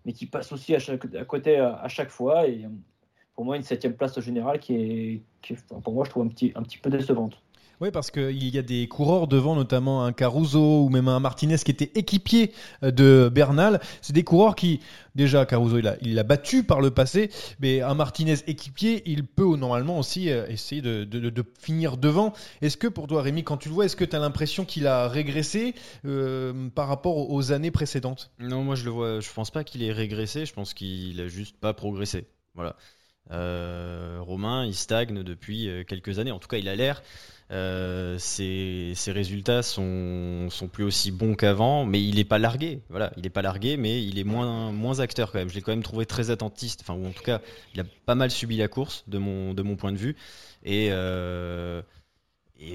mais 0.04 0.12
qui 0.12 0.26
passe 0.26 0.52
aussi 0.52 0.74
à, 0.74 0.78
chaque, 0.78 1.04
à 1.14 1.24
côté 1.24 1.58
à, 1.58 1.88
chaque 1.88 2.10
fois. 2.10 2.46
Et 2.48 2.64
euh, 2.64 2.68
pour 3.34 3.44
moi, 3.44 3.56
une 3.56 3.62
septième 3.62 3.94
place 3.96 4.16
au 4.18 4.20
général 4.22 4.58
qui 4.60 4.74
est, 4.74 5.22
qui 5.42 5.52
est- 5.54 5.74
pour 5.82 5.92
moi, 5.92 6.04
je 6.04 6.10
trouve 6.10 6.24
un 6.24 6.28
petit, 6.28 6.52
un 6.54 6.62
petit 6.62 6.78
peu 6.78 6.90
décevante. 6.90 7.42
Oui, 7.80 7.90
parce 7.90 8.10
qu'il 8.10 8.48
y 8.48 8.58
a 8.58 8.62
des 8.62 8.88
coureurs 8.88 9.26
devant, 9.28 9.54
notamment 9.54 10.04
un 10.04 10.12
Caruso 10.12 10.84
ou 10.84 10.88
même 10.88 11.08
un 11.08 11.20
Martinez 11.20 11.58
qui 11.58 11.70
était 11.70 11.90
équipier 11.94 12.52
euh, 12.82 12.90
de 12.90 13.30
Bernal. 13.32 13.80
C'est 14.00 14.14
des 14.14 14.24
coureurs 14.24 14.54
qui, 14.54 14.80
déjà, 15.14 15.44
Caruso, 15.44 15.78
il 16.00 16.14
l'a 16.14 16.22
battu 16.22 16.64
par 16.64 16.80
le 16.80 16.90
passé, 16.90 17.30
mais 17.60 17.82
un 17.82 17.92
Martinez 17.92 18.36
équipier, 18.46 19.02
il 19.04 19.26
peut 19.26 19.56
normalement 19.56 19.98
aussi 19.98 20.30
euh, 20.30 20.46
essayer 20.48 20.80
de, 20.80 21.04
de- 21.04 21.44
finir 21.60 21.98
devant. 21.98 22.32
Est-ce 22.62 22.78
que 22.78 22.86
pour 22.86 23.06
toi, 23.08 23.20
Rémi, 23.20 23.44
quand 23.44 23.58
tu 23.58 23.68
le 23.68 23.74
vois, 23.74 23.84
est-ce 23.84 23.96
que 23.96 24.06
tu 24.06 24.16
as 24.16 24.20
l'impression 24.20 24.64
qu'il 24.64 24.86
a 24.86 25.06
régressé 25.06 25.74
euh, 26.06 26.68
par 26.74 26.88
rapport 26.88 27.30
aux 27.30 27.52
années 27.52 27.70
précédentes? 27.70 28.30
Non, 28.38 28.64
moi 28.64 28.74
je 28.74 28.84
le 28.84 28.90
vois, 28.90 29.20
je 29.20 29.30
pense 29.32 29.50
pas 29.50 29.64
qu'il 29.64 29.82
ait 29.82 29.92
régressé, 29.92 30.46
je 30.46 30.52
pense 30.54 30.72
qu'il 30.72 31.20
a 31.20 31.28
juste 31.28 31.56
pas 31.58 31.74
progressé. 31.74 32.26
Voilà. 32.54 32.74
Euh, 33.32 34.18
Romain, 34.20 34.64
il 34.64 34.74
stagne 34.74 35.22
depuis 35.22 35.68
euh, 35.68 35.84
quelques 35.84 36.18
années, 36.18 36.30
en 36.30 36.38
tout 36.38 36.48
cas 36.48 36.58
il 36.58 36.68
a 36.68 36.76
l'air. 36.76 37.02
Euh, 37.52 38.18
ses, 38.18 38.94
résultats 39.08 39.62
sont, 39.62 40.48
plus 40.72 40.84
aussi 40.84 41.12
bons 41.12 41.34
qu'avant, 41.34 41.84
mais 41.84 42.02
il 42.02 42.18
est 42.18 42.24
pas 42.24 42.38
largué. 42.38 42.80
Voilà, 42.88 43.12
il 43.16 43.26
est 43.26 43.30
pas 43.30 43.42
largué, 43.42 43.76
mais 43.76 44.02
il 44.02 44.18
est 44.18 44.24
moins, 44.24 45.00
acteur 45.00 45.30
quand 45.30 45.38
même. 45.38 45.48
Je 45.48 45.54
l'ai 45.54 45.62
quand 45.62 45.72
même 45.72 45.82
trouvé 45.82 46.06
très 46.06 46.30
attentiste, 46.30 46.80
enfin, 46.82 46.94
ou 46.94 47.06
en 47.06 47.12
tout 47.12 47.22
cas, 47.22 47.40
il 47.74 47.80
a 47.80 47.84
pas 48.04 48.14
mal 48.14 48.30
subi 48.30 48.56
la 48.56 48.68
course 48.68 49.04
de 49.06 49.18
mon, 49.18 49.76
point 49.76 49.92
de 49.92 49.96
vue. 49.96 50.16
Et, 50.64 50.88
euh, 50.90 51.82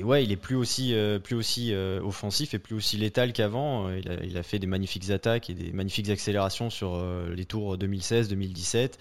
ouais, 0.03 0.23
il 0.23 0.31
est 0.31 0.37
plus 0.37 0.55
aussi, 0.55 0.95
plus 1.23 1.35
aussi 1.35 1.73
offensif 1.73 2.53
et 2.53 2.59
plus 2.59 2.75
aussi 2.75 2.95
létal 2.95 3.33
qu'avant. 3.33 3.89
Il 3.89 4.09
a, 4.09 4.23
il 4.23 4.37
a 4.37 4.43
fait 4.43 4.59
des 4.59 4.67
magnifiques 4.67 5.09
attaques 5.09 5.49
et 5.49 5.53
des 5.53 5.73
magnifiques 5.73 6.09
accélérations 6.09 6.69
sur 6.69 7.03
les 7.29 7.45
tours 7.45 7.77
2016, 7.77 8.29
2017. 8.29 8.99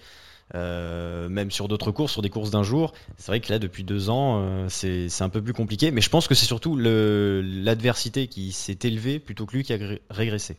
Euh, 0.55 1.29
même 1.29 1.51
sur 1.51 1.67
d'autres 1.67 1.91
courses, 1.91 2.11
sur 2.11 2.21
des 2.21 2.29
courses 2.29 2.51
d'un 2.51 2.63
jour. 2.63 2.93
C'est 3.17 3.27
vrai 3.27 3.39
que 3.39 3.51
là, 3.51 3.59
depuis 3.59 3.83
deux 3.83 4.09
ans, 4.09 4.41
euh, 4.41 4.65
c'est 4.69 5.21
un 5.21 5.29
peu 5.29 5.41
plus 5.41 5.53
compliqué. 5.53 5.91
Mais 5.91 6.01
je 6.01 6.09
pense 6.09 6.27
que 6.27 6.35
c'est 6.35 6.45
surtout 6.45 6.77
l'adversité 6.77 8.27
qui 8.27 8.51
s'est 8.51 8.79
élevée 8.83 9.19
plutôt 9.19 9.45
que 9.45 9.55
lui 9.55 9.63
qui 9.63 9.73
a 9.73 9.77
régressé. 10.09 10.57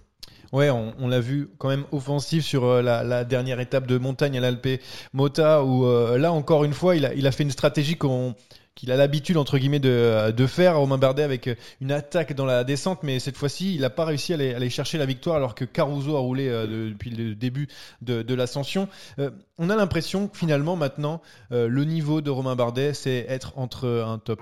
Ouais, 0.53 0.69
on, 0.69 1.09
l'a 1.09 1.21
vu 1.21 1.49
quand 1.57 1.69
même 1.69 1.85
offensif 1.93 2.45
sur 2.45 2.65
euh, 2.65 2.83
la, 2.83 3.25
dernière 3.25 3.59
étape 3.59 3.87
de 3.87 3.97
montagne 3.97 4.37
à 4.37 4.41
l'Alpe 4.41 4.81
Mota, 5.15 5.65
où 5.65 5.87
là 6.17 6.33
encore 6.33 6.65
une 6.65 6.75
fois, 6.75 6.95
il 6.97 7.27
a 7.27 7.33
fait 7.33 7.43
une 7.43 7.51
stratégie 7.51 7.97
qu'on 7.97 8.35
qu'il 8.75 8.91
a 8.91 8.97
l'habitude 8.97 9.37
entre 9.37 9.59
guillemets 9.59 9.79
de, 9.81 10.31
de 10.31 10.47
faire 10.47 10.79
Romain 10.79 10.99
Bardet 10.99 11.23
avec 11.23 11.51
une 11.81 11.93
attaque 11.93 12.35
dans 12.35 12.47
la 12.47 12.65
descente, 12.65 13.03
mais 13.03 13.19
cette 13.19 13.37
fois-ci, 13.37 13.75
il 13.75 13.83
n'a 13.83 13.91
pas 13.91 14.05
réussi 14.05 14.33
à 14.33 14.37
aller, 14.37 14.71
chercher 14.71 14.99
la 14.99 15.07
victoire 15.07 15.37
alors 15.37 15.55
que 15.55 15.65
Caruso 15.65 16.17
a 16.17 16.21
roulé 16.21 16.49
euh, 16.49 16.67
de- 16.67 16.89
depuis 16.91 17.11
le 17.11 17.35
début 17.35 17.69
de, 18.01 18.35
l'ascension. 18.35 18.89
Euh, 19.19 19.31
on 19.59 19.69
a 19.69 19.77
l'impression 19.77 20.29
que 20.29 20.37
finalement 20.39 20.77
maintenant, 20.77 21.21
euh, 21.53 21.69
le 21.69 21.85
niveau 21.85 22.21
de 22.23 22.31
Romain 22.31 22.57
Bardet, 22.57 22.95
c'est 22.95 23.27
être 23.29 23.53
entre 23.57 23.87
un 24.07 24.19
top 24.19 24.41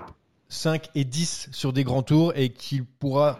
5 0.49 0.89
et 0.95 1.03
10 1.03 1.49
sur 1.51 1.73
des 1.73 1.83
grands 1.83 2.03
tours 2.03 2.33
et 2.35 2.49
qu'il 2.49 2.85
pourra 2.85 3.39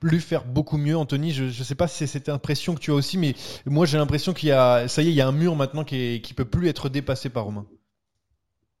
plus 0.00 0.20
faire 0.20 0.44
beaucoup 0.44 0.78
mieux. 0.78 0.96
Anthony, 0.96 1.30
je 1.32 1.44
ne 1.44 1.50
sais 1.50 1.76
pas 1.76 1.86
si 1.86 1.98
c'est 1.98 2.06
cette 2.08 2.28
impression 2.28 2.74
que 2.74 2.80
tu 2.80 2.90
as 2.90 2.94
aussi, 2.94 3.16
mais 3.18 3.34
moi 3.66 3.86
j'ai 3.86 3.98
l'impression 3.98 4.32
qu'il 4.32 4.48
y 4.48 4.52
a, 4.52 4.88
ça 4.88 5.02
y 5.02 5.06
est, 5.06 5.10
il 5.10 5.14
y 5.14 5.20
a 5.20 5.28
un 5.28 5.32
mur 5.32 5.54
maintenant 5.54 5.84
qui, 5.84 6.20
qui 6.22 6.34
peut 6.34 6.44
plus 6.44 6.68
être 6.68 6.88
dépassé 6.88 7.28
par 7.28 7.44
Romain. 7.44 7.64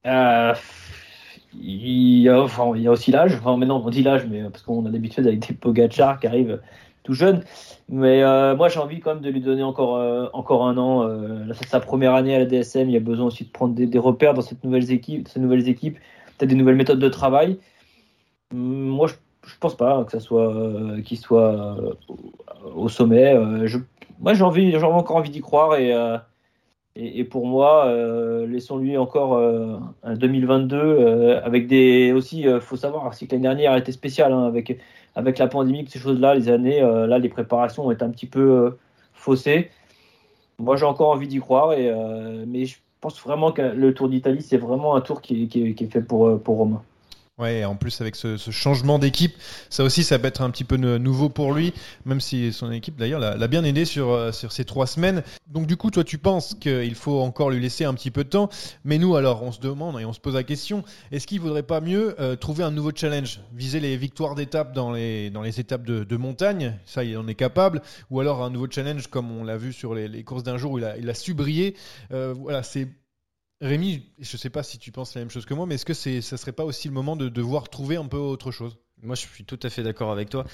Euh, 0.04 0.52
il, 1.60 2.20
y 2.20 2.28
a, 2.28 2.42
aussi 2.42 3.10
l'âge. 3.10 3.34
Enfin, 3.34 3.56
maintenant, 3.56 3.82
on 3.84 3.90
dit 3.90 4.02
l'âge, 4.02 4.26
mais 4.28 4.42
parce 4.44 4.62
qu'on 4.62 4.86
a 4.86 4.90
l'habitude 4.90 5.26
avec 5.26 5.46
des 5.46 5.54
Pogacar 5.54 6.20
qui 6.20 6.26
arrivent 6.26 6.60
tout 7.02 7.14
jeunes. 7.14 7.42
Mais 7.88 8.22
euh, 8.22 8.56
moi, 8.56 8.68
j'ai 8.68 8.78
envie 8.78 9.00
quand 9.00 9.14
même 9.14 9.22
de 9.22 9.30
lui 9.30 9.40
donner 9.40 9.62
encore, 9.62 9.96
euh, 9.96 10.28
encore 10.32 10.66
un 10.66 10.78
an. 10.78 11.02
Euh, 11.02 11.52
c'est 11.54 11.68
sa 11.68 11.80
première 11.80 12.14
année 12.14 12.34
à 12.34 12.38
la 12.38 12.46
DSM. 12.46 12.88
Il 12.88 12.92
y 12.92 12.96
a 12.96 13.00
besoin 13.00 13.26
aussi 13.26 13.44
de 13.44 13.50
prendre 13.50 13.74
des, 13.74 13.98
repères 13.98 14.34
dans 14.34 14.42
cette 14.42 14.64
nouvelle 14.64 14.90
équipe, 14.90 15.28
ces 15.28 15.40
nouvelles 15.40 15.68
équipes, 15.68 15.98
peut-être 16.38 16.50
des 16.50 16.56
nouvelles 16.56 16.76
méthodes 16.76 17.00
de 17.00 17.08
travail. 17.08 17.58
Hum, 18.52 18.88
Moi, 18.88 19.08
je, 19.08 19.14
je 19.46 19.58
pense 19.58 19.76
pas 19.76 20.04
que 20.04 20.12
ça 20.12 20.20
soit 20.20 20.54
euh, 20.54 21.00
qu'il 21.02 21.18
soit 21.18 21.52
euh, 21.52 21.94
au 22.74 22.88
sommet. 22.88 23.34
Euh, 23.34 23.68
moi, 24.20 24.34
j'ai 24.34 24.70
j'ai 24.70 24.82
encore 24.84 25.16
envie 25.16 25.30
d'y 25.30 25.40
croire 25.40 25.76
et, 25.76 25.92
euh, 25.92 26.16
et, 26.96 27.20
et 27.20 27.24
pour 27.24 27.46
moi, 27.46 27.86
euh, 27.86 28.46
laissons-lui 28.46 28.96
encore 28.98 29.34
euh, 29.34 29.78
un 30.02 30.14
2022 30.14 30.76
euh, 30.76 31.40
avec 31.44 31.66
des 31.66 32.12
aussi. 32.12 32.46
euh, 32.46 32.60
faut 32.60 32.76
savoir 32.76 33.06
aussi 33.06 33.26
que 33.26 33.32
l'année 33.32 33.42
dernière 33.42 33.72
a 33.72 33.78
été 33.78 33.92
spéciale 33.92 34.32
hein, 34.32 34.44
avec 34.44 34.78
avec 35.14 35.38
la 35.38 35.46
pandémie, 35.48 35.86
ces 35.88 35.98
choses-là, 35.98 36.34
les 36.34 36.48
années, 36.48 36.82
euh, 36.82 37.06
là, 37.06 37.18
les 37.18 37.28
préparations 37.28 37.86
ont 37.86 37.90
été 37.90 38.02
un 38.04 38.10
petit 38.10 38.26
peu 38.26 38.76
faussées. 39.12 39.70
Moi, 40.58 40.76
j'ai 40.76 40.86
encore 40.86 41.10
envie 41.10 41.28
d'y 41.28 41.38
croire, 41.40 41.72
et, 41.74 41.92
mais 42.46 42.66
je 42.66 42.78
pense 43.00 43.20
vraiment 43.22 43.52
que 43.52 43.62
le 43.62 43.94
Tour 43.94 44.08
d'Italie, 44.08 44.42
c'est 44.42 44.58
vraiment 44.58 44.94
un 44.96 45.00
tour 45.02 45.20
qui 45.22 45.48
qui 45.48 45.74
qui 45.74 45.84
est 45.84 45.88
fait 45.88 46.02
pour, 46.02 46.40
pour 46.42 46.56
Romain. 46.58 46.82
Ouais, 47.38 47.64
en 47.64 47.76
plus 47.76 47.98
avec 48.02 48.14
ce, 48.14 48.36
ce 48.36 48.50
changement 48.50 48.98
d'équipe, 48.98 49.34
ça 49.70 49.82
aussi, 49.84 50.04
ça 50.04 50.18
peut 50.18 50.26
être 50.28 50.42
un 50.42 50.50
petit 50.50 50.64
peu 50.64 50.76
nou- 50.76 50.98
nouveau 50.98 51.30
pour 51.30 51.54
lui, 51.54 51.72
même 52.04 52.20
si 52.20 52.52
son 52.52 52.70
équipe 52.70 52.96
d'ailleurs 52.96 53.20
l'a 53.20 53.48
bien 53.48 53.64
aidé 53.64 53.86
sur, 53.86 54.10
euh, 54.10 54.32
sur 54.32 54.52
ces 54.52 54.66
trois 54.66 54.86
semaines. 54.86 55.22
Donc 55.48 55.66
du 55.66 55.78
coup, 55.78 55.90
toi, 55.90 56.04
tu 56.04 56.18
penses 56.18 56.54
qu'il 56.54 56.94
faut 56.94 57.20
encore 57.20 57.48
lui 57.50 57.58
laisser 57.58 57.84
un 57.84 57.94
petit 57.94 58.10
peu 58.10 58.22
de 58.22 58.28
temps, 58.28 58.50
mais 58.84 58.98
nous, 58.98 59.16
alors, 59.16 59.42
on 59.42 59.50
se 59.50 59.60
demande 59.60 59.98
et 59.98 60.04
on 60.04 60.12
se 60.12 60.20
pose 60.20 60.34
la 60.34 60.42
question, 60.44 60.84
est-ce 61.10 61.26
qu'il 61.26 61.40
vaudrait 61.40 61.62
pas 61.62 61.80
mieux 61.80 62.14
euh, 62.20 62.36
trouver 62.36 62.64
un 62.64 62.70
nouveau 62.70 62.92
challenge, 62.94 63.40
viser 63.54 63.80
les 63.80 63.96
victoires 63.96 64.34
d'étape 64.34 64.74
dans 64.74 64.92
les, 64.92 65.30
dans 65.30 65.42
les 65.42 65.58
étapes 65.58 65.84
de, 65.86 66.04
de 66.04 66.16
montagne, 66.18 66.78
ça, 66.84 67.02
il 67.02 67.16
en 67.16 67.26
est 67.28 67.34
capable, 67.34 67.80
ou 68.10 68.20
alors 68.20 68.44
un 68.44 68.50
nouveau 68.50 68.66
challenge 68.70 69.06
comme 69.06 69.32
on 69.32 69.42
l'a 69.42 69.56
vu 69.56 69.72
sur 69.72 69.94
les, 69.94 70.06
les 70.06 70.22
courses 70.22 70.42
d'un 70.42 70.58
jour 70.58 70.72
où 70.72 70.78
il 70.78 70.84
a, 70.84 70.98
il 70.98 71.08
a 71.08 71.14
su 71.14 71.32
briller. 71.32 71.76
Euh, 72.12 72.34
voilà, 72.36 72.62
c'est 72.62 72.88
Rémi, 73.62 74.02
je 74.18 74.36
sais 74.36 74.50
pas 74.50 74.64
si 74.64 74.78
tu 74.78 74.90
penses 74.90 75.14
la 75.14 75.20
même 75.20 75.30
chose 75.30 75.46
que 75.46 75.54
moi, 75.54 75.66
mais 75.66 75.76
est-ce 75.76 75.86
que 75.86 75.94
c'est, 75.94 76.20
ça 76.20 76.36
serait 76.36 76.50
pas 76.50 76.64
aussi 76.64 76.88
le 76.88 76.94
moment 76.94 77.14
de 77.14 77.28
devoir 77.28 77.68
trouver 77.68 77.94
un 77.94 78.06
peu 78.06 78.16
autre 78.16 78.50
chose? 78.50 78.76
Moi, 79.04 79.14
je 79.14 79.20
suis 79.20 79.44
tout 79.44 79.58
à 79.62 79.70
fait 79.70 79.84
d'accord 79.84 80.10
avec 80.10 80.30
toi. 80.30 80.44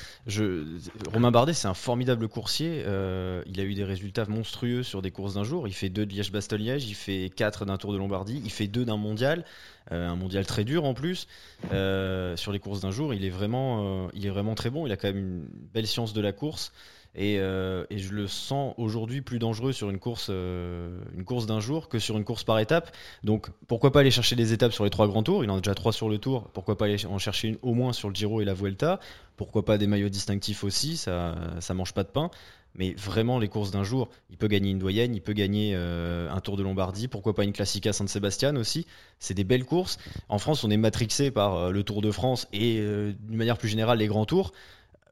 Romain 1.12 1.30
Bardet, 1.30 1.54
c'est 1.54 1.68
un 1.68 1.74
formidable 1.74 2.28
coursier. 2.28 2.82
Euh, 2.86 3.42
il 3.46 3.60
a 3.60 3.62
eu 3.64 3.72
des 3.72 3.84
résultats 3.84 4.26
monstrueux 4.26 4.82
sur 4.82 5.00
des 5.00 5.10
courses 5.10 5.34
d'un 5.34 5.44
jour. 5.44 5.66
Il 5.66 5.72
fait 5.72 5.88
deux 5.88 6.04
de 6.04 6.12
Liège-Bastogne-Liège, 6.12 6.86
il 6.86 6.94
fait 6.94 7.30
quatre 7.34 7.64
d'un 7.64 7.78
Tour 7.78 7.94
de 7.94 7.98
Lombardie, 7.98 8.42
il 8.44 8.50
fait 8.50 8.66
deux 8.66 8.84
d'un 8.84 8.98
mondial, 8.98 9.46
euh, 9.90 10.08
un 10.08 10.16
mondial 10.16 10.44
très 10.44 10.64
dur 10.64 10.84
en 10.84 10.92
plus. 10.92 11.28
Euh, 11.72 12.36
sur 12.36 12.52
les 12.52 12.58
courses 12.58 12.80
d'un 12.80 12.90
jour, 12.90 13.14
il 13.14 13.24
est, 13.24 13.30
vraiment, 13.30 14.10
il 14.12 14.26
est 14.26 14.30
vraiment 14.30 14.54
très 14.54 14.68
bon. 14.68 14.86
Il 14.86 14.92
a 14.92 14.98
quand 14.98 15.08
même 15.08 15.18
une 15.18 15.48
belle 15.72 15.86
science 15.86 16.12
de 16.12 16.20
la 16.20 16.32
course. 16.32 16.72
Et, 17.14 17.38
euh, 17.40 17.84
et 17.90 17.98
je 17.98 18.12
le 18.12 18.28
sens 18.28 18.74
aujourd'hui 18.76 19.22
plus 19.22 19.38
dangereux 19.38 19.72
sur 19.72 19.90
une 19.90 19.98
course, 19.98 20.28
euh, 20.30 21.00
d'un 21.46 21.60
jour 21.60 21.88
que 21.88 21.98
sur 21.98 22.16
une 22.16 22.24
course 22.24 22.44
par 22.44 22.58
étape. 22.58 22.94
Donc 23.24 23.48
pourquoi 23.66 23.90
pas 23.90 24.00
aller 24.00 24.10
chercher 24.10 24.36
des 24.36 24.52
étapes 24.52 24.72
sur 24.72 24.84
les 24.84 24.90
trois 24.90 25.08
grands 25.08 25.22
tours? 25.22 25.42
Il 25.42 25.50
en 25.50 25.56
a 25.56 25.60
déjà 25.60 25.74
trois 25.74 25.92
sur 25.92 26.08
le 26.08 26.18
tour. 26.18 26.48
Pourquoi 26.52 26.78
pas 26.78 26.84
aller 26.84 27.04
en 27.06 27.18
chercher 27.18 27.48
une 27.48 27.58
au 27.62 27.74
moins 27.74 27.92
sur 27.92 28.08
le 28.08 28.14
Giro 28.14 28.40
et 28.40 28.44
la 28.44 28.54
Vuelta? 28.54 29.00
Pourquoi 29.36 29.64
pas 29.64 29.78
des 29.78 29.86
maillots 29.86 30.08
distinctifs 30.08 30.62
aussi? 30.64 30.96
Ça, 30.96 31.34
ça 31.60 31.74
mange 31.74 31.92
pas 31.92 32.04
de 32.04 32.08
pain. 32.08 32.30
Mais 32.74 32.92
vraiment, 32.92 33.40
les 33.40 33.48
courses 33.48 33.72
d'un 33.72 33.82
jour, 33.82 34.08
il 34.30 34.36
peut 34.36 34.46
gagner 34.46 34.70
une 34.70 34.78
doyenne, 34.78 35.14
il 35.14 35.22
peut 35.22 35.32
gagner 35.32 35.72
euh, 35.74 36.30
un 36.30 36.38
Tour 36.40 36.56
de 36.56 36.62
Lombardie, 36.62 37.08
pourquoi 37.08 37.34
pas 37.34 37.42
une 37.42 37.52
Classica 37.52 37.92
San 37.92 38.06
Sebastian 38.06 38.54
aussi? 38.56 38.86
C'est 39.18 39.34
des 39.34 39.42
belles 39.42 39.64
courses. 39.64 39.98
En 40.28 40.38
France, 40.38 40.62
on 40.62 40.70
est 40.70 40.76
matrixé 40.76 41.32
par 41.32 41.72
le 41.72 41.82
Tour 41.82 42.02
de 42.02 42.12
France 42.12 42.46
et 42.52 42.76
d'une 42.76 43.36
manière 43.36 43.58
plus 43.58 43.68
générale 43.68 43.98
les 43.98 44.06
grands 44.06 44.26
tours 44.26 44.52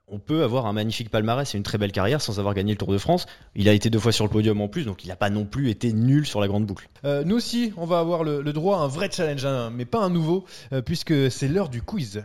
on 0.09 0.19
peut 0.19 0.45
avoir 0.45 0.67
un 0.67 0.73
magnifique 0.73 1.11
palmarès 1.11 1.53
et 1.53 1.59
une 1.59 1.65
très 1.65 1.79
belle 1.79 1.93
carrière 1.93 2.21
sans 2.21 2.39
avoir 2.39 2.55
gagné 2.55 2.73
le 2.73 2.79
Tour 2.79 2.93
de 2.93 2.99
France. 2.99 3.27
Il 3.55 3.69
a 3.69 3.73
été 3.73 3.91
deux 3.91 3.99
fois 3.99 4.13
sur 4.13 4.25
le 4.25 4.31
podium 4.31 4.61
en 4.61 4.69
plus, 4.69 4.85
donc 4.85 5.05
il 5.05 5.09
n'a 5.09 5.17
pas 5.17 5.31
non 5.31 5.45
plus 5.45 5.71
été 5.71 5.93
nul 5.93 6.27
sur 6.27 6.41
la 6.41 6.47
grande 6.47 6.65
boucle. 6.65 6.89
Euh, 7.05 7.25
nous 7.25 7.37
aussi, 7.37 7.73
on 7.77 7.87
va 7.87 7.99
avoir 7.99 8.23
le, 8.23 8.43
droit 8.53 8.79
à 8.79 8.81
un 8.83 8.89
vrai 8.89 9.11
challenge, 9.11 9.45
hein, 9.45 9.71
mais 9.75 9.85
pas 9.85 9.99
un 9.99 10.11
nouveau, 10.11 10.45
euh, 10.73 10.81
puisque 10.81 11.31
c'est 11.31 11.49
l'heure 11.49 11.69
du 11.69 11.83
quiz. 11.83 12.25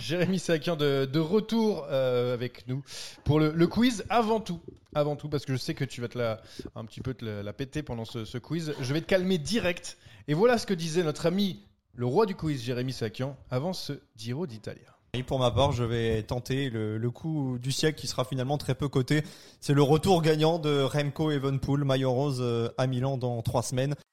Jérémy 0.00 0.38
Sakian 0.38 0.76
de, 0.76 1.18
retour 1.18 1.86
euh, 1.90 2.34
avec 2.34 2.68
nous 2.68 2.82
pour 3.24 3.40
le, 3.40 3.66
quiz 3.66 4.04
avant 4.08 4.40
tout. 4.40 4.60
Avant 4.94 5.16
tout, 5.16 5.28
parce 5.28 5.46
que 5.46 5.52
je 5.52 5.58
sais 5.58 5.74
que 5.74 5.84
tu 5.84 6.00
vas 6.00 6.08
te 6.08 6.18
la, 6.18 6.42
un 6.76 6.84
petit 6.84 7.00
peu 7.00 7.14
te 7.14 7.24
la, 7.24 7.52
péter 7.52 7.82
pendant 7.82 8.04
ce 8.04 8.38
quiz. 8.38 8.74
Je 8.80 8.92
vais 8.92 9.00
te 9.00 9.06
calmer 9.06 9.38
direct. 9.38 9.96
Et 10.28 10.34
voilà 10.34 10.58
ce 10.58 10.66
que 10.66 10.74
disait 10.74 11.02
notre 11.02 11.26
ami, 11.26 11.64
le 11.94 12.06
roi 12.06 12.26
du 12.26 12.34
quiz, 12.34 12.62
Jérémy 12.62 12.92
Sakian, 12.92 13.36
avant 13.50 13.72
ce 13.72 13.92
Giro 14.16 14.46
d'Italia. 14.46 14.80
Et 15.14 15.22
pour 15.22 15.38
ma 15.38 15.50
part, 15.50 15.72
je 15.72 15.84
vais 15.84 16.22
tenter 16.22 16.70
le, 16.70 16.96
le 16.96 17.10
coup 17.10 17.58
du 17.60 17.70
siècle 17.70 18.00
qui 18.00 18.06
sera 18.06 18.24
finalement 18.24 18.56
très 18.56 18.74
peu 18.74 18.88
coté. 18.88 19.22
C'est 19.60 19.74
le 19.74 19.82
retour 19.82 20.22
gagnant 20.22 20.58
de 20.58 20.82
Remco 20.82 21.30
Evenpool, 21.30 21.84
maillot 21.84 22.12
rose 22.12 22.38
euh, 22.40 22.70
à 22.78 22.86
Milan 22.86 23.18
dans 23.18 23.42
trois 23.42 23.62
semaines. 23.62 23.94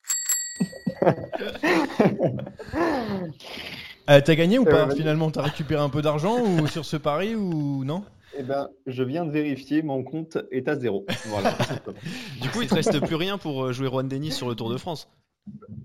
Euh, 4.10 4.22
T'as 4.26 4.34
gagné 4.34 4.58
ou 4.58 4.66
pas. 4.66 4.90
Finalement, 4.96 5.30
t'as 5.30 5.44
récupéré 5.44 5.82
un 5.82 5.90
peu 5.90 6.02
d'argent 6.02 6.42
ou 6.42 6.66
sur 6.68 6.84
ce 6.84 6.98
pari 6.98 7.36
ou 7.36 7.86
non? 7.86 8.04
Eh 8.38 8.44
ben, 8.44 8.70
je 8.88 9.04
viens 9.04 9.24
de 9.24 9.32
vérifier, 9.32 9.84
mon 9.84 10.04
compte 10.04 10.38
est 10.52 10.68
à 10.68 10.76
zéro. 10.76 11.06
Voilà. 11.28 11.56
Du 12.42 12.50
coup, 12.50 12.64
il 12.64 12.68
te 12.68 12.74
reste 12.74 13.00
plus 13.06 13.16
rien 13.16 13.38
pour 13.38 13.66
euh, 13.66 13.72
jouer 13.72 13.88
Juan 13.88 14.08
Denis 14.08 14.32
sur 14.32 14.50
le 14.50 14.56
Tour 14.56 14.72
de 14.72 14.78
France. 14.78 15.08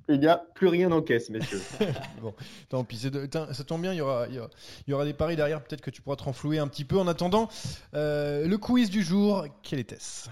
Il 0.09 0.20
n'y 0.20 0.27
a 0.27 0.37
plus 0.55 0.68
rien 0.68 0.92
en 0.92 1.00
caisse, 1.00 1.31
messieurs. 1.31 1.61
bon, 2.22 2.35
tant 2.68 2.85
pis, 2.85 3.11
de- 3.11 3.29
ça 3.53 3.64
tombe 3.64 3.83
bien, 3.83 3.92
il 3.92 3.96
y 3.98 4.00
aura, 4.03 4.27
il 4.29 4.35
y 4.35 4.38
aura, 4.38 4.50
il 4.87 4.90
y 4.90 4.94
aura 4.94 5.05
des 5.05 5.14
paris 5.14 5.37
derrière, 5.37 5.62
peut-être 5.62 5.81
que 5.81 5.90
tu 5.90 6.03
pourras 6.03 6.16
te 6.16 6.24
renflouer 6.24 6.59
un 6.59 6.68
petit 6.68 6.85
peu. 6.85 6.98
En 6.98 7.07
attendant, 7.07 7.48
euh, 7.94 8.46
le 8.46 8.59
quiz 8.59 8.90
du 8.90 9.03
jour, 9.03 9.46
quel 9.62 9.79
était-ce? 9.79 10.29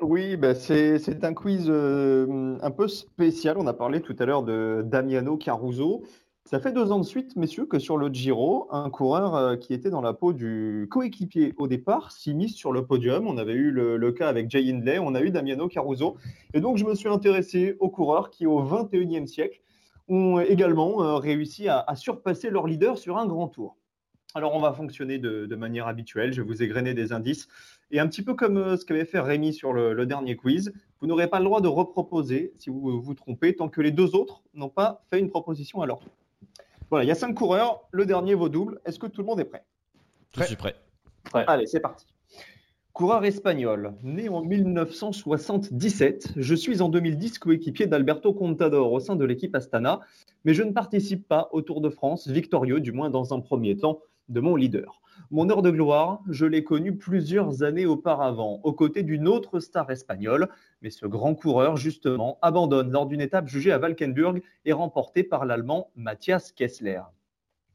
Oui, 0.00 0.36
bah, 0.36 0.54
c'est 0.54 0.98
c'est 0.98 1.24
un 1.24 1.32
quiz 1.34 1.66
euh, 1.68 2.56
un 2.62 2.70
peu 2.70 2.86
spécial. 2.86 3.56
On 3.58 3.66
a 3.66 3.72
parlé 3.72 4.00
tout 4.00 4.14
à 4.18 4.26
l'heure 4.26 4.42
de 4.42 4.82
Damiano 4.84 5.36
Caruso. 5.36 6.02
Ça 6.46 6.60
fait 6.60 6.70
deux 6.70 6.92
ans 6.92 7.00
de 7.00 7.04
suite, 7.04 7.34
messieurs, 7.34 7.66
que 7.66 7.80
sur 7.80 7.96
le 7.96 8.06
Giro, 8.06 8.68
un 8.70 8.88
coureur 8.88 9.34
euh, 9.34 9.56
qui 9.56 9.74
était 9.74 9.90
dans 9.90 10.00
la 10.00 10.12
peau 10.12 10.32
du 10.32 10.86
coéquipier 10.88 11.52
au 11.56 11.66
départ 11.66 12.12
s'immisce 12.12 12.54
sur 12.54 12.70
le 12.70 12.86
podium. 12.86 13.26
On 13.26 13.36
avait 13.36 13.54
eu 13.54 13.72
le, 13.72 14.12
cas 14.12 14.28
avec 14.28 14.48
Jay 14.48 14.70
Hindley, 14.70 15.00
on 15.00 15.16
a 15.16 15.22
eu 15.22 15.30
Damiano 15.30 15.66
Caruso. 15.66 16.18
Et 16.54 16.60
donc, 16.60 16.76
je 16.76 16.84
me 16.84 16.94
suis 16.94 17.08
intéressé 17.08 17.74
aux 17.80 17.90
coureurs 17.90 18.30
qui, 18.30 18.46
au 18.46 18.62
21e 18.62 19.26
siècle, 19.26 19.60
ont 20.06 20.38
également 20.38 21.02
euh, 21.02 21.16
réussi 21.16 21.66
à, 21.68 21.84
surpasser 21.96 22.48
leur 22.50 22.68
leader 22.68 22.96
sur 22.96 23.18
un 23.18 23.26
grand 23.26 23.48
tour. 23.48 23.76
Alors, 24.36 24.54
on 24.54 24.60
va 24.60 24.72
fonctionner 24.72 25.18
de, 25.18 25.46
de 25.46 25.56
manière 25.56 25.88
habituelle. 25.88 26.32
Je 26.32 26.42
vais 26.42 26.46
vous 26.46 26.62
égrener 26.62 26.94
des 26.94 27.12
indices. 27.12 27.48
Et 27.90 27.98
un 27.98 28.06
petit 28.06 28.22
peu 28.22 28.34
comme 28.34 28.56
euh, 28.56 28.76
ce 28.76 28.84
qu'avait 28.84 29.04
fait 29.04 29.18
Rémi 29.18 29.52
sur 29.52 29.72
le, 29.72 29.94
le 29.94 30.06
dernier 30.06 30.36
quiz, 30.36 30.72
vous 31.00 31.08
n'aurez 31.08 31.26
pas 31.26 31.40
le 31.40 31.44
droit 31.46 31.60
de 31.60 31.66
reproposer 31.66 32.52
si 32.54 32.70
vous 32.70 33.00
vous 33.00 33.14
trompez 33.14 33.56
tant 33.56 33.68
que 33.68 33.80
les 33.80 33.90
deux 33.90 34.14
autres 34.14 34.44
n'ont 34.54 34.68
pas 34.68 35.02
fait 35.10 35.18
une 35.18 35.28
proposition 35.28 35.82
à 35.82 35.86
leur 35.86 35.98
tour. 35.98 36.12
Voilà, 36.90 37.04
il 37.04 37.08
y 37.08 37.10
a 37.10 37.16
cinq 37.16 37.34
coureurs. 37.34 37.88
Le 37.90 38.06
dernier 38.06 38.34
vaut 38.34 38.48
double. 38.48 38.80
Est-ce 38.84 38.98
que 38.98 39.06
tout 39.06 39.20
le 39.20 39.26
monde 39.26 39.40
est 39.40 39.44
prêt? 39.44 39.64
Je 40.36 40.42
suis 40.44 40.56
prêt. 40.56 40.76
Allez, 41.32 41.66
c'est 41.66 41.80
parti. 41.80 42.06
Coureur 42.92 43.26
espagnol, 43.26 43.92
né 44.02 44.30
en 44.30 44.40
1977, 44.40 46.32
je 46.36 46.54
suis 46.54 46.80
en 46.80 46.88
2010 46.88 47.38
coéquipier 47.38 47.86
d'Alberto 47.86 48.32
Contador 48.32 48.90
au 48.90 49.00
sein 49.00 49.16
de 49.16 49.24
l'équipe 49.26 49.54
Astana, 49.54 50.00
mais 50.46 50.54
je 50.54 50.62
ne 50.62 50.72
participe 50.72 51.28
pas 51.28 51.50
au 51.52 51.60
Tour 51.60 51.82
de 51.82 51.90
France, 51.90 52.26
victorieux 52.26 52.80
du 52.80 52.92
moins 52.92 53.10
dans 53.10 53.34
un 53.34 53.40
premier 53.40 53.76
temps 53.76 54.00
de 54.28 54.40
mon 54.40 54.56
leader. 54.56 55.00
Mon 55.30 55.50
heure 55.50 55.62
de 55.62 55.70
gloire, 55.70 56.20
je 56.28 56.46
l'ai 56.46 56.62
connu 56.62 56.96
plusieurs 56.96 57.62
années 57.62 57.86
auparavant, 57.86 58.60
aux 58.62 58.72
côtés 58.72 59.02
d'une 59.02 59.26
autre 59.26 59.60
star 59.60 59.90
espagnole, 59.90 60.48
mais 60.82 60.90
ce 60.90 61.06
grand 61.06 61.34
coureur, 61.34 61.76
justement, 61.76 62.38
abandonne 62.42 62.90
lors 62.92 63.06
d'une 63.06 63.20
étape 63.20 63.48
jugée 63.48 63.72
à 63.72 63.78
Valkenburg 63.78 64.40
et 64.64 64.72
remportée 64.72 65.24
par 65.24 65.44
l'Allemand 65.44 65.90
Matthias 65.96 66.52
Kessler. 66.52 67.00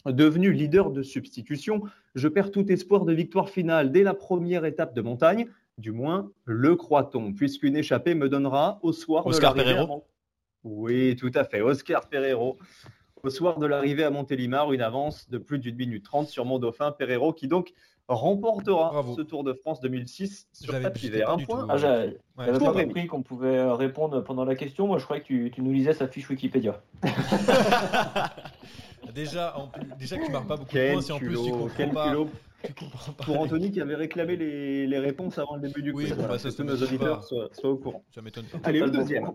Devenu 0.06 0.52
leader 0.52 0.92
de 0.92 1.04
substitution, 1.04 1.84
je 2.16 2.28
perds 2.28 2.52
tout 2.52 2.72
espoir 2.72 3.06
de 3.06 3.14
victoire 3.14 3.50
finale 3.50 3.92
dès 3.92 4.04
la 4.04 4.14
première 4.14 4.66
étape 4.66 4.96
de 4.96 5.02
montagne, 5.02 5.48
du 5.78 5.92
moins 5.92 6.32
le 6.46 6.76
croit-on, 6.76 7.34
puisqu'une 7.34 7.76
échappée 7.76 8.16
me 8.16 8.30
donnera 8.30 8.80
au 8.82 8.94
soir 8.94 9.26
Oscar 9.26 9.54
de 9.54 9.62
à 9.62 9.64
Pereiro 9.64 10.06
Oui, 10.64 11.16
tout 11.16 11.32
à 11.36 11.44
fait, 11.44 11.62
Oscar 11.62 12.08
Pereiro. 12.08 12.58
Au 13.24 13.30
soir 13.30 13.60
de 13.60 13.66
l'arrivée 13.68 14.04
à 14.04 14.10
Montélimar, 14.10 14.74
une 14.74 14.82
avance 14.82 15.30
de 15.30 15.38
plus 15.38 15.60
d'une 15.60 15.76
minute 15.76 16.04
trente 16.04 16.28
sur 16.28 16.44
mon 16.46 16.58
dauphin 16.60 16.92
Pereiro, 16.92 17.34
qui 17.34 17.48
donc 17.48 17.72
remportera 18.08 19.04
ce 19.16 19.22
Tour 19.22 19.44
de 19.44 19.54
France 19.54 19.80
2006 19.80 20.48
sur 20.52 20.72
J'avais- 20.74 20.84
tapis 20.86 21.10
vert. 21.10 21.30
Un 21.30 21.38
point. 21.38 21.62
tout, 21.62 21.68
Ah, 21.70 21.78
j'ai- 21.78 21.88
Ouais, 21.88 22.18
J'avais 22.48 22.58
pour 22.58 22.74
pas 22.74 22.84
compris 22.84 23.06
qu'on 23.08 23.22
pouvait 23.22 23.58
euh, 23.58 23.74
répondre 23.76 24.22
pendant 24.24 24.44
la 24.44 24.56
question. 24.56 24.88
Moi, 24.88 24.98
je 24.98 25.04
croyais 25.04 25.22
que 25.22 25.28
tu, 25.28 25.52
tu 25.54 25.62
nous 25.62 25.72
lisais 25.72 25.94
sa 25.94 26.08
fiche 26.08 26.28
Wikipédia. 26.30 26.82
Déjà, 29.14 29.56
en 29.58 29.68
plus- 29.68 29.84
déjà 30.00 30.18
que 30.18 30.26
tu 30.26 30.32
marques 30.32 30.48
pas 30.48 30.56
beaucoup 30.56 30.70
de 30.70 30.74
Quel 30.74 30.94
points, 30.94 31.02
si 31.02 31.12
en 31.12 31.18
plus 31.20 31.28
tu 31.28 31.34
culot, 31.34 31.52
comprends 32.80 33.12
pas. 33.14 33.24
Pour 33.26 33.40
Anthony 33.40 33.72
qui 33.72 33.82
avait 33.82 33.96
réclamé 33.96 34.38
les, 34.38 34.88
les 34.88 35.00
réponses 35.00 35.38
avant 35.38 35.56
le 35.56 35.62
début 35.62 35.84
du 35.84 35.92
Oui, 35.92 36.06
quiz. 36.06 36.10
bon, 36.12 36.16
Voilà, 36.22 36.34
bah, 36.34 36.40
ça, 36.40 36.50
que 36.50 36.64
nos 36.64 36.82
auditeurs 36.82 37.24
soient, 37.24 37.50
soient 37.52 37.72
au 37.72 37.78
courant. 37.78 38.04
Ça 38.16 38.22
m'étonne 38.22 38.46
pas. 38.46 38.60
Allez, 38.64 38.80
le 38.80 38.86
Totalement 38.86 39.04
deuxième. 39.04 39.32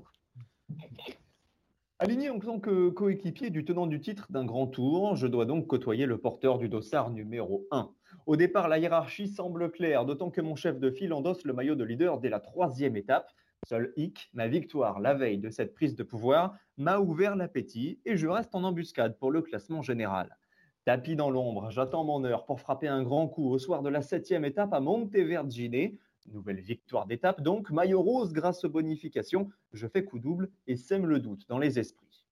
Aligné 1.98 2.28
en 2.28 2.38
tant 2.38 2.60
que 2.60 2.90
coéquipier 2.90 3.48
du 3.48 3.64
tenant 3.64 3.86
du 3.86 4.02
titre 4.02 4.26
d'un 4.30 4.44
grand 4.44 4.66
tour, 4.66 5.16
je 5.16 5.26
dois 5.26 5.46
donc 5.46 5.66
côtoyer 5.66 6.04
le 6.04 6.18
porteur 6.18 6.58
du 6.58 6.68
dossard 6.68 7.08
numéro 7.08 7.66
1. 7.70 7.90
Au 8.26 8.36
départ, 8.36 8.68
la 8.68 8.78
hiérarchie 8.78 9.28
semble 9.28 9.70
claire, 9.70 10.04
d'autant 10.04 10.30
que 10.30 10.42
mon 10.42 10.56
chef 10.56 10.78
de 10.78 10.90
file 10.90 11.14
endosse 11.14 11.46
le 11.46 11.54
maillot 11.54 11.74
de 11.74 11.84
leader 11.84 12.20
dès 12.20 12.28
la 12.28 12.38
troisième 12.38 12.96
étape. 12.96 13.32
Seul 13.66 13.94
hic, 13.96 14.28
ma 14.34 14.46
victoire 14.46 15.00
la 15.00 15.14
veille 15.14 15.38
de 15.38 15.48
cette 15.48 15.72
prise 15.72 15.96
de 15.96 16.02
pouvoir, 16.02 16.58
m'a 16.76 16.98
ouvert 16.98 17.34
l'appétit 17.34 17.98
et 18.04 18.18
je 18.18 18.28
reste 18.28 18.54
en 18.54 18.64
embuscade 18.64 19.16
pour 19.18 19.30
le 19.30 19.40
classement 19.40 19.80
général. 19.80 20.36
Tapis 20.84 21.16
dans 21.16 21.30
l'ombre, 21.30 21.70
j'attends 21.70 22.04
mon 22.04 22.22
heure 22.24 22.44
pour 22.44 22.60
frapper 22.60 22.88
un 22.88 23.04
grand 23.04 23.26
coup 23.26 23.48
au 23.48 23.58
soir 23.58 23.80
de 23.82 23.88
la 23.88 24.02
septième 24.02 24.44
étape 24.44 24.74
à 24.74 24.80
Montevergine. 24.80 25.96
Nouvelle 26.32 26.60
victoire 26.60 27.06
d'étape 27.06 27.40
donc, 27.40 27.70
maillot 27.70 28.02
rose 28.02 28.32
grâce 28.32 28.64
aux 28.64 28.68
bonifications, 28.68 29.48
je 29.72 29.86
fais 29.86 30.04
coup 30.04 30.18
double 30.18 30.50
et 30.66 30.76
sème 30.76 31.06
le 31.06 31.20
doute 31.20 31.46
dans 31.48 31.58
les 31.58 31.78
esprits. 31.78 32.26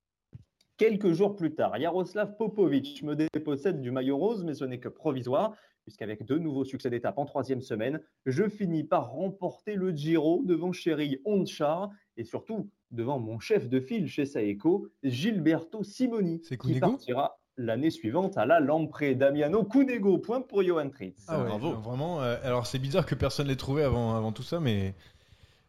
Quelques 0.76 1.12
jours 1.12 1.36
plus 1.36 1.54
tard, 1.54 1.78
Yaroslav 1.78 2.36
Popovic 2.36 3.02
me 3.04 3.14
dépossède 3.14 3.80
du 3.80 3.92
maillot 3.92 4.18
rose, 4.18 4.42
mais 4.44 4.54
ce 4.54 4.64
n'est 4.64 4.80
que 4.80 4.88
provisoire, 4.88 5.54
puisqu'avec 5.84 6.24
deux 6.24 6.38
nouveaux 6.38 6.64
succès 6.64 6.90
d'étape 6.90 7.18
en 7.18 7.26
troisième 7.26 7.60
semaine, 7.60 8.00
je 8.26 8.48
finis 8.48 8.82
par 8.82 9.12
remporter 9.12 9.76
le 9.76 9.92
Giro 9.92 10.42
devant 10.44 10.72
Chéri 10.72 11.20
Onchar 11.24 11.90
et 12.16 12.24
surtout 12.24 12.70
devant 12.90 13.20
mon 13.20 13.38
chef 13.38 13.68
de 13.68 13.78
file 13.78 14.08
chez 14.08 14.26
Saeco, 14.26 14.88
Gilberto 15.04 15.84
Simoni, 15.84 16.40
qui 16.40 16.80
partira 16.80 17.38
l'année 17.56 17.90
suivante 17.90 18.36
à 18.36 18.46
la 18.46 18.60
Lampré. 18.60 19.14
Damiano 19.14 19.64
Cunego, 19.64 20.18
point 20.18 20.40
pour 20.40 20.62
Johan 20.62 20.90
Tritz. 20.90 21.24
Ah 21.28 21.42
ouais, 21.42 21.48
non, 21.48 21.58
Vraiment, 21.80 22.22
euh, 22.22 22.36
alors 22.42 22.66
c'est 22.66 22.78
bizarre 22.78 23.06
que 23.06 23.14
personne 23.14 23.48
l'ait 23.48 23.56
trouvé 23.56 23.82
avant, 23.82 24.16
avant 24.16 24.32
tout 24.32 24.42
ça, 24.42 24.60
mais. 24.60 24.94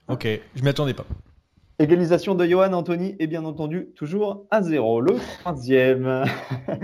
Ok, 0.07 0.27
je 0.55 0.61
m'y 0.61 0.69
attendais 0.69 0.93
pas. 0.93 1.05
Égalisation 1.77 2.35
de 2.35 2.45
Johan 2.45 2.71
Anthony 2.71 3.15
et 3.19 3.27
bien 3.27 3.43
entendu 3.43 3.87
toujours 3.95 4.45
à 4.49 4.61
zéro. 4.61 5.01
Le 5.01 5.15
troisième. 5.39 6.23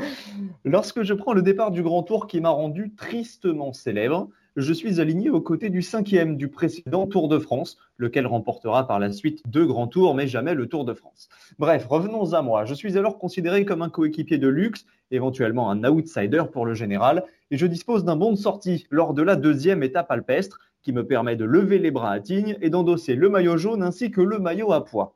Lorsque 0.65 1.03
je 1.03 1.13
prends 1.13 1.33
le 1.33 1.41
départ 1.41 1.71
du 1.71 1.81
grand 1.81 2.03
tour 2.03 2.27
qui 2.27 2.41
m'a 2.41 2.49
rendu 2.49 2.93
tristement 2.95 3.71
célèbre, 3.73 4.27
je 4.57 4.73
suis 4.73 4.99
aligné 4.99 5.29
aux 5.29 5.41
côtés 5.41 5.69
du 5.69 5.81
cinquième 5.81 6.35
du 6.35 6.49
précédent 6.49 7.07
Tour 7.07 7.29
de 7.29 7.39
France, 7.39 7.77
lequel 7.97 8.27
remportera 8.27 8.85
par 8.85 8.99
la 8.99 9.11
suite 9.11 9.41
deux 9.47 9.65
grands 9.65 9.87
tours, 9.87 10.13
mais 10.13 10.27
jamais 10.27 10.53
le 10.53 10.67
Tour 10.67 10.83
de 10.83 10.93
France. 10.93 11.29
Bref, 11.57 11.85
revenons 11.85 12.33
à 12.33 12.41
moi. 12.41 12.65
Je 12.65 12.73
suis 12.73 12.97
alors 12.97 13.17
considéré 13.17 13.63
comme 13.63 13.81
un 13.81 13.89
coéquipier 13.89 14.37
de 14.37 14.47
luxe, 14.47 14.85
éventuellement 15.11 15.71
un 15.71 15.83
outsider 15.85 16.43
pour 16.51 16.65
le 16.65 16.73
général, 16.73 17.23
et 17.49 17.57
je 17.57 17.65
dispose 17.65 18.03
d'un 18.03 18.15
bon 18.15 18.31
de 18.31 18.37
sortie 18.37 18.85
lors 18.89 19.13
de 19.13 19.21
la 19.21 19.35
deuxième 19.35 19.83
étape 19.83 20.11
alpestre, 20.11 20.59
qui 20.81 20.93
me 20.93 21.05
permet 21.05 21.35
de 21.35 21.45
lever 21.45 21.79
les 21.79 21.91
bras 21.91 22.11
à 22.11 22.19
Tignes 22.19 22.57
et 22.61 22.69
d'endosser 22.69 23.15
le 23.15 23.29
maillot 23.29 23.57
jaune 23.57 23.83
ainsi 23.83 24.11
que 24.11 24.21
le 24.21 24.39
maillot 24.39 24.73
à 24.73 24.83
poids. 24.83 25.15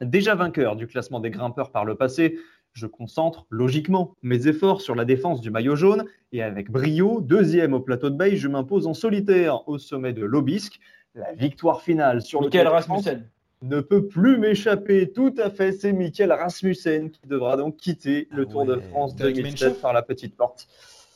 Déjà 0.00 0.34
vainqueur 0.34 0.76
du 0.76 0.86
classement 0.86 1.20
des 1.20 1.30
grimpeurs 1.30 1.70
par 1.70 1.84
le 1.84 1.94
passé, 1.94 2.38
je 2.74 2.86
concentre 2.86 3.46
logiquement 3.50 4.14
mes 4.22 4.48
efforts 4.48 4.80
sur 4.80 4.94
la 4.96 5.04
défense 5.04 5.40
du 5.40 5.50
maillot 5.50 5.76
jaune 5.76 6.04
et 6.32 6.42
avec 6.42 6.70
brio, 6.70 7.20
deuxième 7.20 7.72
au 7.72 7.80
plateau 7.80 8.10
de 8.10 8.16
Bay, 8.16 8.36
je 8.36 8.48
m'impose 8.48 8.88
en 8.88 8.94
solitaire 8.94 9.66
au 9.68 9.78
sommet 9.78 10.12
de 10.12 10.24
l'Obisque. 10.24 10.80
La 11.14 11.32
victoire 11.32 11.82
finale 11.82 12.22
sur 12.22 12.40
le 12.40 12.48
Michael 12.48 12.66
Rasmussen. 12.66 13.28
ne 13.62 13.80
peut 13.80 14.08
plus 14.08 14.38
m'échapper. 14.38 15.12
Tout 15.12 15.32
à 15.38 15.50
fait, 15.50 15.70
c'est 15.70 15.92
Michael 15.92 16.32
Rasmussen 16.32 17.10
qui 17.12 17.28
devra 17.28 17.56
donc 17.56 17.76
quitter 17.76 18.26
le 18.32 18.46
Tour 18.46 18.66
de 18.66 18.80
France 18.80 19.12
C'était 19.12 19.22
avec 19.22 19.36
2007 19.36 19.68
Menchov 19.68 19.80
par 19.80 19.92
la 19.92 20.02
petite 20.02 20.36
porte. 20.36 20.66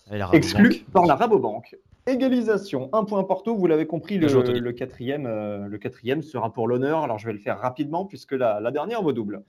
La 0.09 0.31
Exclu 0.33 0.85
par 0.93 1.07
la 1.07 1.17
Rabobank. 1.17 1.77
Égalisation, 2.07 2.89
un 2.93 3.05
point 3.05 3.25
partout. 3.25 3.57
Vous 3.57 3.67
l'avez 3.67 3.87
compris, 3.87 4.19
le 4.19 4.71
quatrième, 4.71 5.27
euh, 5.27 5.67
le 5.67 5.79
quatrième 5.79 6.23
sera 6.23 6.53
pour 6.53 6.69
l'honneur. 6.69 7.03
Alors 7.03 7.19
je 7.19 7.27
vais 7.27 7.33
le 7.33 7.41
faire 7.41 7.59
rapidement 7.59 8.07
puisque 8.07 8.33
la, 8.33 8.61
la 8.61 8.71
dernière 8.71 9.03
vaut 9.03 9.13
double. 9.13 9.43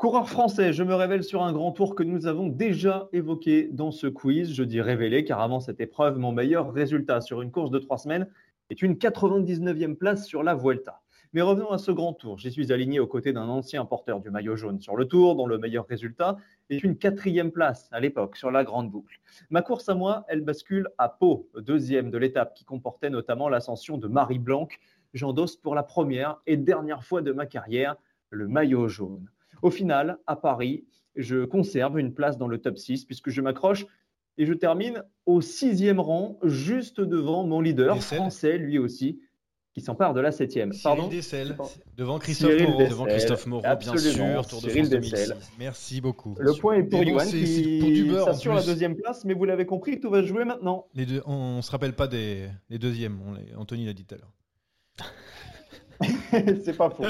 Coureur 0.00 0.30
français, 0.30 0.72
je 0.72 0.82
me 0.82 0.94
révèle 0.94 1.22
sur 1.22 1.42
un 1.42 1.52
grand 1.52 1.72
tour 1.72 1.94
que 1.94 2.02
nous 2.02 2.26
avons 2.26 2.46
déjà 2.46 3.10
évoqué 3.12 3.68
dans 3.70 3.90
ce 3.90 4.06
quiz. 4.06 4.54
Je 4.54 4.62
dis 4.62 4.80
révélé 4.80 5.24
car 5.24 5.42
avant 5.42 5.60
cette 5.60 5.78
épreuve, 5.78 6.16
mon 6.16 6.32
meilleur 6.32 6.72
résultat 6.72 7.20
sur 7.20 7.42
une 7.42 7.50
course 7.50 7.70
de 7.70 7.78
trois 7.78 7.98
semaines 7.98 8.26
est 8.70 8.80
une 8.80 8.94
99e 8.94 9.96
place 9.96 10.26
sur 10.26 10.42
la 10.42 10.54
Vuelta. 10.54 11.02
Mais 11.34 11.42
revenons 11.42 11.68
à 11.68 11.76
ce 11.76 11.90
grand 11.90 12.14
tour. 12.14 12.38
J'y 12.38 12.50
suis 12.50 12.72
aligné 12.72 12.98
aux 12.98 13.06
côtés 13.06 13.34
d'un 13.34 13.46
ancien 13.50 13.84
porteur 13.84 14.20
du 14.20 14.30
maillot 14.30 14.56
jaune 14.56 14.80
sur 14.80 14.96
le 14.96 15.04
tour, 15.04 15.36
dont 15.36 15.46
le 15.46 15.58
meilleur 15.58 15.86
résultat 15.86 16.38
est 16.70 16.82
une 16.82 16.96
quatrième 16.96 17.50
place 17.50 17.90
à 17.92 18.00
l'époque 18.00 18.38
sur 18.38 18.50
la 18.50 18.64
grande 18.64 18.90
boucle. 18.90 19.20
Ma 19.50 19.60
course 19.60 19.90
à 19.90 19.94
moi, 19.94 20.24
elle 20.28 20.40
bascule 20.40 20.88
à 20.96 21.10
Pau, 21.10 21.50
deuxième 21.58 22.10
de 22.10 22.16
l'étape 22.16 22.54
qui 22.54 22.64
comportait 22.64 23.10
notamment 23.10 23.50
l'ascension 23.50 23.98
de 23.98 24.08
Marie 24.08 24.38
Blanc. 24.38 24.66
J'endosse 25.12 25.56
pour 25.56 25.74
la 25.74 25.82
première 25.82 26.40
et 26.46 26.56
dernière 26.56 27.04
fois 27.04 27.20
de 27.20 27.32
ma 27.32 27.44
carrière 27.44 27.96
le 28.30 28.48
maillot 28.48 28.88
jaune. 28.88 29.28
Au 29.62 29.70
final, 29.70 30.18
à 30.26 30.36
Paris, 30.36 30.84
je 31.16 31.44
conserve 31.44 31.98
une 31.98 32.14
place 32.14 32.38
dans 32.38 32.48
le 32.48 32.58
top 32.58 32.78
6 32.78 33.04
puisque 33.04 33.30
je 33.30 33.40
m'accroche 33.40 33.86
et 34.38 34.46
je 34.46 34.54
termine 34.54 35.02
au 35.26 35.40
sixième 35.40 36.00
rang, 36.00 36.38
juste 36.44 37.00
devant 37.00 37.44
mon 37.46 37.60
leader 37.60 37.96
Dessel. 37.96 38.18
français, 38.18 38.58
lui 38.58 38.78
aussi, 38.78 39.20
qui 39.74 39.80
s'empare 39.82 40.14
de 40.14 40.20
la 40.20 40.32
septième. 40.32 40.72
Pardon 40.82 41.08
Dessel, 41.08 41.56
devant 41.96 42.18
Christophe 42.18 42.50
Cyril 42.50 42.64
Moreau. 42.68 42.78
Dessel, 42.78 42.90
Devant 42.90 43.04
Christophe 43.06 43.46
Moreau, 43.46 43.62
bien 43.78 43.96
sûr, 43.96 44.46
Tour 44.46 44.62
de 44.62 44.68
Cyril 44.70 44.86
France 44.86 45.00
Dessel. 45.00 45.28
2006. 45.28 45.52
Merci 45.58 46.00
beaucoup. 46.00 46.36
Le 46.38 46.52
point 46.54 46.74
est 46.76 46.84
pour 46.84 47.00
du 47.00 47.12
qui 47.12 48.10
s'assure 48.24 48.54
la 48.54 48.62
deuxième 48.62 48.96
place, 48.96 49.24
mais 49.24 49.34
vous 49.34 49.44
l'avez 49.44 49.66
compris, 49.66 50.00
tout 50.00 50.10
va 50.10 50.22
se 50.22 50.26
jouer 50.26 50.44
maintenant. 50.44 50.86
Les 50.94 51.06
deux, 51.06 51.22
on, 51.26 51.34
on 51.58 51.62
se 51.62 51.70
rappelle 51.70 51.92
pas 51.92 52.08
des 52.08 52.48
les 52.70 52.78
deuxièmes. 52.78 53.18
on 53.26 53.32
les- 53.34 53.54
Anthony 53.56 53.84
l'a 53.84 53.92
dit 53.92 54.04
tout 54.04 54.14
à 54.14 54.18
l'heure. 54.18 54.32
C'est 56.64 56.76
pas 56.76 56.88
faux. 56.90 57.04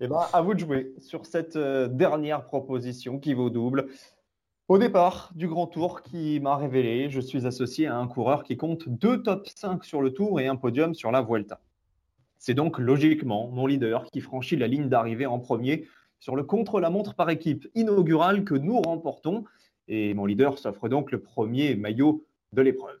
Eh 0.00 0.06
ben, 0.06 0.20
à 0.32 0.42
vous 0.42 0.54
de 0.54 0.60
jouer 0.60 0.94
sur 1.00 1.26
cette 1.26 1.56
euh, 1.56 1.88
dernière 1.88 2.44
proposition 2.44 3.18
qui 3.18 3.34
vaut 3.34 3.50
double. 3.50 3.88
Au 4.68 4.78
départ 4.78 5.32
du 5.34 5.48
grand 5.48 5.66
tour 5.66 6.02
qui 6.02 6.38
m'a 6.38 6.56
révélé, 6.56 7.10
je 7.10 7.20
suis 7.20 7.46
associé 7.46 7.88
à 7.88 7.96
un 7.96 8.06
coureur 8.06 8.44
qui 8.44 8.56
compte 8.56 8.88
deux 8.88 9.22
top 9.24 9.48
5 9.48 9.82
sur 9.82 10.00
le 10.00 10.12
tour 10.12 10.38
et 10.38 10.46
un 10.46 10.54
podium 10.54 10.94
sur 10.94 11.10
la 11.10 11.20
Vuelta. 11.20 11.60
C'est 12.38 12.54
donc 12.54 12.78
logiquement 12.78 13.48
mon 13.48 13.66
leader 13.66 14.04
qui 14.12 14.20
franchit 14.20 14.56
la 14.56 14.68
ligne 14.68 14.88
d'arrivée 14.88 15.26
en 15.26 15.40
premier 15.40 15.88
sur 16.20 16.36
le 16.36 16.44
contre-la-montre 16.44 17.14
par 17.14 17.28
équipe 17.30 17.66
inaugural 17.74 18.44
que 18.44 18.54
nous 18.54 18.80
remportons. 18.80 19.44
Et 19.88 20.14
mon 20.14 20.26
leader 20.26 20.58
s'offre 20.58 20.88
donc 20.88 21.10
le 21.10 21.20
premier 21.20 21.74
maillot 21.74 22.24
de 22.52 22.62
l'épreuve. 22.62 23.00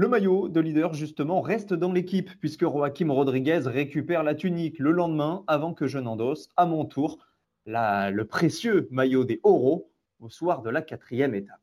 Le 0.00 0.08
maillot 0.08 0.48
de 0.48 0.60
leader, 0.60 0.94
justement, 0.94 1.42
reste 1.42 1.74
dans 1.74 1.92
l'équipe 1.92 2.30
puisque 2.40 2.62
Joaquim 2.62 3.10
Rodriguez 3.10 3.60
récupère 3.66 4.22
la 4.22 4.34
tunique 4.34 4.78
le 4.78 4.92
lendemain 4.92 5.44
avant 5.46 5.74
que 5.74 5.86
je 5.86 5.98
n'endosse 5.98 6.48
à 6.56 6.64
mon 6.64 6.86
tour 6.86 7.18
le 7.66 8.22
précieux 8.22 8.88
maillot 8.90 9.26
des 9.26 9.40
Oro 9.42 9.90
au 10.20 10.30
soir 10.30 10.62
de 10.62 10.70
la 10.70 10.80
quatrième 10.80 11.34
étape. 11.34 11.60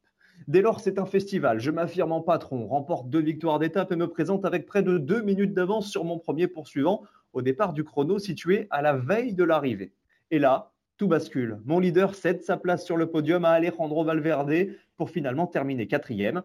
Dès 0.48 0.62
lors, 0.62 0.82
c'est 0.82 1.00
un 1.00 1.08
festival. 1.08 1.60
Je 1.60 1.72
m'affirme 1.72 2.12
en 2.12 2.22
patron, 2.22 2.68
remporte 2.68 3.10
deux 3.10 3.24
victoires 3.24 3.58
d'étape 3.58 3.92
et 3.92 3.96
me 3.96 4.08
présente 4.08 4.46
avec 4.46 4.68
près 4.68 4.84
de 4.84 5.00
deux 5.00 5.24
minutes 5.24 5.56
d'avance 5.56 5.90
sur 5.90 6.04
mon 6.04 6.20
premier 6.20 6.48
poursuivant 6.48 7.02
au 7.34 7.42
départ 7.42 7.74
du 7.74 7.84
chrono 7.84 8.20
situé 8.20 8.68
à 8.70 8.84
la 8.84 8.94
veille 8.94 9.34
de 9.34 9.46
l'arrivée. 9.46 9.94
Et 10.30 10.38
là, 10.38 10.74
tout 10.98 11.08
bascule. 11.08 11.60
Mon 11.66 11.80
leader 11.80 12.14
cède 12.14 12.44
sa 12.44 12.58
place 12.58 12.86
sur 12.86 12.98
le 12.98 13.10
podium 13.10 13.46
à 13.46 13.50
Alejandro 13.50 14.04
Valverde 14.04 14.68
pour 14.96 15.10
finalement 15.10 15.48
terminer 15.48 15.88
quatrième. 15.88 16.44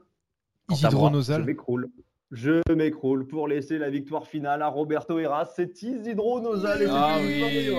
Je 0.75 1.43
m'écroule. 1.43 1.91
Je 2.31 2.62
m'écroule 2.73 3.27
pour 3.27 3.47
laisser 3.47 3.79
la 3.79 3.91
victoire 3.91 4.27
finale 4.27 4.62
à 4.62 4.68
Roberto 4.68 5.18
Heras. 5.18 5.53
C'est 5.55 5.83
Isidro 5.83 6.41
Nosal 6.41 6.83
et 6.83 6.87
Ah 6.89 7.18
oui. 7.20 7.70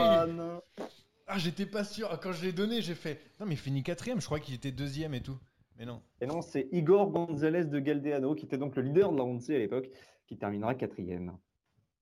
Ah, 1.25 1.37
j'étais 1.37 1.65
pas 1.65 1.83
sûr. 1.83 2.19
Quand 2.21 2.31
je 2.31 2.45
l'ai 2.45 2.51
donné, 2.51 2.81
j'ai 2.81 2.93
fait. 2.95 3.19
Non, 3.39 3.45
mais 3.47 3.53
il 3.53 3.57
finit 3.57 3.81
quatrième. 3.81 4.21
Je 4.21 4.25
crois 4.25 4.39
qu'il 4.39 4.53
était 4.53 4.71
deuxième 4.71 5.13
et 5.13 5.21
tout. 5.21 5.37
Mais 5.79 5.85
non. 5.85 6.01
Et 6.21 6.27
non, 6.27 6.41
c'est 6.41 6.67
Igor 6.71 7.09
Gonzalez 7.09 7.65
de 7.65 7.79
Galdeano, 7.79 8.35
qui 8.35 8.45
était 8.45 8.57
donc 8.57 8.75
le 8.75 8.83
leader 8.83 9.11
de 9.11 9.17
la 9.17 9.23
Honda 9.23 9.43
à 9.49 9.57
l'époque, 9.57 9.89
qui 10.27 10.37
terminera 10.37 10.75
quatrième. 10.75 11.35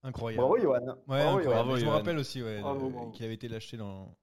Incroyable. 0.04 0.42
Bravo, 0.42 0.58
Johan. 0.60 0.86
Ouais, 0.86 0.96
Bravo, 1.08 1.38
incroyable. 1.38 1.70
Johan. 1.70 1.78
je 1.78 1.86
me 1.86 1.92
rappelle 1.92 2.18
aussi 2.18 2.44
ouais, 2.44 2.62
qu'il 3.14 3.24
avait 3.24 3.36
été 3.36 3.48
lâché 3.48 3.78
dans. 3.78 4.14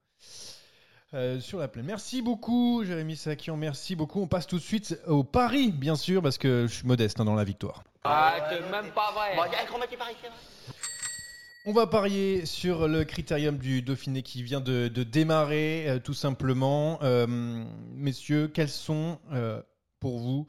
Euh, 1.13 1.39
sur 1.39 1.59
la 1.59 1.67
plaine. 1.67 1.85
Merci 1.85 2.21
beaucoup, 2.21 2.83
Jérémy 2.85 3.15
Sakian. 3.15 3.57
Merci 3.57 3.95
beaucoup. 3.95 4.21
On 4.21 4.27
passe 4.27 4.47
tout 4.47 4.57
de 4.57 4.63
suite 4.63 4.99
au 5.07 5.23
pari, 5.23 5.71
bien 5.71 5.95
sûr, 5.95 6.21
parce 6.21 6.37
que 6.37 6.65
je 6.67 6.73
suis 6.73 6.87
modeste 6.87 7.19
hein, 7.19 7.25
dans 7.25 7.35
la 7.35 7.43
victoire. 7.43 7.83
Ah, 8.03 8.35
c'est 8.49 8.71
même 8.71 8.91
pas 8.91 9.11
vrai. 9.11 9.35
Bon. 9.35 9.43
On 11.65 11.73
va 11.73 11.87
parier 11.87 12.45
sur 12.45 12.87
le 12.87 13.03
critérium 13.03 13.57
du 13.57 13.81
Dauphiné 13.81 14.23
qui 14.23 14.43
vient 14.43 14.61
de, 14.61 14.87
de 14.87 15.03
démarrer, 15.03 15.89
euh, 15.89 15.99
tout 15.99 16.13
simplement. 16.13 16.99
Euh, 17.03 17.27
messieurs, 17.93 18.47
quels 18.47 18.69
sont 18.69 19.19
euh, 19.33 19.61
pour 19.99 20.19
vous 20.19 20.47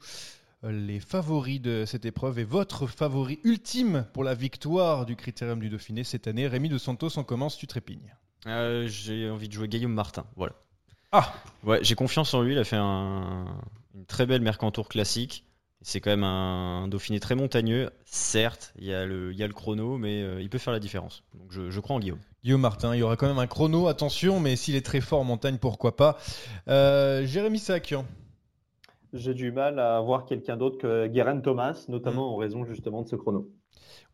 les 0.63 0.99
favoris 0.99 1.59
de 1.59 1.85
cette 1.85 2.05
épreuve 2.05 2.39
et 2.39 2.43
votre 2.43 2.87
favori 2.87 3.39
ultime 3.43 4.05
pour 4.13 4.23
la 4.23 4.35
victoire 4.35 5.05
du 5.05 5.15
critérium 5.15 5.59
du 5.59 5.69
Dauphiné 5.69 6.03
cette 6.03 6.27
année? 6.27 6.47
Rémi 6.47 6.69
de 6.69 6.77
Santos, 6.77 7.17
on 7.17 7.23
commence, 7.23 7.57
tu 7.57 7.67
trépignes. 7.67 8.15
Euh, 8.47 8.87
j'ai 8.87 9.29
envie 9.29 9.47
de 9.47 9.53
jouer 9.53 9.67
Guillaume 9.67 9.93
Martin. 9.93 10.25
Voilà. 10.35 10.53
Ah 11.11 11.33
Ouais, 11.63 11.79
j'ai 11.81 11.95
confiance 11.95 12.33
en 12.33 12.41
lui. 12.41 12.53
Il 12.53 12.57
a 12.57 12.63
fait 12.63 12.77
un- 12.77 13.45
une 13.95 14.05
très 14.05 14.25
belle 14.25 14.41
Mercantour 14.41 14.87
classique. 14.87 15.45
C'est 15.83 15.99
quand 15.99 16.11
même 16.11 16.23
un, 16.23 16.87
Dauphiné 16.87 17.19
très 17.19 17.33
montagneux. 17.33 17.89
Certes, 18.05 18.71
il 18.77 18.85
y, 18.85 18.93
a 18.93 19.05
le, 19.05 19.31
il 19.33 19.39
y 19.39 19.43
a 19.43 19.47
le 19.47 19.53
chrono, 19.53 19.97
mais 19.97 20.21
euh, 20.21 20.39
il 20.39 20.47
peut 20.49 20.59
faire 20.59 20.73
la 20.73 20.79
différence. 20.79 21.23
Donc 21.33 21.51
je, 21.51 21.79
crois 21.79 21.95
en 21.95 21.99
Guillaume. 21.99 22.19
Guillaume 22.43 22.61
Martin, 22.61 22.95
il 22.95 22.99
y 22.99 23.03
aura 23.03 23.15
quand 23.15 23.27
même 23.27 23.39
un 23.39 23.47
chrono, 23.47 23.87
attention, 23.87 24.39
mais 24.39 24.55
s'il 24.55 24.75
est 24.75 24.85
très 24.85 25.01
fort 25.01 25.21
en 25.21 25.23
montagne, 25.23 25.57
pourquoi 25.57 25.95
pas. 25.95 26.17
Euh, 26.67 27.25
Jérémy 27.25 27.57
Sakian. 27.57 28.05
J'ai 29.13 29.33
du 29.33 29.51
mal 29.51 29.79
à 29.79 29.99
voir 30.01 30.25
quelqu'un 30.25 30.55
d'autre 30.55 30.77
que 30.77 31.07
Guérin 31.07 31.39
Thomas, 31.39 31.85
notamment 31.89 32.29
mm. 32.29 32.33
en 32.33 32.35
raison 32.37 32.65
justement 32.65 33.01
de 33.01 33.07
ce 33.07 33.15
chrono. 33.15 33.49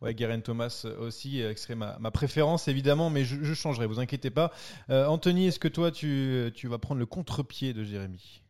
Ouais, 0.00 0.14
Guérin 0.14 0.40
Thomas 0.40 0.86
aussi 1.00 1.42
euh, 1.42 1.54
serait 1.56 1.74
ma, 1.74 2.10
préférence 2.10 2.68
évidemment, 2.68 3.10
mais 3.10 3.24
je, 3.24 3.54
changerai, 3.54 3.86
vous 3.86 4.00
inquiétez 4.00 4.30
pas. 4.30 4.52
Anthony, 4.88 5.48
est-ce 5.48 5.58
que 5.58 5.68
toi 5.68 5.90
tu, 5.90 6.50
tu, 6.54 6.68
vas 6.68 6.78
prendre 6.78 7.00
le 7.00 7.06
contre-pied 7.06 7.72
de 7.72 7.84
Jérémy? 7.84 8.42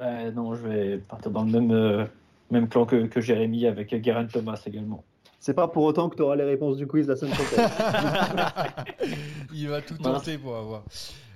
Non, 0.00 0.54
je 0.54 0.66
vais 0.66 0.98
partir 0.98 1.30
dans 1.30 1.44
le 1.44 1.50
même 1.50 2.08
même 2.50 2.68
plan 2.68 2.86
que, 2.86 3.06
que 3.06 3.20
Jérémy 3.20 3.66
avec 3.66 3.94
Guerin 3.94 4.26
Thomas 4.26 4.60
également. 4.66 5.04
C'est 5.40 5.54
pas 5.54 5.68
pour 5.68 5.84
autant 5.84 6.08
que 6.08 6.16
tu 6.16 6.22
auras 6.22 6.36
les 6.36 6.44
réponses 6.44 6.78
du 6.78 6.86
quiz 6.86 7.06
la 7.06 7.16
semaine 7.16 7.34
prochaine. 7.34 7.68
Il 9.52 9.68
va 9.68 9.82
tout 9.82 9.98
tenter 9.98 10.38
pour 10.38 10.56
avoir. 10.56 10.84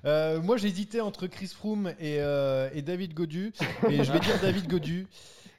Euh, 0.05 0.41
moi, 0.41 0.57
j'hésitais 0.57 1.01
entre 1.01 1.27
Chris 1.27 1.53
Froome 1.55 1.89
et, 2.01 2.17
euh, 2.21 2.71
et 2.73 2.81
David 2.81 3.13
Godu. 3.13 3.53
Et 3.91 4.03
je 4.03 4.11
vais 4.11 4.21
dire 4.21 4.41
David 4.41 4.67
Godu. 4.67 5.07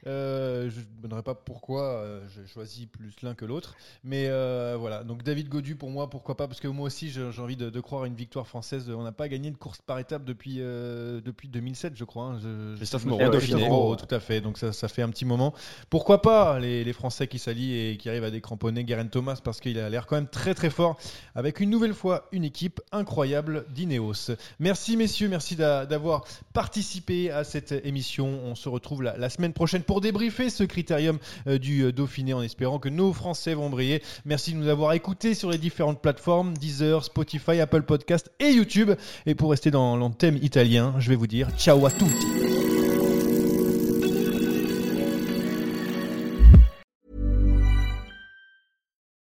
Euh, 0.07 0.69
je 0.69 0.79
ne 0.79 1.01
donnerai 1.01 1.23
pas 1.23 1.35
pourquoi 1.35 1.83
euh, 1.83 2.21
j'ai 2.33 2.47
choisi 2.47 2.87
plus 2.87 3.13
l'un 3.21 3.33
que 3.33 3.45
l'autre. 3.45 3.75
Mais 4.03 4.27
euh, 4.27 4.77
voilà, 4.79 5.03
donc 5.03 5.23
David 5.23 5.49
Godu 5.49 5.75
pour 5.75 5.89
moi, 5.89 6.09
pourquoi 6.09 6.37
pas? 6.37 6.47
Parce 6.47 6.61
que 6.61 6.67
moi 6.67 6.85
aussi 6.87 7.09
j'ai 7.09 7.41
envie 7.41 7.57
de, 7.57 7.79
croire 7.79 8.03
à 8.03 8.07
une 8.07 8.15
victoire 8.15 8.47
française. 8.47 8.89
On 8.89 9.03
n'a 9.03 9.11
pas 9.11 9.27
gagné 9.27 9.49
une 9.49 9.57
course 9.57 9.79
par 9.85 9.99
étape 9.99 10.23
depuis, 10.23 10.57
depuis 10.57 11.47
2007, 11.47 11.93
je 11.95 12.03
crois. 12.03 12.25
Hein. 12.25 12.75
Christophe 12.77 13.05
Moreau, 13.05 13.95
tout 13.95 14.13
à 14.13 14.19
fait. 14.19 14.41
Donc 14.41 14.57
ça, 14.57 14.71
ça, 14.71 14.87
fait 14.87 15.01
un 15.01 15.09
petit 15.09 15.25
moment. 15.25 15.53
Pourquoi 15.89 16.21
pas 16.21 16.59
les, 16.59 16.83
les 16.83 16.93
Français 16.93 17.27
qui 17.27 17.39
s'allient 17.39 17.75
et 17.75 17.97
qui 17.97 18.09
arrivent 18.09 18.23
à 18.23 18.31
décramponner 18.31 18.83
Garen 18.83 19.09
Thomas 19.09 19.39
parce 19.43 19.59
qu'il 19.59 19.79
a 19.79 19.89
l'air 19.89 20.07
quand 20.07 20.15
même 20.15 20.27
très 20.27 20.53
très 20.53 20.69
fort 20.69 20.97
avec 21.35 21.59
une 21.59 21.69
nouvelle 21.69 21.93
fois 21.93 22.27
une 22.31 22.43
équipe 22.43 22.81
incroyable 22.91 23.65
d'Ineos. 23.69 24.31
Merci 24.59 24.95
messieurs, 24.97 25.27
merci 25.27 25.55
d'avoir 25.55 26.25
participé 26.53 27.31
à 27.31 27.43
cette 27.43 27.71
émission. 27.71 28.27
On 28.27 28.55
se 28.55 28.69
retrouve 28.69 29.03
la, 29.03 29.17
la 29.17 29.29
semaine 29.29 29.53
prochaine 29.53 29.83
pour 29.89 30.01
débriefer 30.01 30.51
ce 30.51 30.63
critérium 30.63 31.17
euh, 31.47 31.57
du 31.57 31.81
euh, 31.81 31.91
Dauphiné 31.91 32.35
en 32.35 32.43
espérant 32.43 32.77
que 32.77 32.89
nos 32.89 33.11
Français 33.11 33.55
vont 33.55 33.71
briller. 33.71 34.03
Merci 34.23 34.53
de 34.53 34.57
nous 34.57 34.67
avoir 34.67 34.93
écoutés 34.93 35.33
sur 35.33 35.49
les 35.49 35.57
différentes 35.57 35.99
plateformes 35.99 36.55
Deezer, 36.55 37.03
Spotify, 37.03 37.59
Apple 37.59 37.81
Podcast 37.81 38.29
et 38.39 38.51
YouTube. 38.51 38.91
Et 39.25 39.33
pour 39.33 39.49
rester 39.49 39.71
dans 39.71 39.97
le 39.97 40.13
thème 40.13 40.37
italien, 40.43 40.93
je 40.99 41.09
vais 41.09 41.15
vous 41.15 41.25
dire 41.25 41.49
ciao 41.57 41.83
à 41.87 41.89
tutti. 41.89 42.58